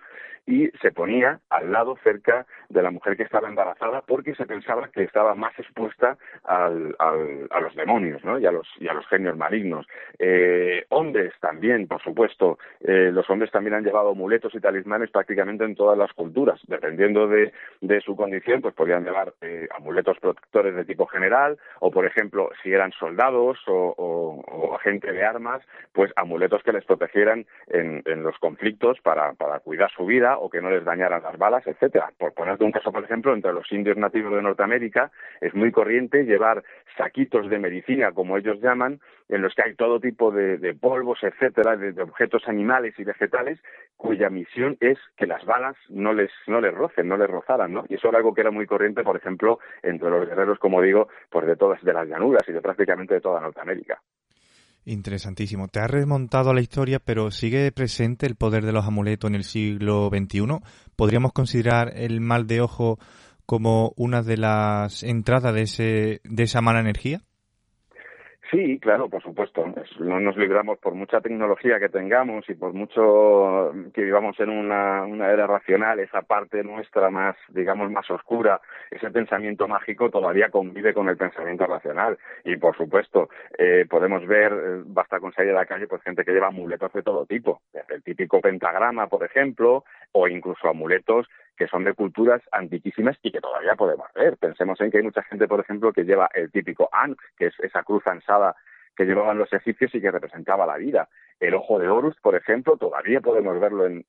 y 0.47 0.71
se 0.81 0.93
ponía 0.93 1.41
al 1.51 1.71
lado 1.71 1.99
cerca 2.03 2.47
de 2.71 2.83
la 2.83 2.91
mujer 2.91 3.17
que 3.17 3.23
estaba 3.23 3.49
embarazada 3.49 4.01
porque 4.01 4.35
se 4.35 4.47
pensaba 4.47 4.89
que 4.89 5.03
estaba 5.03 5.35
más 5.35 5.57
expuesta 5.59 6.17
al, 6.45 6.97
a 6.99 7.61
los 7.61 7.75
demonios 7.77 8.25
¿no? 8.25 8.39
y, 8.39 8.47
a 8.47 8.53
los, 8.53 8.67
y 8.81 8.89
a 8.89 8.95
los 8.95 9.07
genios 9.09 9.37
malignos. 9.37 9.87
Eh, 10.19 10.48
hombres 10.91 11.33
también, 11.41 11.87
por 11.87 12.03
supuesto, 12.03 12.59
eh, 12.81 13.11
los 13.13 13.29
hombres 13.31 13.51
también 13.51 13.75
han 13.75 13.85
llevado 13.85 14.11
amuletos 14.11 14.55
y 14.55 14.61
talismanes 14.61 15.11
prácticamente 15.11 15.65
en 15.65 15.75
todas 15.75 15.97
las 15.97 16.13
culturas. 16.13 16.61
Dependiendo 16.67 17.29
de, 17.29 17.53
su 18.05 18.17
condición, 18.17 18.61
pues 18.61 18.75
podían 18.75 19.05
llevar 19.05 19.35
eh, 19.41 19.69
amuletos 19.77 20.19
protectores 20.21 20.75
de 20.75 20.85
tipo 20.85 21.07
general 21.07 21.59
o, 21.81 21.91
por 21.91 22.07
ejemplo, 22.07 22.51
si 22.63 22.73
eran 22.73 22.93
soldados 22.93 23.59
o, 23.67 23.95
o, 23.97 24.75
agente 24.75 25.13
de 25.13 25.25
armas, 25.25 25.63
pues 25.93 26.13
amuletos 26.17 26.63
que 26.63 26.73
les 26.73 26.85
protegieran 26.85 27.47
en, 27.69 28.03
en 28.07 28.23
los 28.23 28.39
conflictos 28.39 28.99
para, 29.03 29.33
para 29.35 29.59
cuidar 29.61 29.91
su 29.91 30.07
vida 30.07 30.39
o 30.39 30.49
que 30.49 30.61
no 30.61 30.71
les 30.71 30.85
dañaran 30.85 31.23
las 31.23 31.37
balas, 31.37 31.67
etcétera. 31.67 32.13
Por 32.19 32.33
ponerte 32.35 32.65
un 32.65 32.73
caso, 32.73 32.93
por 32.93 33.05
ejemplo, 33.05 33.35
entre 33.35 33.53
los 33.53 33.71
indios 33.73 33.97
nativos 33.97 34.33
de 34.33 34.43
Norteamérica 34.43 35.11
es 35.41 35.55
muy 35.55 35.73
corriente 35.73 36.25
llevar 36.25 36.63
saquitos 36.97 37.49
de 37.49 37.59
medicina, 37.59 38.13
como 38.13 38.37
ellos 38.37 38.61
llaman, 38.61 39.01
en 39.29 39.43
los 39.43 39.55
que 39.55 39.62
hay 39.62 39.74
todo 39.74 40.01
tipo 40.01 40.31
de, 40.31 40.74
polvos, 40.81 41.18
etcétera, 41.22 41.76
de, 41.76 42.01
objetos 42.03 42.43
animales 42.47 42.95
y 42.99 43.05
vegetales, 43.05 43.59
cuya 43.97 44.31
misión 44.31 44.76
es 44.81 44.99
que 45.16 45.26
las 45.26 45.45
balas 45.45 45.76
no 45.89 46.12
les, 46.12 46.31
no 46.47 46.61
les 46.61 46.74
rocen, 46.74 47.09
no 47.09 47.16
les 47.16 47.29
rozaran, 47.29 47.72
¿no? 47.72 47.85
Y 47.89 47.95
eso 47.95 48.09
era 48.09 48.18
algo 48.18 48.35
que 48.35 48.41
era 48.41 48.51
muy 48.51 48.66
corriente, 48.66 49.03
por 49.03 49.16
ejemplo, 49.16 49.59
entre 49.83 50.11
los 50.11 50.26
guerreros, 50.26 50.59
como 50.59 50.81
digo, 50.81 51.09
pues 51.31 51.47
de 51.47 51.57
todas 51.57 51.83
de 51.83 51.93
las 51.93 52.09
llanuras 52.09 52.43
y 52.49 52.53
de 52.53 52.61
prácticamente 52.61 53.14
de 53.14 53.20
toda 53.20 53.41
Norteamérica. 53.41 54.01
Interesantísimo. 54.85 55.68
Te 55.68 55.81
has 55.81 55.91
remontado 55.91 56.51
a 56.51 56.55
la 56.55 56.62
historia, 56.62 56.99
pero 56.99 57.31
¿sigue 57.31 57.70
presente 57.72 58.26
el 58.26 58.37
poder 58.37 58.64
de 58.64 58.72
los 58.72 58.87
amuletos 58.87 59.29
en 59.29 59.35
el 59.35 59.45
siglo 59.45 60.09
XXI? 60.09 60.61
¿Podríamos 60.97 61.33
considerar 61.33 61.93
el 61.95 62.22
mal 62.22 62.47
de 62.47 62.62
ojo 62.62 62.99
como 63.45 63.93
una 63.97 64.22
de 64.22 64.39
las 64.39 65.03
entradas 65.03 65.55
de, 65.55 65.62
ese, 65.62 66.20
de 66.24 66.43
esa 66.43 66.62
mala 66.62 66.81
energía? 66.81 67.20
Sí, 68.51 68.79
claro, 68.81 69.11
por 69.11 69.23
supuesto. 69.23 69.63
No 69.99 70.21
nos 70.21 70.37
libramos 70.39 70.79
por 70.79 70.95
mucha 70.95 71.21
tecnología 71.21 71.79
que 71.79 71.91
tengamos 71.91 72.49
y 72.49 72.55
por 72.55 72.73
mucho 72.73 73.73
que 73.93 74.03
vivamos 74.03 74.41
en 74.41 74.49
una, 74.49 75.05
una, 75.05 75.31
era 75.31 75.47
racional, 75.47 76.01
esa 76.01 76.23
parte 76.23 76.65
nuestra 76.65 77.11
más, 77.11 77.37
digamos, 77.49 77.91
más 77.91 78.11
oscura, 78.11 78.59
ese 78.91 79.11
pensamiento 79.11 79.69
mágico 79.69 80.09
todavía 80.09 80.49
convive 80.49 80.95
con 80.95 81.11
el 81.11 81.19
pensamiento 81.19 81.67
racional. 81.67 82.17
Y 82.43 82.57
por 82.57 82.75
supuesto, 82.75 83.29
eh, 83.59 83.85
podemos 83.89 84.27
ver, 84.27 84.53
eh, 84.53 84.83
basta 84.87 85.21
con 85.21 85.33
salir 85.35 85.51
a 85.51 85.61
la 85.61 85.67
calle, 85.67 85.87
pues 85.87 86.03
gente 86.03 86.25
que 86.25 86.33
lleva 86.33 86.47
amuletos 86.47 86.93
de 86.95 87.03
todo 87.03 87.27
tipo. 87.27 87.61
El 87.91 88.03
típico 88.03 88.41
pentagrama, 88.41 89.09
por 89.09 89.25
ejemplo, 89.25 89.85
o 90.13 90.27
incluso 90.27 90.69
amuletos 90.69 91.27
que 91.59 91.67
son 91.67 91.85
de 91.85 91.93
culturas 91.93 92.41
antiquísimas 92.53 93.19
y 93.23 93.33
que 93.33 93.41
todavía 93.41 93.75
podemos 93.75 94.07
ver. 94.15 94.37
Pensemos 94.37 94.81
en 94.81 94.91
que 94.91 94.99
hay 94.99 95.03
mucha 95.03 95.23
gente, 95.25 95.49
por 95.49 95.61
ejemplo, 95.61 95.93
que 95.93 96.05
lleva 96.05 96.31
el 96.33 96.51
típico 96.51 96.89
Ankh, 96.93 97.21
que 97.37 97.47
es 97.47 97.55
esa 97.61 97.83
cruz 97.83 98.07
ansada 98.07 98.55
que 98.97 99.05
llevaban 99.05 99.39
los 99.39 99.53
egipcios 99.53 99.95
y 99.95 100.01
que 100.01 100.11
representaba 100.11 100.67
la 100.67 100.77
vida. 100.77 101.09
El 101.39 101.55
ojo 101.55 101.79
de 101.79 101.89
Horus, 101.89 102.17
por 102.21 102.35
ejemplo, 102.35 102.77
todavía 102.77 103.21
podemos 103.21 103.61
verlo 103.61 103.87
en, 103.87 104.05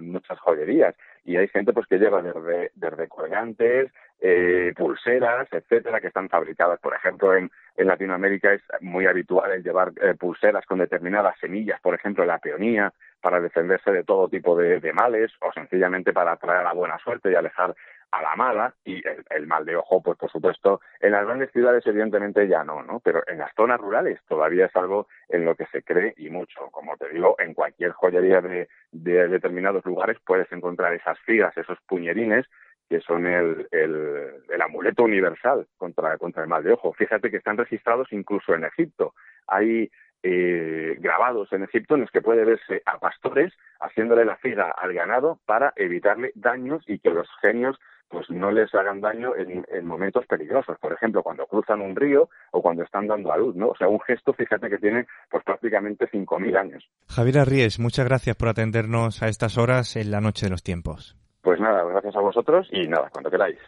muchas 0.00 0.38
joyerías. 0.40 0.96
Y 1.24 1.36
hay 1.36 1.46
gente 1.46 1.72
pues 1.72 1.86
que 1.86 1.98
lleva 1.98 2.22
desde, 2.22 2.72
desde 2.74 3.08
colgantes, 3.08 3.92
eh, 4.20 4.72
pulseras, 4.76 5.46
etcétera, 5.52 6.00
que 6.00 6.08
están 6.08 6.28
fabricadas. 6.28 6.80
Por 6.80 6.92
ejemplo, 6.94 7.36
en, 7.36 7.52
en 7.76 7.86
Latinoamérica 7.86 8.52
es 8.52 8.62
muy 8.80 9.06
habitual 9.06 9.52
el 9.52 9.62
llevar 9.62 9.92
eh, 10.00 10.14
pulseras 10.18 10.66
con 10.66 10.78
determinadas 10.78 11.38
semillas, 11.38 11.80
por 11.80 11.94
ejemplo, 11.94 12.24
la 12.24 12.38
peonía, 12.38 12.92
para 13.22 13.40
defenderse 13.40 13.90
de 13.90 14.04
todo 14.04 14.28
tipo 14.28 14.56
de, 14.56 14.92
males 14.92 15.32
o 15.40 15.50
sencillamente 15.52 16.12
para 16.12 16.32
atraer 16.32 16.64
la 16.64 16.74
buena 16.74 16.98
suerte 16.98 17.30
y 17.30 17.34
alejar 17.34 17.74
a 18.10 18.20
la 18.20 18.36
mala 18.36 18.74
y 18.84 19.02
el, 19.30 19.46
mal 19.46 19.64
de 19.64 19.76
ojo, 19.76 20.02
pues 20.02 20.18
por 20.18 20.30
supuesto, 20.30 20.82
en 21.00 21.12
las 21.12 21.24
grandes 21.24 21.50
ciudades 21.50 21.86
evidentemente 21.86 22.46
ya 22.46 22.62
no, 22.62 22.82
¿no? 22.82 23.00
Pero 23.00 23.22
en 23.26 23.38
las 23.38 23.54
zonas 23.54 23.80
rurales 23.80 24.20
todavía 24.28 24.66
es 24.66 24.76
algo 24.76 25.06
en 25.30 25.46
lo 25.46 25.54
que 25.54 25.64
se 25.66 25.82
cree 25.82 26.12
y 26.18 26.28
mucho. 26.28 26.68
Como 26.70 26.96
te 26.98 27.08
digo, 27.08 27.36
en 27.38 27.54
cualquier 27.54 27.92
joyería 27.92 28.42
de, 28.42 28.68
de 28.90 29.28
determinados 29.28 29.84
lugares 29.86 30.18
puedes 30.26 30.50
encontrar 30.52 30.92
esas 30.92 31.18
figas, 31.20 31.56
esos 31.56 31.78
puñerines 31.86 32.46
que 32.92 33.00
son 33.00 33.26
el, 33.26 33.66
el, 33.70 34.60
amuleto 34.60 35.04
universal 35.04 35.66
contra, 35.78 36.18
contra 36.18 36.42
el 36.42 36.48
mal 36.48 36.62
de 36.62 36.72
ojo. 36.72 36.92
Fíjate 36.92 37.30
que 37.30 37.38
están 37.38 37.56
registrados 37.56 38.12
incluso 38.12 38.54
en 38.54 38.64
Egipto. 38.64 39.14
Hay 39.46 39.90
eh, 40.22 40.96
grabados 41.00 41.52
en 41.52 41.64
Egipto 41.64 41.94
en 41.94 42.02
los 42.02 42.10
que 42.10 42.22
puede 42.22 42.44
verse 42.44 42.82
a 42.86 42.98
pastores 42.98 43.52
haciéndole 43.80 44.24
la 44.24 44.36
figa 44.36 44.70
al 44.70 44.92
ganado 44.92 45.38
para 45.46 45.72
evitarle 45.76 46.32
daños 46.34 46.84
y 46.86 46.98
que 46.98 47.10
los 47.10 47.28
genios 47.40 47.78
pues 48.12 48.28
no 48.28 48.50
les 48.50 48.72
hagan 48.74 49.00
daño 49.00 49.34
en, 49.34 49.64
en, 49.72 49.86
momentos 49.86 50.26
peligrosos, 50.26 50.78
por 50.78 50.92
ejemplo, 50.92 51.22
cuando 51.22 51.46
cruzan 51.46 51.80
un 51.80 51.96
río 51.96 52.28
o 52.50 52.60
cuando 52.60 52.82
están 52.82 53.06
dando 53.06 53.32
a 53.32 53.38
luz, 53.38 53.56
¿no? 53.56 53.68
O 53.68 53.76
sea, 53.76 53.88
un 53.88 54.00
gesto, 54.00 54.34
fíjate 54.34 54.68
que 54.68 54.76
tiene 54.76 55.06
pues 55.30 55.42
prácticamente 55.42 56.06
5.000 56.10 56.58
años. 56.58 56.86
Javier 57.08 57.38
Arries, 57.38 57.80
muchas 57.80 58.06
gracias 58.06 58.36
por 58.36 58.48
atendernos 58.48 59.22
a 59.22 59.28
estas 59.28 59.56
horas 59.56 59.96
en 59.96 60.10
la 60.10 60.20
noche 60.20 60.44
de 60.46 60.50
los 60.50 60.62
tiempos. 60.62 61.16
Pues 61.40 61.58
nada, 61.58 61.82
gracias 61.84 62.14
a 62.14 62.20
vosotros 62.20 62.68
y 62.70 62.86
nada, 62.86 63.08
cuando 63.10 63.30
queráis. 63.30 63.58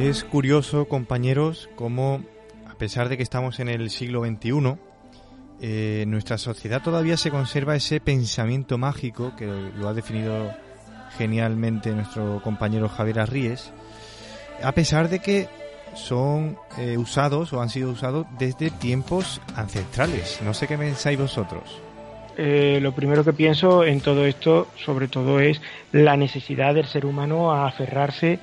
Es 0.00 0.24
curioso, 0.24 0.88
compañeros, 0.88 1.68
cómo, 1.76 2.22
a 2.68 2.74
pesar 2.74 3.08
de 3.08 3.16
que 3.16 3.22
estamos 3.22 3.60
en 3.60 3.68
el 3.68 3.90
siglo 3.90 4.24
XXI, 4.24 4.76
eh, 5.60 6.04
nuestra 6.08 6.38
sociedad 6.38 6.82
todavía 6.82 7.16
se 7.16 7.30
conserva 7.30 7.76
ese 7.76 8.00
pensamiento 8.00 8.78
mágico 8.78 9.36
que 9.36 9.46
lo 9.46 9.88
ha 9.88 9.94
definido 9.94 10.50
genialmente 11.18 11.90
nuestro 11.90 12.40
compañero 12.42 12.88
Javier 12.88 13.20
Arríes, 13.20 13.70
a 14.62 14.72
pesar 14.72 15.08
de 15.08 15.18
que 15.18 15.48
son 15.94 16.56
eh, 16.78 16.96
usados 16.96 17.52
o 17.52 17.60
han 17.60 17.68
sido 17.68 17.90
usados 17.90 18.26
desde 18.38 18.70
tiempos 18.70 19.40
ancestrales. 19.54 20.40
No 20.42 20.54
sé 20.54 20.66
qué 20.66 20.78
pensáis 20.78 21.18
vosotros. 21.18 21.80
Eh, 22.36 22.78
lo 22.80 22.92
primero 22.92 23.24
que 23.24 23.34
pienso 23.34 23.84
en 23.84 24.00
todo 24.00 24.24
esto, 24.24 24.68
sobre 24.82 25.08
todo, 25.08 25.38
es 25.38 25.60
la 25.92 26.16
necesidad 26.16 26.74
del 26.74 26.86
ser 26.86 27.04
humano 27.04 27.52
a 27.52 27.68
aferrarse 27.68 28.40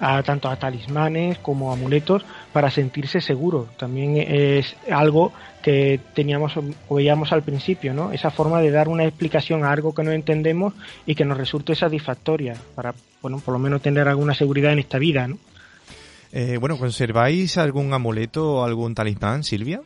a 0.00 0.22
tanto 0.22 0.48
a 0.48 0.56
talismanes 0.56 1.38
como 1.38 1.70
a 1.70 1.74
amuletos 1.74 2.24
para 2.52 2.70
sentirse 2.70 3.20
seguro. 3.20 3.68
También 3.76 4.16
es 4.16 4.76
algo 4.90 5.32
que 5.62 6.00
teníamos 6.14 6.52
o 6.88 6.94
veíamos 6.94 7.32
al 7.32 7.42
principio, 7.42 7.92
¿no? 7.92 8.12
Esa 8.12 8.30
forma 8.30 8.60
de 8.60 8.70
dar 8.70 8.88
una 8.88 9.04
explicación 9.04 9.64
a 9.64 9.72
algo 9.72 9.94
que 9.94 10.02
no 10.02 10.12
entendemos 10.12 10.74
y 11.06 11.14
que 11.14 11.24
nos 11.24 11.36
resulte 11.36 11.74
satisfactoria 11.74 12.54
para, 12.74 12.94
bueno, 13.22 13.38
por 13.38 13.52
lo 13.52 13.58
menos 13.58 13.82
tener 13.82 14.08
alguna 14.08 14.34
seguridad 14.34 14.72
en 14.72 14.78
esta 14.78 14.98
vida, 14.98 15.26
¿no? 15.26 15.38
Eh, 16.30 16.58
bueno, 16.58 16.78
¿conserváis 16.78 17.56
algún 17.56 17.92
amuleto 17.92 18.56
o 18.56 18.64
algún 18.64 18.94
talismán, 18.94 19.44
Silvia? 19.44 19.80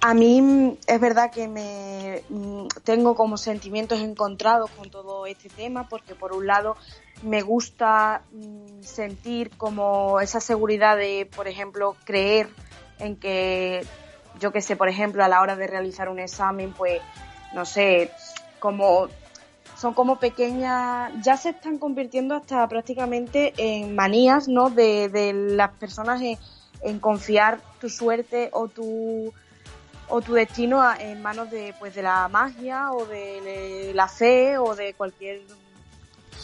A 0.00 0.14
mí 0.14 0.40
mm, 0.40 0.76
es 0.86 1.00
verdad 1.00 1.30
que 1.32 1.48
me 1.48 2.22
mm, 2.28 2.66
tengo 2.84 3.14
como 3.14 3.36
sentimientos 3.36 4.00
encontrados 4.00 4.70
con 4.70 4.90
todo 4.90 5.26
este 5.26 5.48
tema 5.48 5.88
porque 5.88 6.14
por 6.14 6.32
un 6.32 6.46
lado 6.46 6.76
me 7.22 7.42
gusta 7.42 8.22
mm, 8.32 8.82
sentir 8.82 9.50
como 9.56 10.20
esa 10.20 10.40
seguridad 10.40 10.96
de, 10.96 11.28
por 11.34 11.48
ejemplo, 11.48 11.96
creer 12.04 12.48
en 12.98 13.16
que, 13.16 13.84
yo 14.40 14.52
que 14.52 14.60
sé, 14.60 14.76
por 14.76 14.88
ejemplo, 14.88 15.24
a 15.24 15.28
la 15.28 15.40
hora 15.40 15.56
de 15.56 15.66
realizar 15.66 16.08
un 16.08 16.18
examen, 16.18 16.72
pues, 16.72 17.00
no 17.54 17.64
sé, 17.64 18.10
como 18.58 19.08
son 19.76 19.92
como 19.92 20.18
pequeñas, 20.18 21.12
ya 21.22 21.36
se 21.36 21.50
están 21.50 21.78
convirtiendo 21.78 22.34
hasta 22.34 22.66
prácticamente 22.66 23.52
en 23.58 23.94
manías, 23.94 24.48
¿no? 24.48 24.70
De, 24.70 25.08
de 25.10 25.32
las 25.32 25.70
personas 25.72 26.22
en, 26.22 26.38
en, 26.82 26.98
confiar 26.98 27.60
tu 27.80 27.90
suerte 27.90 28.48
o 28.52 28.68
tu 28.68 29.32
o 30.08 30.20
tu 30.22 30.34
destino 30.34 30.82
en 30.98 31.20
manos 31.20 31.50
de 31.50 31.74
pues 31.78 31.94
de 31.94 32.02
la 32.02 32.28
magia 32.28 32.92
o 32.92 33.04
de 33.06 33.90
la 33.92 34.08
fe 34.08 34.56
o 34.56 34.76
de 34.76 34.94
cualquier 34.94 35.42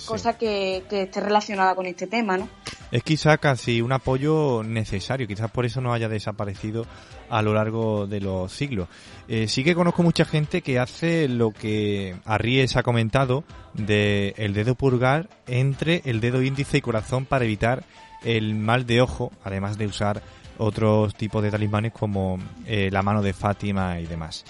cosa 0.07 0.37
que, 0.37 0.85
esté 0.91 1.21
relacionada 1.21 1.75
con 1.75 1.87
este 1.87 2.07
tema, 2.07 2.37
¿no? 2.37 2.49
Es 2.91 3.03
quizá 3.03 3.39
casi 3.39 3.81
un 3.81 3.93
apoyo 3.93 4.63
necesario, 4.63 5.27
quizás 5.27 5.51
por 5.51 5.65
eso 5.65 5.81
no 5.81 5.93
haya 5.93 6.09
desaparecido 6.09 6.87
a 7.31 7.41
lo 7.41 7.55
largo 7.55 8.07
de 8.07 8.21
los 8.21 8.53
siglos. 8.53 8.89
Eh, 9.29 9.49
sí 9.49 9.65
que 9.65 9.75
conozco 9.75 10.03
mucha 10.03 10.25
gente 10.25 10.61
que 10.61 10.79
hace 10.79 11.29
lo 11.29 11.53
que 11.53 12.17
Arries 12.25 12.77
ha 12.77 12.83
comentado 12.83 13.45
de 13.73 14.35
el 14.37 14.53
dedo 14.53 14.75
purgar 14.75 15.29
entre 15.47 16.03
el 16.05 16.21
dedo 16.21 16.43
índice 16.43 16.79
y 16.79 16.83
corazón 16.83 17.25
para 17.25 17.45
evitar 17.45 17.85
el 18.23 18.55
mal 18.55 18.87
de 18.87 19.01
ojo, 19.01 19.33
además 19.43 19.79
de 19.79 19.87
usar 19.87 20.23
otros 20.59 21.15
tipos 21.15 21.43
de 21.43 21.51
talismanes 21.51 21.93
como 21.93 22.39
eh, 22.67 22.91
la 22.93 23.03
mano 23.03 23.23
de 23.23 23.33
Fátima 23.33 23.99
y 24.01 24.07
demás. 24.07 24.45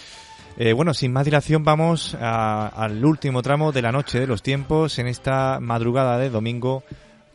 Eh, 0.57 0.73
bueno, 0.73 0.95
sin 0.95 1.13
más 1.13 1.25
dilación 1.25 1.65
vamos 1.65 2.15
al 2.15 3.05
último 3.05 3.43
tramo 3.43 3.73
de 3.73 3.83
la 3.83 3.93
noche 3.93 4.21
de 4.21 4.27
los 4.27 4.43
tiempos 4.43 4.99
en 4.99 5.07
esta 5.07 5.59
madrugada 5.61 6.19
de 6.19 6.31
domingo 6.31 6.83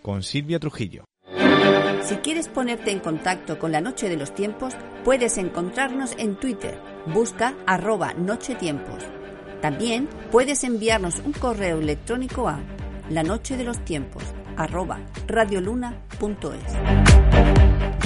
con 0.01 0.23
Silvia 0.23 0.59
Trujillo. 0.59 1.05
Si 2.01 2.15
quieres 2.17 2.47
ponerte 2.47 2.91
en 2.91 2.99
contacto 2.99 3.59
con 3.59 3.73
la 3.73 3.81
Noche 3.81 4.07
de 4.07 4.15
los 4.15 4.33
Tiempos, 4.33 4.73
puedes 5.03 5.37
encontrarnos 5.37 6.13
en 6.17 6.39
Twitter. 6.39 6.79
Busca 7.07 7.55
arroba 7.65 8.13
Noche 8.13 8.55
Tiempos. 8.55 9.03
También 9.61 10.07
puedes 10.31 10.63
enviarnos 10.63 11.19
un 11.25 11.33
correo 11.33 11.79
electrónico 11.79 12.47
a 12.47 12.61
la 13.09 13.23
noche 13.23 13.57
de 13.57 13.63
los 13.63 13.83
tiempos 13.83 14.23
arroba 14.57 14.99
radioluna.es. 15.27 17.36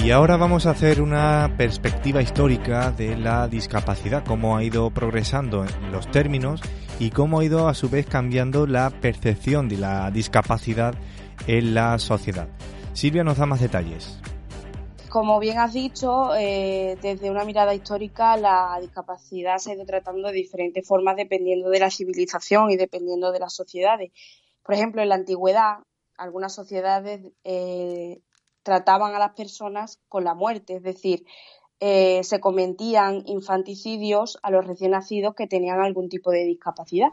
Y 0.03 0.09
ahora 0.09 0.35
vamos 0.35 0.65
a 0.65 0.71
hacer 0.71 1.01
una 1.01 1.53
perspectiva 1.57 2.21
histórica 2.21 2.91
de 2.91 3.15
la 3.15 3.47
discapacidad, 3.47 4.25
cómo 4.25 4.57
ha 4.57 4.63
ido 4.63 4.89
progresando 4.89 5.63
en 5.63 5.91
los 5.91 6.09
términos 6.09 6.59
y 6.99 7.11
cómo 7.11 7.39
ha 7.39 7.45
ido 7.45 7.67
a 7.67 7.75
su 7.75 7.89
vez 7.89 8.07
cambiando 8.07 8.65
la 8.65 8.89
percepción 8.89 9.69
de 9.69 9.77
la 9.77 10.09
discapacidad 10.09 10.95
en 11.45 11.75
la 11.75 11.99
sociedad. 11.99 12.47
Silvia 12.93 13.23
nos 13.23 13.37
da 13.37 13.45
más 13.45 13.61
detalles. 13.61 14.19
Como 15.09 15.39
bien 15.39 15.59
has 15.59 15.73
dicho, 15.73 16.35
eh, 16.35 16.97
desde 17.01 17.29
una 17.29 17.43
mirada 17.43 17.75
histórica 17.75 18.37
la 18.37 18.77
discapacidad 18.81 19.57
se 19.57 19.71
ha 19.71 19.75
ido 19.75 19.85
tratando 19.85 20.29
de 20.29 20.33
diferentes 20.33 20.87
formas 20.87 21.15
dependiendo 21.15 21.69
de 21.69 21.79
la 21.79 21.91
civilización 21.91 22.71
y 22.71 22.77
dependiendo 22.77 23.31
de 23.31 23.39
las 23.39 23.53
sociedades. 23.53 24.11
Por 24.63 24.73
ejemplo, 24.73 25.01
en 25.01 25.09
la 25.09 25.15
antigüedad, 25.15 25.79
algunas 26.17 26.55
sociedades 26.55 27.21
eh, 27.43 28.21
trataban 28.63 29.15
a 29.15 29.19
las 29.19 29.33
personas 29.33 29.99
con 30.09 30.23
la 30.23 30.33
muerte, 30.33 30.75
es 30.75 30.83
decir, 30.83 31.25
eh, 31.83 32.23
se 32.23 32.39
cometían 32.39 33.23
infanticidios 33.25 34.37
a 34.43 34.51
los 34.51 34.67
recién 34.67 34.91
nacidos 34.91 35.33
que 35.33 35.47
tenían 35.47 35.79
algún 35.79 36.09
tipo 36.09 36.29
de 36.29 36.45
discapacidad. 36.45 37.09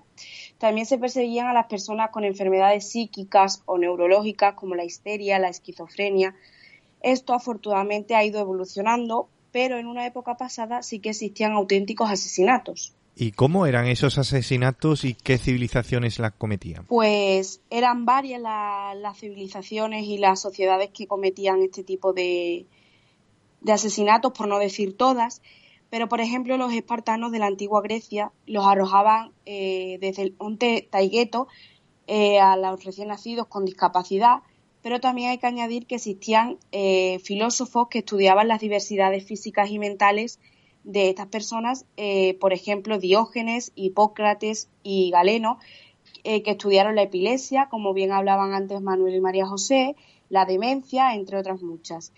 También 0.58 0.84
se 0.84 0.98
perseguían 0.98 1.46
a 1.46 1.54
las 1.54 1.68
personas 1.68 2.10
con 2.10 2.24
enfermedades 2.24 2.90
psíquicas 2.90 3.62
o 3.64 3.78
neurológicas 3.78 4.54
como 4.56 4.74
la 4.74 4.84
histeria, 4.84 5.38
la 5.38 5.48
esquizofrenia. 5.48 6.34
Esto 7.00 7.32
afortunadamente 7.32 8.14
ha 8.14 8.24
ido 8.24 8.40
evolucionando, 8.40 9.30
pero 9.52 9.78
en 9.78 9.86
una 9.86 10.04
época 10.04 10.36
pasada 10.36 10.82
sí 10.82 11.00
que 11.00 11.10
existían 11.10 11.52
auténticos 11.52 12.10
asesinatos. 12.10 12.94
¿Y 13.20 13.32
cómo 13.32 13.66
eran 13.66 13.88
esos 13.88 14.16
asesinatos 14.16 15.04
y 15.04 15.14
qué 15.14 15.38
civilizaciones 15.38 16.20
las 16.20 16.34
cometían? 16.34 16.84
Pues 16.86 17.60
eran 17.68 18.04
varias 18.04 18.40
las 18.40 19.18
civilizaciones 19.18 20.04
y 20.04 20.18
las 20.18 20.40
sociedades 20.40 20.90
que 20.90 21.08
cometían 21.08 21.60
este 21.62 21.82
tipo 21.82 22.12
de, 22.12 22.66
asesinatos, 23.66 24.32
por 24.32 24.46
no 24.46 24.60
decir 24.60 24.96
todas. 24.96 25.42
Pero, 25.90 26.08
por 26.08 26.20
ejemplo, 26.20 26.56
los 26.56 26.72
espartanos 26.72 27.32
de 27.32 27.40
la 27.40 27.46
antigua 27.46 27.82
Grecia 27.82 28.30
los 28.46 28.64
arrojaban 28.64 29.32
eh, 29.46 29.98
desde 30.00 30.22
el 30.22 30.36
monte 30.38 30.86
Taigueto 30.88 31.48
eh, 32.06 32.38
a 32.38 32.56
los 32.56 32.84
recién 32.84 33.08
nacidos 33.08 33.48
con 33.48 33.64
discapacidad 33.64 34.42
pero 34.80 35.00
también 35.00 35.30
hay 35.30 35.38
que 35.38 35.46
añadir 35.46 35.86
que 35.86 35.96
existían 35.96 36.56
eh, 36.70 37.18
filósofos 37.18 37.88
que 37.88 37.98
estudiaban 37.98 38.46
las 38.48 38.60
diversidades 38.60 39.24
físicas 39.24 39.70
y 39.70 39.78
mentales 39.78 40.38
de 40.88 41.10
estas 41.10 41.26
personas, 41.26 41.84
eh, 41.98 42.38
por 42.40 42.54
ejemplo, 42.54 42.98
Diógenes, 42.98 43.72
Hipócrates 43.74 44.70
y 44.82 45.10
Galeno, 45.10 45.58
eh, 46.24 46.42
que 46.42 46.52
estudiaron 46.52 46.96
la 46.96 47.02
epilepsia, 47.02 47.68
como 47.68 47.92
bien 47.92 48.10
hablaban 48.10 48.54
antes 48.54 48.80
Manuel 48.80 49.14
y 49.14 49.20
María 49.20 49.46
José, 49.46 49.96
la 50.30 50.46
demencia, 50.46 51.14
entre 51.14 51.36
otras 51.36 51.60
muchas. 51.60 52.12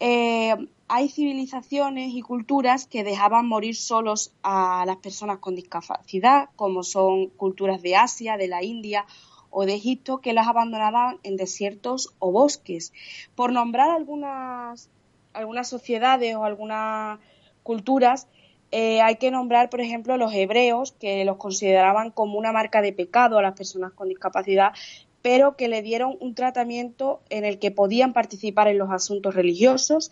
hay 0.00 1.08
civilizaciones 1.08 2.12
y 2.12 2.22
culturas 2.22 2.88
que 2.88 3.04
dejaban 3.04 3.46
morir 3.46 3.76
solos 3.76 4.32
a 4.42 4.82
las 4.84 4.96
personas 4.96 5.38
con 5.38 5.54
discapacidad, 5.54 6.48
como 6.56 6.82
son 6.82 7.28
culturas 7.28 7.82
de 7.82 7.94
Asia, 7.94 8.36
de 8.36 8.48
la 8.48 8.64
India 8.64 9.06
o 9.50 9.64
de 9.64 9.74
Egipto 9.74 10.18
que 10.18 10.32
las 10.32 10.48
abandonaban 10.48 11.18
en 11.22 11.36
desiertos 11.36 12.12
o 12.18 12.32
bosques. 12.32 12.92
Por 13.36 13.52
nombrar 13.52 13.90
algunas, 13.90 14.90
algunas 15.34 15.68
sociedades 15.68 16.34
o 16.34 16.44
algunas 16.44 17.20
culturas, 17.62 18.26
eh, 18.72 19.02
hay 19.02 19.16
que 19.16 19.30
nombrar, 19.30 19.68
por 19.68 19.82
ejemplo, 19.82 20.16
los 20.16 20.32
hebreos, 20.32 20.92
que 20.92 21.26
los 21.26 21.36
consideraban 21.36 22.10
como 22.10 22.38
una 22.38 22.52
marca 22.52 22.80
de 22.80 22.94
pecado 22.94 23.38
a 23.38 23.42
las 23.42 23.52
personas 23.52 23.92
con 23.92 24.08
discapacidad, 24.08 24.72
pero 25.20 25.56
que 25.56 25.68
le 25.68 25.82
dieron 25.82 26.16
un 26.20 26.34
tratamiento 26.34 27.20
en 27.28 27.44
el 27.44 27.58
que 27.58 27.70
podían 27.70 28.14
participar 28.14 28.68
en 28.68 28.78
los 28.78 28.90
asuntos 28.90 29.34
religiosos, 29.34 30.10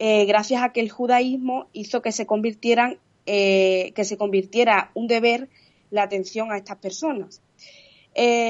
eh, 0.00 0.24
gracias 0.26 0.64
a 0.64 0.72
que 0.72 0.80
el 0.80 0.90
judaísmo 0.90 1.68
hizo 1.72 2.02
que 2.02 2.10
se 2.10 2.26
convirtieran, 2.26 2.98
eh, 3.24 3.92
que 3.94 4.04
se 4.04 4.16
convirtiera 4.16 4.90
un 4.94 5.06
deber 5.06 5.48
la 5.90 6.02
atención 6.02 6.50
a 6.50 6.56
estas 6.56 6.78
personas. 6.78 7.40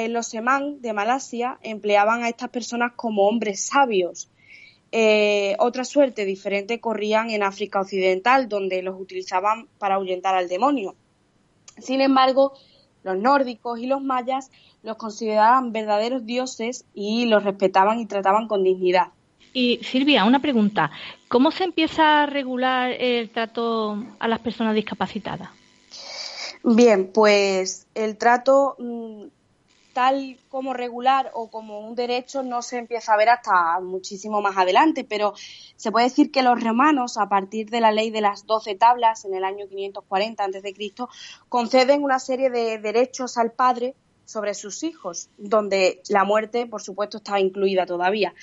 Los 0.08 0.26
semán 0.26 0.80
de 0.80 0.92
Malasia 0.92 1.58
empleaban 1.62 2.22
a 2.22 2.28
estas 2.30 2.48
personas 2.48 2.92
como 2.96 3.28
hombres 3.28 3.66
sabios. 3.66 4.31
Eh, 4.94 5.56
otra 5.58 5.84
suerte 5.84 6.26
diferente 6.26 6.78
corrían 6.78 7.30
en 7.30 7.42
África 7.42 7.80
Occidental, 7.80 8.48
donde 8.48 8.82
los 8.82 9.00
utilizaban 9.00 9.66
para 9.78 9.94
ahuyentar 9.94 10.34
al 10.34 10.48
demonio. 10.48 10.94
Sin 11.78 12.02
embargo, 12.02 12.52
los 13.02 13.16
nórdicos 13.16 13.80
y 13.80 13.86
los 13.86 14.02
mayas 14.02 14.50
los 14.82 14.96
consideraban 14.96 15.72
verdaderos 15.72 16.26
dioses 16.26 16.84
y 16.94 17.24
los 17.24 17.42
respetaban 17.42 18.00
y 18.00 18.06
trataban 18.06 18.48
con 18.48 18.62
dignidad. 18.62 19.08
Y 19.54 19.80
Silvia, 19.82 20.24
una 20.24 20.40
pregunta. 20.40 20.90
¿Cómo 21.28 21.50
se 21.50 21.64
empieza 21.64 22.22
a 22.22 22.26
regular 22.26 22.90
el 22.92 23.30
trato 23.30 24.02
a 24.18 24.28
las 24.28 24.40
personas 24.40 24.74
discapacitadas? 24.74 25.48
Bien, 26.64 27.10
pues 27.12 27.86
el 27.94 28.16
trato 28.18 28.76
mm, 28.78 29.24
tal 29.92 30.38
como 30.48 30.72
regular 30.72 31.30
o 31.34 31.50
como 31.50 31.80
un 31.80 31.94
derecho 31.94 32.42
no 32.42 32.62
se 32.62 32.78
empieza 32.78 33.14
a 33.14 33.16
ver 33.16 33.28
hasta 33.28 33.80
muchísimo 33.80 34.40
más 34.40 34.56
adelante, 34.56 35.04
pero 35.04 35.34
se 35.76 35.92
puede 35.92 36.06
decir 36.06 36.30
que 36.30 36.42
los 36.42 36.62
romanos, 36.62 37.18
a 37.18 37.28
partir 37.28 37.70
de 37.70 37.80
la 37.80 37.92
ley 37.92 38.10
de 38.10 38.20
las 38.20 38.46
doce 38.46 38.74
tablas 38.74 39.24
en 39.24 39.34
el 39.34 39.44
año 39.44 39.66
540 39.68 40.44
a.C., 40.44 40.74
conceden 41.48 42.02
una 42.02 42.18
serie 42.18 42.50
de 42.50 42.78
derechos 42.78 43.38
al 43.38 43.52
padre 43.52 43.94
sobre 44.24 44.54
sus 44.54 44.82
hijos, 44.82 45.28
donde 45.36 46.00
la 46.08 46.24
muerte, 46.24 46.66
por 46.66 46.82
supuesto, 46.82 47.18
estaba 47.18 47.40
incluida 47.40 47.86
todavía. 47.86 48.34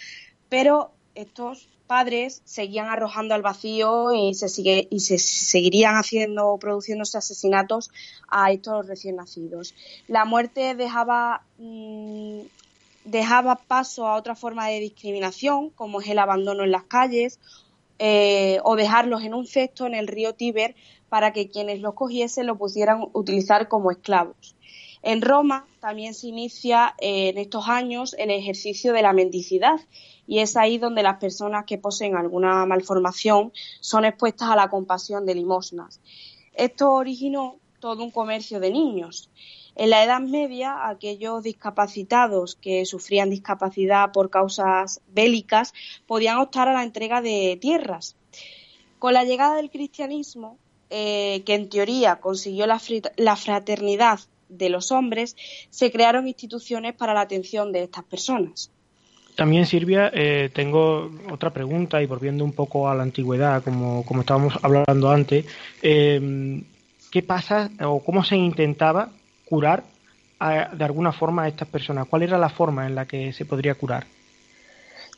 Pero 0.50 0.92
estos 1.16 1.68
padres 1.90 2.44
seguían 2.46 2.86
arrojando 2.86 3.34
al 3.34 3.42
vacío 3.42 4.14
y 4.14 4.36
se 4.36 4.48
sigue 4.48 4.88
y 4.92 5.00
se 5.00 5.18
seguirían 5.18 5.96
haciendo 5.96 6.56
produciéndose 6.60 7.18
asesinatos 7.18 7.90
a 8.28 8.52
estos 8.52 8.86
recién 8.86 9.16
nacidos. 9.16 9.74
La 10.08 10.24
muerte 10.24 10.76
dejaba 10.76 11.42
mm, 11.58 12.42
dejaba 13.06 13.56
paso 13.56 14.08
a 14.08 14.18
otra 14.18 14.36
forma 14.36 14.68
de 14.68 14.80
discriminación, 14.80 15.72
como 15.72 16.00
es 16.00 16.08
el 16.08 16.20
abandono 16.20 16.64
en 16.64 16.72
las 16.72 16.84
calles 16.84 17.40
eh, 17.98 18.60
o 18.64 18.76
dejarlos 18.76 19.24
en 19.24 19.34
un 19.34 19.48
cesto 19.48 19.88
en 19.88 19.96
el 19.96 20.08
río 20.08 20.36
Tíber 20.36 20.76
para 21.10 21.34
que 21.34 21.50
quienes 21.50 21.82
los 21.82 21.96
cogiesen 21.96 22.46
lo 22.46 22.56
pudieran 22.56 23.04
utilizar 23.14 23.68
como 23.68 23.90
esclavos. 23.90 24.56
En 25.02 25.22
Roma 25.22 25.66
también 25.80 26.14
se 26.14 26.28
inicia 26.28 26.94
eh, 27.00 27.30
en 27.30 27.38
estos 27.38 27.70
años 27.70 28.16
el 28.18 28.32
ejercicio 28.32 28.92
de 28.92 29.02
la 29.02 29.14
mendicidad 29.14 29.80
y 30.28 30.40
es 30.40 30.58
ahí 30.58 30.78
donde 30.78 31.04
las 31.04 31.20
personas 31.20 31.66
que 31.66 31.78
poseen 31.78 32.16
alguna 32.16 32.66
malformación 32.66 33.54
son 33.80 34.06
expuestas 34.06 34.50
a 34.50 34.56
la 34.56 34.70
compasión 34.70 35.26
de 35.26 35.36
limosnas. 35.36 36.02
Esto 36.54 36.92
originó 36.92 37.56
todo 37.80 38.04
un 38.04 38.12
comercio 38.12 38.60
de 38.60 38.72
niños. 38.72 39.30
En 39.76 39.90
la 39.90 40.04
Edad 40.04 40.20
Media, 40.20 40.90
aquellos 40.90 41.42
discapacitados 41.44 42.56
que 42.56 42.86
sufrían 42.86 43.30
discapacidad 43.30 44.12
por 44.12 44.30
causas 44.30 45.00
bélicas 45.08 45.74
podían 46.06 46.40
optar 46.40 46.68
a 46.68 46.74
la 46.74 46.84
entrega 46.84 47.22
de 47.22 47.58
tierras. 47.62 48.18
Con 49.00 49.14
la 49.14 49.24
llegada 49.24 49.56
del 49.56 49.72
cristianismo, 49.72 50.58
eh, 50.90 51.44
que 51.46 51.56
en 51.56 51.70
teoría 51.70 52.20
consiguió 52.20 52.66
la 52.68 53.36
fraternidad 53.38 54.20
de 54.50 54.70
los 54.70 54.92
hombres, 54.92 55.36
se 55.70 55.92
crearon 55.92 56.28
instituciones 56.28 56.96
para 56.96 57.14
la 57.14 57.22
atención 57.22 57.72
de 57.72 57.84
estas 57.84 58.04
personas. 58.04 58.72
También, 59.36 59.66
Silvia, 59.66 60.12
eh, 60.14 60.50
tengo 60.54 61.10
otra 61.32 61.52
pregunta 61.52 62.02
y 62.02 62.06
volviendo 62.06 62.44
un 62.44 62.52
poco 62.52 62.90
a 62.90 62.96
la 62.96 63.04
antigüedad, 63.04 63.64
como, 63.64 64.04
como 64.04 64.22
estábamos 64.22 64.60
hablando 64.62 65.10
antes, 65.10 65.46
eh, 65.82 66.62
¿qué 67.10 67.24
pasa 67.24 67.70
o 67.82 68.04
cómo 68.04 68.26
se 68.26 68.36
intentaba 68.36 69.10
curar 69.46 69.84
de 70.40 70.84
alguna 70.84 71.12
forma 71.12 71.44
a 71.44 71.48
estas 71.48 71.68
personas? 71.68 72.08
¿Cuál 72.08 72.24
era 72.24 72.38
la 72.38 72.50
forma 72.50 72.86
en 72.88 72.96
la 72.96 73.06
que 73.06 73.32
se 73.34 73.46
podría 73.46 73.76
curar? 73.76 74.06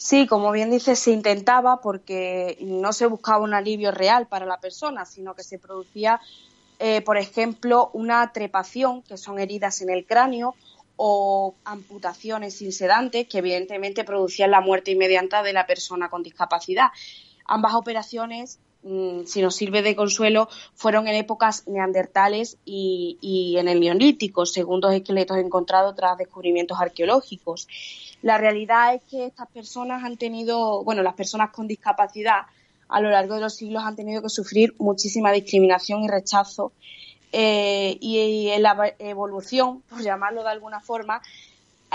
Sí, 0.03 0.25
como 0.25 0.51
bien 0.51 0.71
dices, 0.71 0.97
se 0.97 1.11
intentaba 1.11 1.79
porque 1.79 2.57
no 2.59 2.91
se 2.91 3.05
buscaba 3.05 3.43
un 3.43 3.53
alivio 3.53 3.91
real 3.91 4.25
para 4.25 4.47
la 4.47 4.59
persona, 4.59 5.05
sino 5.05 5.35
que 5.35 5.43
se 5.43 5.59
producía, 5.59 6.19
eh, 6.83 7.01
por 7.01 7.17
ejemplo, 7.17 7.91
una 7.93 8.33
trepación, 8.33 9.03
que 9.03 9.15
son 9.15 9.37
heridas 9.37 9.83
en 9.83 9.91
el 9.91 10.03
cráneo, 10.03 10.55
o 10.95 11.53
amputaciones 11.63 12.57
sin 12.57 12.71
sedantes 12.71 13.27
que 13.27 13.37
evidentemente 13.37 14.03
producían 14.03 14.49
la 14.49 14.61
muerte 14.61 14.89
inmediata 14.89 15.43
de 15.43 15.53
la 15.53 15.67
persona 15.67 16.09
con 16.09 16.23
discapacidad. 16.23 16.87
Ambas 17.45 17.75
operaciones, 17.75 18.59
mm, 18.81 19.25
si 19.25 19.43
nos 19.43 19.55
sirve 19.55 19.83
de 19.83 19.95
consuelo, 19.95 20.49
fueron 20.73 21.07
en 21.07 21.15
épocas 21.15 21.67
neandertales 21.67 22.57
y, 22.65 23.55
en 23.59 23.67
el 23.67 23.79
neolítico, 23.79 24.47
según 24.47 24.81
dos 24.81 24.93
esqueletos 24.93 25.37
encontrados 25.37 25.95
tras 25.95 26.17
descubrimientos 26.17 26.81
arqueológicos. 26.81 27.67
La 28.23 28.39
realidad 28.39 28.95
es 28.95 29.03
que 29.03 29.25
estas 29.25 29.47
personas 29.49 30.03
han 30.03 30.17
tenido, 30.17 30.83
bueno, 30.83 31.03
las 31.03 31.13
personas 31.13 31.51
con 31.51 31.67
discapacidad 31.67 32.47
a 32.91 33.01
lo 33.01 33.09
largo 33.09 33.35
de 33.35 33.41
los 33.41 33.55
siglos 33.55 33.83
han 33.83 33.95
tenido 33.95 34.21
que 34.21 34.29
sufrir 34.29 34.75
muchísima 34.77 35.31
discriminación 35.31 36.03
y 36.03 36.07
rechazo 36.07 36.73
eh, 37.31 37.97
y 38.01 38.49
en 38.49 38.61
la 38.61 38.93
evolución, 38.99 39.81
por 39.89 40.01
llamarlo 40.01 40.43
de 40.43 40.49
alguna 40.49 40.81
forma, 40.81 41.21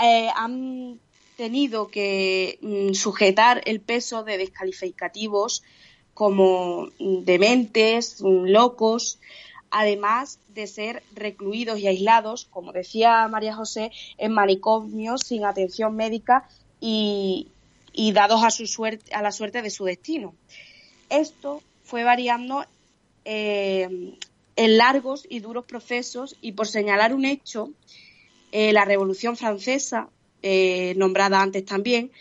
eh, 0.01 0.29
han 0.35 0.99
tenido 1.37 1.87
que 1.87 2.57
mm, 2.61 2.93
sujetar 2.93 3.61
el 3.65 3.79
peso 3.79 4.23
de 4.23 4.37
descalificativos 4.37 5.63
como 6.15 6.87
mm, 6.99 7.23
dementes, 7.23 8.21
mm, 8.21 8.45
locos, 8.45 9.19
además 9.69 10.39
de 10.49 10.65
ser 10.65 11.03
recluidos 11.13 11.77
y 11.79 11.87
aislados, 11.87 12.45
como 12.45 12.71
decía 12.71 13.27
María 13.27 13.55
José, 13.55 13.91
en 14.17 14.33
manicomios 14.33 15.21
sin 15.21 15.45
atención 15.45 15.95
médica 15.95 16.49
y, 16.79 17.51
dados 18.13 18.43
a, 18.43 18.49
su 18.49 18.65
suerte, 18.65 19.13
a 19.13 19.21
la 19.21 19.31
suerte 19.31 19.61
de 19.61 19.69
su 19.69 19.85
destino. 19.85 20.33
Esto 21.09 21.61
fue 21.83 22.03
variando 22.03 22.65
eh, 23.25 24.15
en 24.55 24.77
largos 24.77 25.25
y 25.29 25.39
duros 25.39 25.65
procesos 25.65 26.35
y 26.41 26.53
por 26.53 26.67
señalar 26.67 27.13
un 27.13 27.25
hecho, 27.25 27.69
eh, 28.51 28.73
la 28.73 28.85
Revolución 28.85 29.37
Francesa, 29.37 30.09
eh, 30.41 30.93
nombrada 30.97 31.41
antes 31.41 31.65
también, 31.65 32.11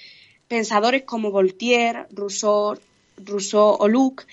pensadores 0.49 1.03
como 1.03 1.31
Voltaire, 1.31 2.07
Rousseau, 2.11 2.79
Rousseau 3.17 3.77
o 3.79 3.89
Luc 3.89 4.27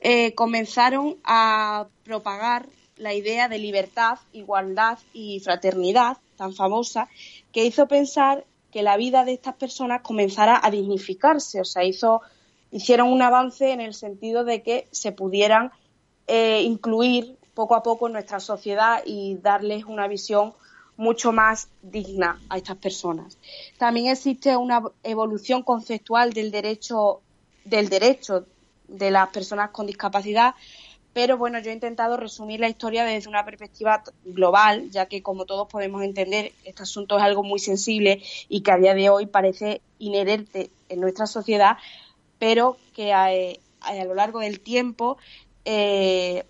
eh, 0.00 0.34
comenzaron 0.34 1.16
a 1.24 1.86
propagar 2.04 2.66
la 2.96 3.14
idea 3.14 3.48
de 3.48 3.58
libertad, 3.58 4.18
igualdad 4.32 4.98
y 5.12 5.40
fraternidad 5.40 6.18
tan 6.36 6.54
famosa 6.54 7.08
que 7.52 7.64
hizo 7.64 7.86
pensar 7.86 8.44
que 8.72 8.82
la 8.82 8.96
vida 8.96 9.24
de 9.24 9.34
estas 9.34 9.54
personas 9.54 10.00
comenzara 10.02 10.58
a 10.62 10.70
dignificarse, 10.70 11.60
o 11.60 11.64
sea, 11.64 11.84
hizo, 11.84 12.22
hicieron 12.72 13.12
un 13.12 13.22
avance 13.22 13.70
en 13.70 13.80
el 13.80 13.94
sentido 13.94 14.42
de 14.44 14.62
que 14.62 14.88
se 14.90 15.12
pudieran 15.12 15.70
incluir 16.26 17.36
poco 17.52 17.74
a 17.74 17.82
poco 17.82 18.06
en 18.06 18.14
nuestra 18.14 18.40
sociedad 18.40 19.02
y 19.04 19.36
darles 19.42 19.84
una 19.84 20.08
visión 20.08 20.54
mucho 20.96 21.30
más 21.32 21.68
digna 21.82 22.40
a 22.48 22.56
estas 22.56 22.78
personas. 22.78 23.36
También 23.76 24.06
existe 24.06 24.56
una 24.56 24.82
evolución 25.02 25.62
conceptual 25.62 26.32
del 26.32 26.50
derecho 26.50 27.20
del 27.64 27.88
derecho 27.88 28.46
de 28.88 29.10
las 29.10 29.28
personas 29.28 29.70
con 29.70 29.86
discapacidad 29.86 30.54
pero 31.12 31.36
bueno, 31.36 31.58
yo 31.58 31.70
he 31.70 31.74
intentado 31.74 32.16
resumir 32.16 32.60
la 32.60 32.68
historia 32.68 33.04
desde 33.04 33.28
una 33.28 33.44
perspectiva 33.44 34.02
global, 34.24 34.90
ya 34.90 35.06
que 35.06 35.22
como 35.22 35.44
todos 35.44 35.68
podemos 35.68 36.02
entender, 36.02 36.52
este 36.64 36.84
asunto 36.84 37.18
es 37.18 37.22
algo 37.22 37.42
muy 37.42 37.58
sensible 37.58 38.22
y 38.48 38.62
que 38.62 38.72
a 38.72 38.78
día 38.78 38.94
de 38.94 39.10
hoy 39.10 39.26
parece 39.26 39.82
inherente 39.98 40.70
en 40.88 41.00
nuestra 41.00 41.26
sociedad, 41.26 41.76
pero 42.42 42.76
que 42.92 43.12
a, 43.12 43.30
lo 44.04 44.14
largo 44.16 44.40
del 44.40 44.58
tiempo 44.58 45.16
eh, 45.64 46.42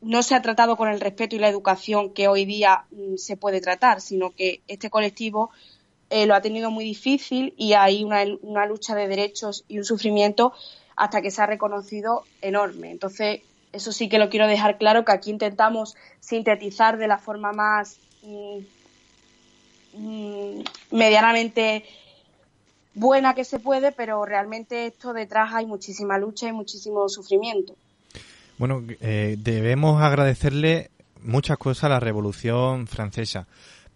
no 0.00 0.24
se 0.24 0.34
ha 0.34 0.42
tratado 0.42 0.76
con 0.76 0.88
el 0.88 0.98
respeto 0.98 1.36
y 1.36 1.38
la 1.38 1.48
educación 1.48 2.12
que 2.12 2.26
hoy 2.26 2.44
día 2.44 2.86
mm, 2.90 3.14
se 3.18 3.36
puede 3.36 3.60
tratar, 3.60 4.00
sino 4.00 4.32
que 4.32 4.62
este 4.66 4.90
colectivo 4.90 5.50
eh, 6.10 6.26
lo 6.26 6.34
ha 6.34 6.40
tenido 6.40 6.72
muy 6.72 6.82
difícil 6.82 7.54
y 7.56 7.74
hay 7.74 8.02
una, 8.02 8.24
una 8.42 8.66
lucha 8.66 8.96
de 8.96 9.06
derechos 9.06 9.64
y 9.68 9.78
un 9.78 9.84
sufrimiento 9.84 10.54
hasta 10.96 11.22
que 11.22 11.30
se 11.30 11.40
ha 11.40 11.46
reconocido 11.46 12.24
enorme. 12.42 12.90
Entonces, 12.90 13.42
eso 13.72 13.92
sí 13.92 14.08
que 14.08 14.18
lo 14.18 14.30
quiero 14.30 14.48
dejar 14.48 14.76
claro, 14.76 15.04
que 15.04 15.12
aquí 15.12 15.30
intentamos 15.30 15.94
sintetizar 16.18 16.98
de 16.98 17.06
la 17.06 17.18
forma 17.18 17.52
más 17.52 18.00
mm, 18.22 18.58
mm, 19.98 20.64
medianamente 20.90 21.84
buena 22.98 23.34
que 23.34 23.44
se 23.44 23.58
puede, 23.58 23.92
pero 23.92 24.24
realmente 24.24 24.86
esto 24.86 25.12
detrás 25.12 25.52
hay 25.54 25.66
muchísima 25.66 26.18
lucha 26.18 26.48
y 26.48 26.52
muchísimo 26.52 27.08
sufrimiento. 27.08 27.74
Bueno, 28.58 28.82
eh, 29.00 29.36
debemos 29.38 30.02
agradecerle 30.02 30.90
muchas 31.22 31.58
cosas 31.58 31.84
a 31.84 31.88
la 31.88 32.00
Revolución 32.00 32.86
Francesa, 32.86 33.46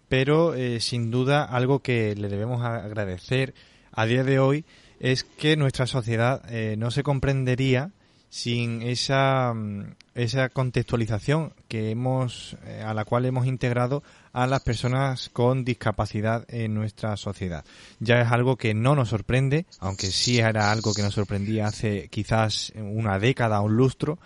pero 0.07 0.53
eh, 0.53 0.79
sin 0.79 1.11
duda 1.11 1.43
algo 1.43 1.79
que 1.79 2.15
le 2.15 2.29
debemos 2.29 2.63
agradecer 2.63 3.53
a 3.91 4.05
día 4.05 4.23
de 4.23 4.39
hoy 4.39 4.65
es 4.99 5.23
que 5.23 5.57
nuestra 5.57 5.85
sociedad 5.85 6.41
eh, 6.49 6.75
no 6.77 6.91
se 6.91 7.03
comprendería 7.03 7.91
sin 8.33 8.81
esa, 8.81 9.53
mm, 9.53 9.93
esa 10.15 10.49
contextualización 10.49 11.53
que 11.67 11.91
hemos, 11.91 12.57
eh, 12.65 12.81
a 12.83 12.95
la 12.95 13.05
cual 13.05 13.27
hemos 13.27 13.45
integrado 13.45 14.01
a 14.31 14.47
las 14.47 14.63
personas 14.63 15.29
con 15.29 15.63
discapacidad 15.63 16.43
en 16.47 16.73
nuestra 16.73 17.15
sociedad. 17.15 17.63
Ya 17.99 18.21
es 18.21 18.31
algo 18.31 18.57
que 18.57 18.73
no 18.73 18.95
nos 18.95 19.09
sorprende, 19.09 19.67
aunque 19.79 20.07
sí 20.07 20.39
era 20.39 20.71
algo 20.71 20.95
que 20.95 21.03
nos 21.03 21.13
sorprendía 21.13 21.67
hace 21.67 22.07
quizás 22.07 22.73
una 22.75 23.19
década 23.19 23.61
o 23.61 23.65
un 23.65 23.77
lustro, 23.77 24.17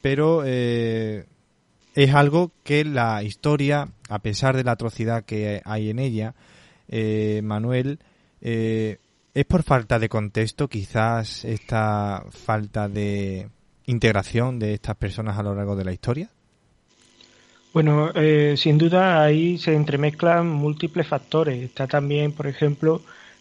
pero 0.00 0.44
eh, 0.46 1.26
es 1.94 2.14
algo 2.14 2.52
que 2.64 2.86
la 2.86 3.22
historia, 3.22 3.90
a 4.08 4.18
pesar 4.20 4.56
de 4.56 4.64
la 4.64 4.72
atrocidad 4.72 5.26
que 5.26 5.60
hay 5.66 5.90
en 5.90 5.98
ella, 5.98 6.34
eh, 6.88 7.42
Manuel, 7.44 7.98
eh, 8.40 8.96
¿Es 9.34 9.46
por 9.46 9.62
falta 9.62 9.98
de 9.98 10.10
contexto 10.10 10.68
quizás 10.68 11.46
esta 11.46 12.22
falta 12.30 12.88
de 12.88 13.48
integración 13.86 14.58
de 14.58 14.74
estas 14.74 14.96
personas 14.96 15.38
a 15.38 15.42
lo 15.42 15.54
largo 15.54 15.74
de 15.74 15.84
la 15.84 15.92
historia? 15.92 16.28
Bueno, 17.72 18.10
eh, 18.14 18.54
sin 18.58 18.76
duda 18.76 19.22
ahí 19.22 19.56
se 19.56 19.74
entremezclan 19.74 20.46
múltiples 20.46 21.06
factores. 21.06 21.62
Está 21.62 21.86
también, 21.86 22.32
por 22.32 22.46
ejemplo, 22.46 23.00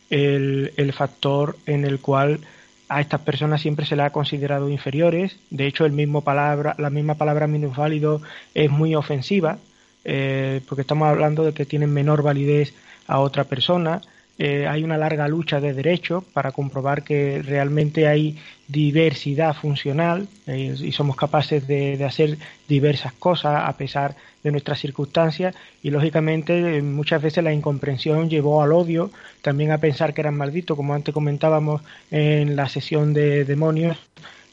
el, 0.09 0.71
el, 0.77 0.93
factor 0.93 1.57
en 1.65 1.83
el 1.83 1.99
cual 1.99 2.39
a 2.87 3.01
estas 3.01 3.19
personas 3.21 3.61
siempre 3.61 3.85
se 3.85 3.97
les 3.97 4.05
ha 4.05 4.11
considerado 4.11 4.69
inferiores. 4.69 5.37
De 5.49 5.67
hecho, 5.67 5.85
el 5.85 5.91
mismo 5.91 6.21
palabra, 6.21 6.73
la 6.77 6.89
misma 6.89 7.15
palabra 7.15 7.47
minusválido 7.47 8.21
es 8.53 8.71
muy 8.71 8.95
ofensiva, 8.95 9.57
eh, 10.05 10.61
porque 10.69 10.83
estamos 10.83 11.09
hablando 11.09 11.43
de 11.43 11.53
que 11.53 11.65
tienen 11.65 11.93
menor 11.93 12.23
validez 12.23 12.73
a 13.07 13.19
otra 13.19 13.43
persona. 13.43 14.01
Eh, 14.43 14.65
hay 14.65 14.83
una 14.83 14.97
larga 14.97 15.27
lucha 15.27 15.59
de 15.61 15.71
derechos 15.71 16.23
para 16.23 16.51
comprobar 16.51 17.03
que 17.03 17.43
realmente 17.43 18.07
hay 18.07 18.39
diversidad 18.67 19.53
funcional 19.53 20.27
eh, 20.47 20.75
y 20.79 20.91
somos 20.93 21.15
capaces 21.15 21.67
de, 21.67 22.03
hacer 22.03 22.39
diversas 22.67 23.13
cosas 23.13 23.69
a 23.69 23.77
pesar 23.77 24.15
de 24.41 24.49
nuestras 24.49 24.79
circunstancias. 24.79 25.53
Y 25.83 25.91
lógicamente 25.91 26.81
muchas 26.81 27.21
veces 27.21 27.43
la 27.43 27.53
incomprensión 27.53 28.31
llevó 28.31 28.63
al 28.63 28.73
odio, 28.73 29.11
también 29.43 29.69
a 29.69 29.77
pensar 29.77 30.11
que 30.11 30.21
eran 30.21 30.37
malditos, 30.37 30.75
como 30.75 30.95
antes 30.95 31.13
comentábamos 31.13 31.83
en 32.09 32.55
la 32.55 32.67
sesión 32.67 33.13
de 33.13 33.45
demonios, 33.45 33.95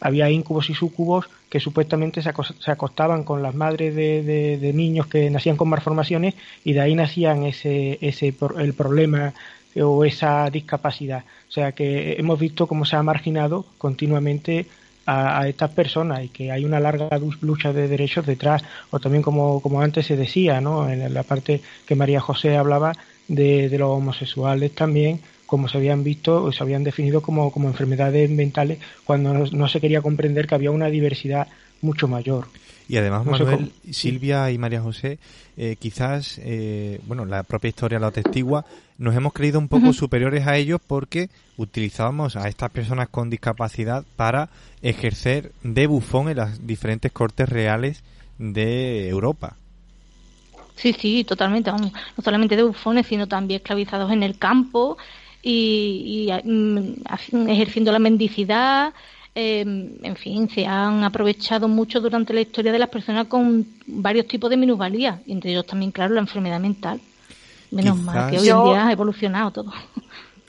había 0.00 0.28
incubos 0.28 0.68
y 0.68 0.74
sucubos 0.74 1.30
que 1.48 1.60
supuestamente 1.60 2.20
se, 2.20 2.28
acostaban 2.70 3.24
con 3.24 3.42
las 3.42 3.54
madres 3.54 3.96
de, 3.96 4.70
niños 4.74 5.06
que 5.06 5.30
nacían 5.30 5.56
con 5.56 5.70
malformaciones 5.70 6.34
y 6.62 6.74
de 6.74 6.80
ahí 6.80 6.94
nacían 6.94 7.44
ese, 7.44 7.98
ese 8.02 8.34
el 8.58 8.74
problema 8.74 9.32
o 9.76 10.04
esa 10.04 10.48
discapacidad. 10.50 11.24
O 11.48 11.52
sea 11.52 11.72
que 11.72 12.14
hemos 12.18 12.38
visto 12.38 12.66
cómo 12.66 12.84
se 12.84 12.96
ha 12.96 13.02
marginado 13.02 13.64
continuamente 13.78 14.66
a, 15.06 15.48
estas 15.48 15.70
personas 15.70 16.24
y 16.24 16.28
que 16.28 16.52
hay 16.52 16.66
una 16.66 16.80
larga 16.80 17.08
lucha 17.40 17.72
de 17.72 17.88
derechos 17.88 18.26
detrás, 18.26 18.62
o 18.90 19.00
también 19.00 19.22
como, 19.22 19.60
como 19.62 19.80
antes 19.80 20.06
se 20.06 20.16
decía, 20.16 20.60
¿no? 20.60 20.88
en 20.90 21.14
la 21.14 21.22
parte 21.22 21.62
que 21.86 21.94
María 21.94 22.20
José 22.20 22.56
hablaba 22.58 22.92
de, 23.26 23.70
los 23.78 23.88
homosexuales 23.90 24.74
también, 24.74 25.20
como 25.46 25.68
se 25.68 25.78
habían 25.78 26.04
visto 26.04 26.44
o 26.44 26.52
se 26.52 26.62
habían 26.62 26.84
definido 26.84 27.22
como, 27.22 27.50
como 27.50 27.68
enfermedades 27.68 28.28
mentales 28.28 28.78
cuando 29.04 29.32
no, 29.32 29.68
se 29.68 29.80
quería 29.80 30.02
comprender 30.02 30.46
que 30.46 30.54
había 30.54 30.70
una 30.70 30.88
diversidad 30.88 31.48
mucho 31.80 32.06
mayor. 32.06 32.48
Y 32.88 32.96
además, 32.96 33.26
Manuel, 33.26 33.72
Silvia 33.92 34.50
y 34.50 34.56
María 34.56 34.80
José, 34.80 35.18
eh, 35.58 35.76
quizás, 35.78 36.40
eh, 36.42 37.00
bueno, 37.06 37.26
la 37.26 37.42
propia 37.42 37.68
historia 37.68 37.98
lo 37.98 38.06
atestigua, 38.06 38.64
nos 38.96 39.14
hemos 39.14 39.34
creído 39.34 39.58
un 39.58 39.68
poco 39.68 39.92
superiores 39.92 40.46
a 40.46 40.56
ellos 40.56 40.80
porque 40.84 41.28
utilizábamos 41.58 42.36
a 42.36 42.48
estas 42.48 42.70
personas 42.70 43.10
con 43.10 43.28
discapacidad 43.28 44.04
para 44.16 44.48
ejercer 44.80 45.52
de 45.62 45.86
bufón 45.86 46.30
en 46.30 46.38
las 46.38 46.66
diferentes 46.66 47.12
cortes 47.12 47.48
reales 47.48 48.02
de 48.38 49.08
Europa. 49.08 49.56
Sí, 50.76 50.94
sí, 50.94 51.24
totalmente. 51.24 51.70
no 51.70 51.90
solamente 52.24 52.56
de 52.56 52.62
bufones, 52.62 53.06
sino 53.06 53.26
también 53.26 53.58
esclavizados 53.58 54.10
en 54.12 54.22
el 54.22 54.38
campo 54.38 54.96
y, 55.42 56.28
y 56.30 56.48
mm, 56.48 57.48
ejerciendo 57.48 57.92
la 57.92 57.98
mendicidad 57.98 58.94
Em, 59.34 59.98
en 60.02 60.16
fin, 60.16 60.48
se 60.48 60.66
han 60.66 61.04
aprovechado 61.04 61.68
mucho 61.68 62.00
durante 62.00 62.32
la 62.32 62.40
historia 62.40 62.72
de 62.72 62.78
las 62.78 62.88
personas 62.88 63.26
con 63.26 63.66
varios 63.86 64.26
tipos 64.26 64.50
de 64.50 64.56
minusvalía, 64.56 65.20
entre 65.26 65.50
ellos 65.50 65.66
también, 65.66 65.92
claro, 65.92 66.14
la 66.14 66.20
enfermedad 66.20 66.58
mental. 66.58 67.00
Menos 67.70 67.98
mal 67.98 68.30
que 68.30 68.38
hoy 68.38 68.48
en 68.48 68.64
día 68.64 68.86
ha 68.88 68.92
evolucionado 68.92 69.50
todo. 69.50 69.72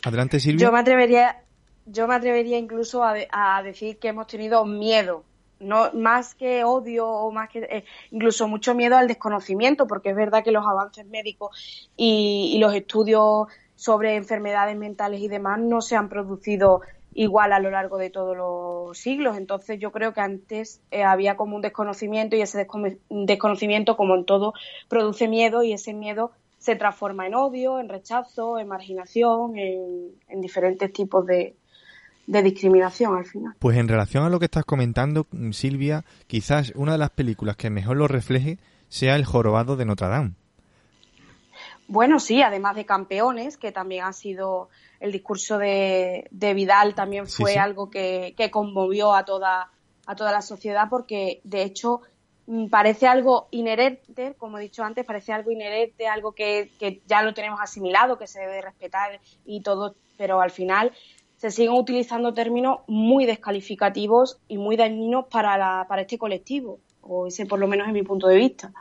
Adelante, 0.04 0.40
Silvia. 0.40 0.66
Yo 0.66 0.72
me 0.72 0.80
atrevería, 0.80 1.44
yo 1.86 2.08
me 2.08 2.16
atrevería 2.16 2.58
incluso 2.58 3.04
a, 3.04 3.62
decir 3.62 4.00
que 4.00 4.10
hemos 4.10 4.28
tenido 4.28 4.66
miedo 4.66 5.24
no 5.60 5.92
más 5.94 6.36
que 6.36 6.64
odio 6.64 7.06
o 7.06 7.32
más 7.34 7.50
que 7.50 7.60
eh, 7.60 7.84
incluso 8.12 8.48
mucho 8.48 8.74
miedo 8.74 8.96
al 8.96 9.10
desconocimiento 9.10 9.88
porque 9.88 10.12
es 10.12 10.16
verdad 10.16 10.42
que 10.42 10.54
los 10.54 10.66
avances 10.66 11.06
médicos 11.06 11.90
y, 11.98 12.58
los 12.62 12.74
estudios 12.74 13.48
sobre 13.76 14.16
enfermedades 14.16 14.78
mentales 14.78 15.20
y 15.20 15.28
demás 15.28 15.60
no 15.60 15.82
se 15.82 15.98
han 15.98 16.08
producido 16.08 16.80
igual 17.20 17.52
a 17.52 17.60
lo 17.60 17.70
largo 17.70 17.98
de 17.98 18.10
todos 18.10 18.38
los 18.38 18.98
siglos. 18.98 19.36
Entonces 19.36 19.78
yo 19.78 19.92
creo 19.92 20.14
que 20.14 20.22
antes 20.22 20.80
eh, 20.90 21.04
había 21.04 21.36
como 21.36 21.58
un 21.58 21.62
desconocimiento 21.62 22.38
y 22.38 22.42
ese 22.42 22.66
desconocimiento, 23.10 23.98
como 23.98 24.16
en 24.16 24.24
todo, 24.24 24.54
produce 24.88 25.28
miedo 25.28 25.62
y 25.62 25.74
ese 25.74 25.94
miedo 25.94 26.32
se 26.60 26.78
transforma 26.78 27.28
en 27.28 27.36
odio, 27.36 27.82
en 27.82 27.90
rechazo, 27.90 28.58
en 28.58 28.70
marginación, 28.70 29.58
en, 29.58 30.42
diferentes 30.42 30.94
tipos 30.94 31.26
de, 31.26 31.58
de 32.26 32.42
discriminación 32.42 33.18
al 33.18 33.26
final. 33.26 33.54
Pues 33.60 33.78
en 33.78 33.90
relación 33.90 34.24
a 34.24 34.30
lo 34.30 34.40
que 34.40 34.46
estás 34.46 34.64
comentando, 34.64 35.28
Silvia, 35.52 36.06
quizás 36.28 36.72
una 36.74 36.94
de 36.94 37.00
las 37.00 37.10
películas 37.10 37.58
que 37.58 37.70
mejor 37.70 37.98
lo 37.98 38.08
refleje 38.08 38.60
sea 38.88 39.18
El 39.18 39.26
jorobado 39.26 39.76
de 39.76 39.84
Notre 39.84 40.08
Dame. 40.08 40.36
Bueno, 41.90 42.20
sí, 42.20 42.44
además 42.44 42.76
de 42.76 42.86
campeones, 42.86 43.58
que 43.58 43.72
también 43.72 44.04
ha 44.06 44.14
sido 44.14 44.70
el 45.00 45.12
discurso 45.12 45.58
de, 45.58 46.30
Vidal 46.30 46.94
también 46.94 47.26
fue 47.26 47.56
algo 47.56 47.90
que, 47.90 48.36
conmovió 48.52 49.16
a 49.16 49.26
toda, 49.26 49.72
a 50.06 50.16
toda 50.16 50.32
la 50.32 50.44
sociedad 50.44 50.86
porque, 50.88 51.42
de 51.44 51.64
hecho, 51.64 52.02
mm, 52.46 52.68
parece 52.68 53.08
algo 53.08 53.48
inherente, 53.50 54.36
como 54.38 54.60
he 54.60 54.62
dicho 54.62 54.84
antes, 54.84 55.04
parece 55.04 55.34
algo 55.34 55.50
inherente, 55.50 56.08
algo 56.08 56.34
que, 56.34 56.70
ya 57.08 57.24
lo 57.24 57.34
tenemos 57.34 57.60
asimilado, 57.60 58.20
que 58.20 58.28
se 58.28 58.42
debe 58.42 58.62
respetar 58.62 59.20
y 59.44 59.62
todo, 59.62 59.96
pero 60.16 60.42
al 60.42 60.52
final 60.52 60.92
se 61.38 61.50
siguen 61.50 61.74
utilizando 61.74 62.36
términos 62.36 62.82
muy 62.86 63.26
descalificativos 63.26 64.40
y 64.48 64.60
muy 64.60 64.78
dañinos 64.78 65.26
para, 65.26 65.58
la, 65.58 65.88
para 65.90 66.04
este 66.04 66.20
colectivo, 66.20 66.82
o 67.02 67.26
ese 67.26 67.48
por 67.48 67.58
lo 67.58 67.68
menos 67.68 67.88
es 67.88 67.94
mi 67.94 68.04
punto 68.04 68.28
de 68.28 68.36
vista 68.36 68.72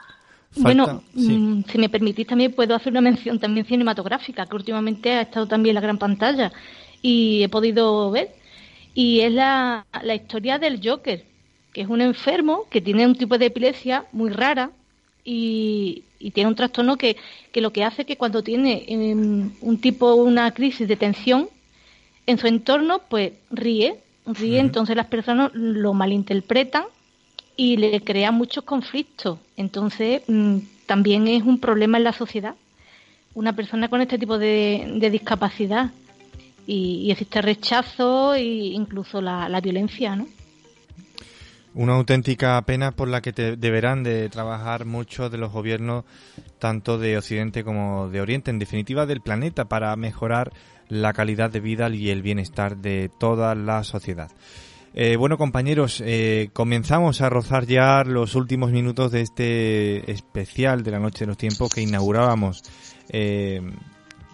bueno, 0.56 1.02
mm, 1.14 1.62
si 1.70 1.78
me 1.78 1.88
permitís 1.88 2.26
también 2.26 2.52
puedo 2.52 2.74
hacer 2.74 2.92
una 2.92 3.00
mención 3.00 3.38
también 3.38 3.66
cinematográfica, 3.66 4.46
que 4.46 4.56
últimamente 4.56 5.12
ha 5.12 5.22
estado 5.22 5.46
también 5.46 5.72
en 5.72 5.74
la 5.76 5.80
gran 5.80 5.98
pantalla 5.98 6.52
y 7.02 7.42
he 7.42 7.48
podido 7.48 8.10
ver. 8.10 8.30
Y 8.94 9.20
es 9.20 9.32
la, 9.32 9.86
la 10.02 10.14
historia 10.14 10.58
del 10.58 10.80
Joker, 10.82 11.24
que 11.72 11.82
es 11.82 11.88
un 11.88 12.00
enfermo 12.00 12.64
que 12.70 12.80
tiene 12.80 13.06
un 13.06 13.14
tipo 13.14 13.38
de 13.38 13.46
epilepsia 13.46 14.06
muy 14.12 14.30
rara 14.30 14.70
y, 15.24 16.04
tiene 16.34 16.48
un 16.48 16.56
trastorno 16.56 16.96
que, 16.96 17.16
que, 17.52 17.60
lo 17.60 17.72
que 17.72 17.84
hace 17.84 18.04
que 18.04 18.16
cuando 18.16 18.42
tiene 18.42 18.84
em, 18.88 19.52
un 19.60 19.80
tipo, 19.80 20.14
una 20.14 20.50
crisis 20.52 20.88
de 20.88 20.96
tensión 20.96 21.48
en 22.26 22.38
su 22.38 22.48
entorno, 22.48 23.02
pues 23.08 23.32
ríe, 23.50 24.00
ríe, 24.26 24.58
entonces 24.58 24.96
las 24.96 25.06
personas 25.06 25.52
lo 25.54 25.94
malinterpretan 25.94 26.84
y 27.58 27.76
le 27.76 28.00
crea 28.02 28.30
muchos 28.30 28.62
conflictos. 28.62 29.40
Entonces, 29.56 30.22
mm, 30.28 30.58
también 30.86 31.26
es 31.26 31.42
un 31.42 31.58
problema 31.58 31.98
en 31.98 32.04
la 32.04 32.12
sociedad. 32.12 32.54
Una 33.34 33.52
persona 33.54 33.88
con 33.88 34.00
este 34.00 34.16
tipo 34.16 34.38
de, 34.38 34.96
discapacidad 35.10 35.90
y, 36.68 37.10
existe 37.10 37.42
rechazo 37.42 38.34
e 38.34 38.44
incluso 38.44 39.20
la, 39.20 39.48
la 39.48 39.60
violencia, 39.60 40.14
¿no? 40.14 40.28
Una 41.74 41.94
auténtica 41.94 42.62
pena 42.62 42.92
por 42.92 43.08
la 43.08 43.20
que 43.20 43.32
deberán 43.32 44.04
de 44.04 44.28
trabajar 44.28 44.84
muchos 44.84 45.30
de 45.30 45.38
los 45.38 45.52
gobiernos, 45.52 46.04
tanto 46.60 46.96
de 46.96 47.18
Occidente 47.18 47.64
como 47.64 48.08
de 48.08 48.20
Oriente, 48.20 48.52
en 48.52 48.60
definitiva 48.60 49.04
del 49.04 49.20
planeta, 49.20 49.64
para 49.64 49.94
mejorar 49.96 50.52
la 50.88 51.12
calidad 51.12 51.50
de 51.50 51.60
vida 51.60 51.90
y 51.90 52.10
el 52.10 52.22
bienestar 52.22 52.76
de 52.76 53.10
toda 53.18 53.56
la 53.56 53.82
sociedad. 53.82 54.30
Eh, 55.00 55.14
bueno, 55.14 55.38
compañeros, 55.38 56.02
eh, 56.04 56.50
comenzamos 56.52 57.20
a 57.20 57.30
rozar 57.30 57.66
ya 57.66 58.02
los 58.02 58.34
últimos 58.34 58.72
minutos 58.72 59.12
de 59.12 59.20
este 59.20 60.10
especial 60.10 60.82
de 60.82 60.90
la 60.90 60.98
Noche 60.98 61.20
de 61.20 61.26
los 61.28 61.36
Tiempos 61.36 61.72
que 61.72 61.82
inaugurábamos, 61.82 62.64
eh, 63.10 63.62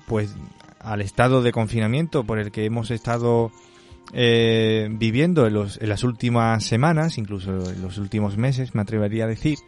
pues, 0.06 0.34
al 0.80 1.02
estado 1.02 1.42
de 1.42 1.52
confinamiento 1.52 2.24
por 2.24 2.38
el 2.38 2.50
que 2.50 2.64
hemos 2.64 2.90
estado 2.90 3.52
eh, 4.14 4.88
viviendo 4.90 5.46
en, 5.46 5.54
en 5.54 5.88
las 5.90 6.02
últimas 6.02 6.64
semanas, 6.64 7.18
incluso 7.18 7.50
en 7.70 7.82
los 7.82 7.98
últimos 7.98 8.38
meses, 8.38 8.74
me 8.74 8.80
atrevería 8.80 9.24
a 9.24 9.28
decir, 9.28 9.58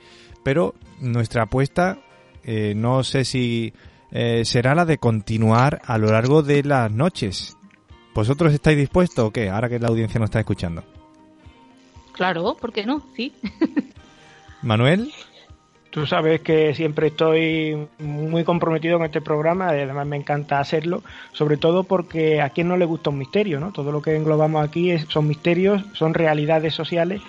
pero 0.43 0.75
nuestra 0.99 1.43
apuesta 1.43 1.99
no 2.75 3.05
sé 3.05 3.27
si 3.27 3.75
será 4.45 4.75
la 4.75 4.87
de 4.87 4.97
continuar 4.97 5.83
a 5.85 5.99
lo 5.99 6.11
largo 6.11 6.43
de 6.43 6.63
las 6.63 6.91
noches. 6.91 7.56
¿Vosotros 8.17 8.55
estáis 8.55 8.79
dispuestos 8.79 9.27
o 9.27 9.31
qué? 9.31 9.51
Ahora 9.51 9.69
que 9.69 9.79
la 9.79 9.89
audiencia 9.89 10.19
nos 10.19 10.29
está 10.29 10.41
escuchando. 10.41 10.83
Claro, 12.13 12.57
¿por 12.59 12.73
qué 12.73 12.87
no? 12.87 13.03
Sí. 13.15 13.31
Manuel. 14.63 15.13
Tú 15.91 16.07
sabes 16.07 16.41
que 16.41 16.75
siempre 16.75 17.09
estoy 17.09 17.87
muy 17.99 18.43
comprometido 18.43 18.97
con 18.97 19.05
este 19.05 19.21
programa, 19.21 19.67
y 19.77 19.81
además 19.81 20.07
me 20.07 20.17
encanta 20.17 20.61
hacerlo, 20.61 21.03
sobre 21.33 21.59
todo 21.59 21.85
porque 21.85 22.41
a 22.41 22.49
quien 22.49 22.69
no 22.69 22.79
le 22.79 22.87
gusta 22.87 23.11
un 23.11 23.19
misterio, 23.19 23.61
¿no? 23.61 23.71
Todo 23.73 23.93
lo 23.93 24.01
que 24.01 24.17
englobamos 24.17 24.67
aquí 24.67 24.91
es, 24.91 25.05
son 25.11 25.29
misterios, 25.29 25.83
son 25.93 26.15
realidades 26.15 26.73
sociales 26.73 27.21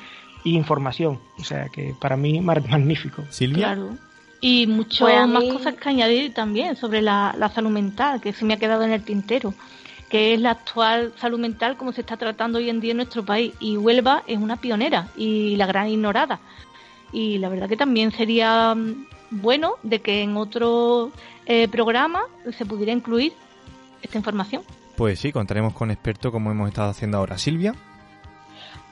e 0.45 0.49
información. 0.51 1.19
O 1.38 1.43
sea 1.43 1.67
que 1.67 1.95
para 1.99 2.15
mí 2.15 2.39
magnífico. 2.69 3.25
Silvia. 3.29 3.73
Claro. 3.73 3.97
Y 4.39 4.67
muchas 4.67 4.99
pues 4.99 5.27
más 5.27 5.43
cosas 5.43 5.75
que 5.75 5.89
añadir 5.89 6.33
también 6.33 6.77
sobre 6.77 7.01
la, 7.01 7.35
la 7.38 7.49
salud 7.49 7.71
mental, 7.71 8.21
que 8.21 8.31
se 8.31 8.45
me 8.45 8.53
ha 8.53 8.57
quedado 8.57 8.83
en 8.83 8.91
el 8.91 9.03
tintero 9.03 9.53
que 10.10 10.34
es 10.34 10.39
la 10.39 10.51
actual 10.51 11.14
salud 11.18 11.39
mental 11.39 11.78
como 11.78 11.91
se 11.91 12.01
está 12.01 12.18
tratando 12.18 12.60
hoy 12.60 12.70
en 12.70 12.80
día 12.80 12.91
en 12.91 12.97
nuestro 12.97 13.26
país. 13.26 13.53
Y 13.60 13.78
Huelva 13.78 14.24
es 14.28 14.38
una 14.38 14.58
pionera 14.58 15.10
y 15.16 15.55
la 15.55 15.66
gran 15.66 15.88
ignorada 15.88 16.39
y 17.12 17.38
la 17.38 17.49
verdad 17.49 17.70
que 17.70 17.78
también 17.78 18.12
sería 18.12 18.74
mm, 18.76 19.08
bueno 19.32 19.76
de 19.84 20.01
que 20.01 20.22
en 20.22 20.38
otro 20.38 21.12
eh, 21.45 21.68
programa 21.68 22.24
se 22.58 22.66
pudiera 22.66 22.91
incluir 22.91 23.34
esta 24.01 24.18
información. 24.18 24.64
Pues 24.95 25.20
sí, 25.20 25.32
contaremos 25.32 25.74
con 25.74 25.91
expertos 25.91 26.32
como 26.32 26.51
hemos 26.51 26.70
estado 26.70 26.89
haciendo 26.89 27.18
ahora. 27.18 27.38
Silvia. 27.38 27.76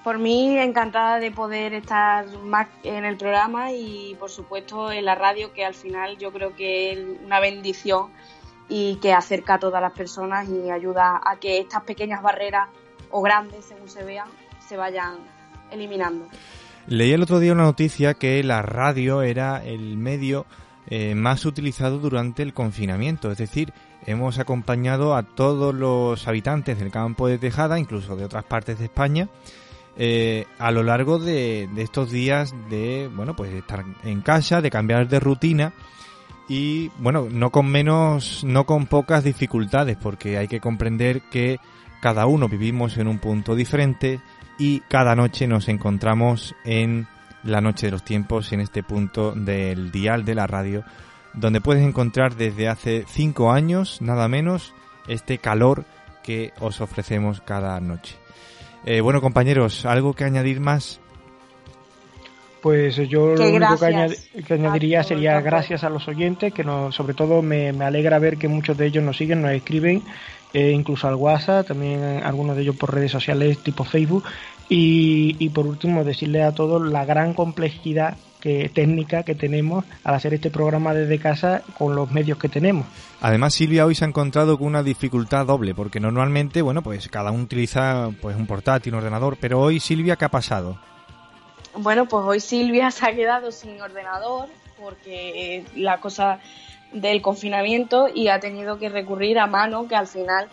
Por 0.04 0.20
mí, 0.20 0.56
encantada 0.60 1.20
de 1.20 1.32
poder 1.32 1.74
estar 1.74 2.28
más 2.44 2.68
en 2.84 3.06
el 3.06 3.18
programa 3.18 3.72
y, 3.72 4.16
por 4.20 4.30
supuesto, 4.30 4.92
en 4.92 5.04
la 5.04 5.16
radio, 5.16 5.52
que 5.52 5.66
al 5.66 5.74
final 5.74 6.20
yo 6.20 6.32
creo 6.32 6.56
que 6.56 6.92
es 6.92 7.00
una 7.26 7.40
bendición 7.40 8.12
y 8.68 8.96
que 8.98 9.14
acerca 9.14 9.56
a 9.56 9.60
todas 9.60 9.82
las 9.82 9.92
personas 9.92 10.48
y 10.50 10.70
ayuda 10.72 11.22
a 11.24 11.38
que 11.38 11.60
estas 11.60 11.84
pequeñas 11.84 12.22
barreras 12.22 12.70
o 13.12 13.22
grandes, 13.22 13.66
según 13.66 13.90
se 13.90 14.04
vean, 14.04 14.28
se 14.60 14.78
vayan 14.78 15.18
eliminando. 15.72 16.26
Leí 16.88 17.12
el 17.12 17.24
otro 17.24 17.40
día 17.40 17.54
una 17.54 17.64
noticia 17.64 18.14
que 18.14 18.44
la 18.44 18.62
radio 18.62 19.22
era 19.22 19.64
el 19.64 19.98
medio 19.98 20.46
eh, 20.88 21.16
más 21.16 21.46
utilizado 21.46 21.98
durante 22.00 22.44
el 22.44 22.54
confinamiento, 22.54 23.32
es 23.32 23.40
decir, 23.40 23.74
hemos 24.06 24.38
acompañado 24.38 25.16
a 25.16 25.24
todos 25.24 25.74
los 25.74 26.28
habitantes 26.28 26.78
del 26.78 26.92
campo 26.92 27.28
de 27.28 27.40
Tejada, 27.40 27.80
incluso 27.80 28.16
de 28.16 28.26
otras 28.26 28.44
partes 28.44 28.78
de 28.78 28.86
España, 28.86 29.28
eh, 29.98 30.46
a 30.60 30.72
lo 30.72 30.84
largo 30.84 31.18
de, 31.18 31.68
de, 31.74 31.82
estos 31.82 32.12
días 32.12 32.54
de, 32.70 33.10
bueno, 33.16 33.36
pues 33.36 33.52
estar 33.52 33.84
en 34.04 34.22
casa, 34.22 34.62
de 34.62 34.70
cambiar 34.70 35.08
de 35.08 35.20
rutina 35.20 35.74
y, 36.48 36.90
bueno, 37.00 37.28
no 37.30 37.52
con 37.52 37.68
menos, 37.68 38.44
no 38.44 38.66
con 38.66 38.86
pocas 38.86 39.24
dificultades, 39.24 39.98
porque 39.98 40.38
hay 40.38 40.48
que 40.48 40.60
comprender 40.60 41.22
que 41.32 41.60
cada 42.02 42.26
uno 42.26 42.48
vivimos 42.48 42.98
en 42.98 43.08
un 43.08 43.20
punto 43.20 43.56
diferente, 43.56 44.20
y 44.58 44.82
cada 44.82 45.16
noche 45.16 45.48
nos 45.48 45.68
encontramos 45.68 46.56
en 46.64 47.08
la 47.44 47.62
noche 47.62 47.88
de 47.88 47.92
los 47.92 48.04
tiempos, 48.04 48.52
en 48.54 48.62
este 48.62 48.84
punto 48.84 49.34
del 49.34 49.92
dial 49.92 50.26
de 50.26 50.36
la 50.36 50.48
radio, 50.48 50.84
donde 51.34 51.62
puedes 51.62 51.84
encontrar 51.84 52.36
desde 52.36 52.70
hace 52.70 53.06
cinco 53.08 53.52
años, 53.52 54.02
nada 54.02 54.28
menos, 54.28 54.74
este 55.08 55.38
calor 55.38 55.86
que 56.24 56.54
os 56.60 56.82
ofrecemos 56.82 57.42
cada 57.42 57.80
noche. 57.80 58.16
Eh, 58.86 59.02
bueno, 59.02 59.22
compañeros, 59.22 59.86
¿algo 59.86 60.14
que 60.14 60.24
añadir 60.24 60.60
más? 60.60 61.02
Pues 62.66 62.96
yo 62.96 63.36
lo 63.36 63.48
único 63.48 63.78
que, 63.78 64.54
añadiría 64.56 65.04
sería 65.04 65.40
gracias 65.40 65.84
a 65.84 65.90
los 65.92 66.08
oyentes, 66.08 66.52
que 66.52 66.64
nos, 66.64 66.96
sobre 66.96 67.14
todo 67.14 67.44
me, 67.44 67.72
me, 67.74 67.86
alegra 67.86 68.18
ver 68.18 68.38
que 68.38 68.48
muchos 68.48 68.76
de 68.76 68.88
ellos 68.88 69.04
nos 69.04 69.18
siguen, 69.18 69.44
nos 69.44 69.52
escriben 69.52 70.02
eh, 70.52 70.72
incluso 70.72 71.08
al 71.08 71.14
WhatsApp, 71.14 71.68
también 71.68 72.02
algunos 72.24 72.56
de 72.56 72.64
ellos 72.64 72.76
por 72.76 72.92
redes 72.92 73.12
sociales 73.12 73.60
tipo 73.60 73.84
Facebook. 73.84 74.24
Y, 74.68 75.48
por 75.50 75.68
último, 75.68 76.04
decirle 76.04 76.42
a 76.42 76.54
todos 76.54 76.82
la 76.92 77.06
gran 77.06 77.36
complejidad 77.36 78.18
que, 78.40 78.68
técnica 78.74 79.22
que 79.22 79.36
tenemos 79.36 79.86
al 80.04 80.16
hacer 80.16 80.34
este 80.34 80.50
programa 80.50 80.96
desde 80.96 81.20
casa 81.20 81.62
con 81.78 81.96
los 81.96 82.10
medios 82.10 82.40
que 82.40 82.50
tenemos. 82.50 82.88
Además, 83.22 83.54
Silvia 83.54 83.86
hoy 83.86 83.94
se 83.94 84.06
ha 84.06 84.08
encontrado 84.08 84.58
con 84.58 84.66
una 84.66 84.82
dificultad 84.82 85.46
doble, 85.46 85.76
porque 85.76 86.00
normalmente, 86.00 86.64
bueno, 86.64 86.82
pues 86.82 87.10
cada 87.10 87.30
uno 87.30 87.44
utiliza 87.44 88.10
pues 88.24 88.36
un 88.36 88.48
portátil, 88.48 88.94
un 88.94 89.02
ordenador, 89.02 89.38
pero 89.40 89.62
hoy 89.62 89.80
Silvia, 89.80 90.16
¿qué 90.16 90.26
ha 90.26 90.30
pasado? 90.30 90.80
Bueno, 91.78 92.08
pues 92.08 92.24
hoy 92.26 92.40
Silvia 92.40 92.92
se 92.92 93.06
ha 93.06 93.16
quedado 93.16 93.52
sin 93.52 93.82
ordenador 93.82 94.50
porque 94.80 95.64
la 95.76 96.00
cosa 96.00 96.40
del 96.92 97.22
confinamiento 97.22 98.08
y 98.14 98.28
ha 98.28 98.40
tenido 98.40 98.78
que 98.78 98.90
recurrir 98.90 99.40
a 99.40 99.48
mano, 99.48 99.88
que 99.88 99.96
al 99.96 100.08
final 100.08 100.50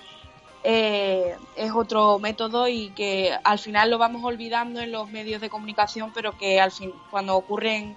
eh, 0.64 1.36
es 1.56 1.72
otro 1.72 2.18
método 2.18 2.68
y 2.68 2.90
que 2.90 3.32
al 3.44 3.58
final 3.58 3.90
lo 3.90 3.98
vamos 3.98 4.24
olvidando 4.24 4.80
en 4.80 4.92
los 4.92 5.10
medios 5.10 5.40
de 5.40 5.50
comunicación, 5.50 6.12
pero 6.14 6.36
que 6.38 6.60
al 6.60 6.70
fin, 6.70 6.92
cuando 7.10 7.36
ocurren 7.36 7.96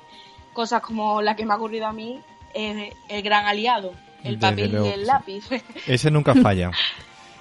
cosas 0.54 0.82
como 0.82 1.22
la 1.22 1.36
que 1.36 1.46
me 1.46 1.54
ha 1.54 1.58
ocurrido 1.58 1.88
a 1.88 1.94
mí, 1.94 2.20
es 2.54 2.94
el 3.10 3.22
gran 3.22 3.46
aliado, 3.46 3.94
el 4.24 4.40
papel 4.40 4.74
y 4.84 4.88
el 4.88 5.06
lápiz. 5.06 5.46
Ese 5.88 6.10
nunca 6.10 6.34
falla. 6.36 6.72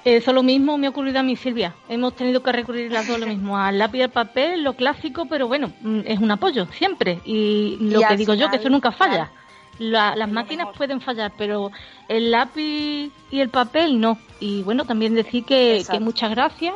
Eso 0.05 0.33
lo 0.33 0.43
mismo 0.43 0.77
me 0.77 0.87
ha 0.87 0.91
ocurrido 0.91 1.21
a 1.21 1.23
mí, 1.23 1.37
Silvia. 1.37 1.75
Hemos 1.89 2.15
tenido 2.15 2.43
que 2.43 2.53
recurrir 2.53 2.93
las 2.93 3.09
dos 3.09 3.19
lo 3.19 3.27
mismo, 3.35 3.57
al 3.57 3.79
lápiz 3.79 3.99
y 3.99 4.03
al 4.03 4.11
papel, 4.11 4.63
lo 4.63 4.75
clásico, 4.75 5.27
pero 5.27 5.49
bueno, 5.49 5.73
mm, 5.81 6.01
es 6.05 6.19
un 6.19 6.31
apoyo 6.31 6.67
siempre. 6.67 7.21
Y 7.25 7.79
lo 7.81 8.01
que 8.01 8.17
digo 8.17 8.35
yo, 8.35 8.51
que 8.51 8.57
eso 8.57 8.69
nunca 8.69 8.93
falla 8.93 9.31
las 9.79 10.31
máquinas 10.31 10.69
pueden 10.77 11.01
fallar, 11.01 11.33
pero 11.37 11.71
el 12.09 12.31
lápiz 12.31 13.11
y 13.31 13.41
el 13.41 13.49
papel 13.49 14.01
no. 14.01 14.19
Y 14.41 14.63
bueno, 14.63 14.85
también 14.85 15.15
decir 15.15 15.45
que, 15.45 15.85
muchas 16.01 16.31
gracias 16.31 16.75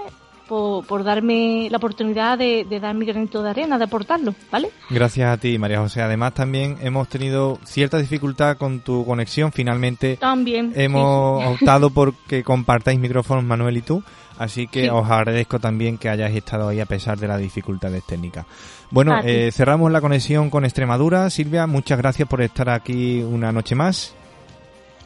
por, 0.48 1.04
darme 1.04 1.68
la 1.70 1.76
oportunidad 1.76 2.38
de, 2.38 2.66
dar 2.80 2.94
mi 2.94 3.06
granito 3.06 3.42
de 3.42 3.50
arena, 3.50 3.78
de 3.78 3.84
aportarlo, 3.84 4.34
¿vale? 4.50 4.70
Gracias 4.90 5.30
a 5.30 5.36
ti, 5.36 5.58
María 5.58 5.80
José. 5.80 6.02
Además, 6.02 6.34
también 6.34 6.78
hemos 6.80 7.08
tenido 7.08 7.58
cierta 7.64 7.98
dificultad 7.98 8.56
con 8.56 8.80
tu 8.80 9.04
conexión. 9.04 9.52
Finalmente, 9.52 10.16
también, 10.16 10.72
hemos 10.74 11.44
optado 11.60 11.90
por 11.90 12.14
que 12.14 12.42
compartáis 12.42 12.98
micrófonos, 12.98 13.44
Manuel 13.44 13.76
y 13.76 13.82
tú. 13.82 14.02
Así 14.38 14.68
que 14.68 14.88
os 14.88 15.10
agradezco 15.10 15.58
también 15.58 15.98
que 15.98 16.08
hayáis 16.08 16.36
estado 16.36 16.68
ahí 16.68 16.78
a 16.78 16.86
pesar 16.86 17.18
de 17.18 17.26
las 17.26 17.40
dificultades 17.40 18.04
técnicas. 18.04 18.46
Bueno, 18.90 19.20
eh, 19.24 19.50
cerramos 19.52 19.90
la 19.90 20.00
conexión 20.00 20.48
con 20.48 20.64
Extremadura. 20.64 21.28
Silvia, 21.28 21.66
muchas 21.66 21.98
gracias 21.98 22.28
por 22.28 22.40
estar 22.40 22.70
aquí 22.70 23.20
una 23.20 23.50
noche 23.50 23.74
más. 23.74 24.14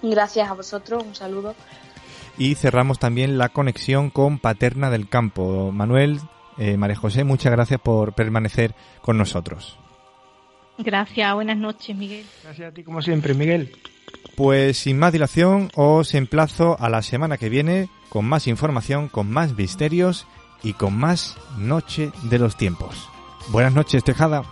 Gracias 0.03 0.51
a 0.51 0.55
vosotros, 0.55 1.03
un 1.03 1.15
saludo. 1.15 1.55
Y 2.39 2.55
cerramos 2.55 2.99
también 2.99 3.39
la 3.39 3.51
conexión 3.51 4.11
con 4.11 4.39
Paterna 4.39 4.91
del 4.91 5.09
Campo. 5.09 5.71
Manuel, 5.73 6.21
eh, 6.59 6.77
María 6.77 6.97
José, 6.97 7.25
muchas 7.25 7.53
gracias 7.53 7.81
por 7.81 8.15
permanecer 8.15 8.75
con 9.03 9.19
nosotros. 9.19 9.79
Gracias, 10.79 11.35
buenas 11.35 11.57
noches, 11.57 11.95
Miguel. 11.97 12.25
Gracias 12.43 12.71
a 12.71 12.75
ti, 12.75 12.83
como 12.83 13.03
siempre, 13.03 13.35
Miguel. 13.35 13.77
Pues 14.37 14.79
sin 14.79 14.99
más 14.99 15.13
dilación, 15.13 15.71
os 15.75 16.15
emplazo 16.15 16.77
a 16.81 16.89
la 16.89 17.03
semana 17.03 17.37
que 17.37 17.49
viene 17.49 17.89
con 18.09 18.25
más 18.25 18.47
información, 18.47 19.09
con 19.09 19.31
más 19.31 19.57
misterios 19.57 20.27
y 20.63 20.73
con 20.73 20.97
más 20.97 21.37
Noche 21.59 22.11
de 22.25 22.39
los 22.39 22.57
Tiempos. 22.57 23.09
Buenas 23.49 23.75
noches, 23.75 24.05
Tejada. 24.05 24.43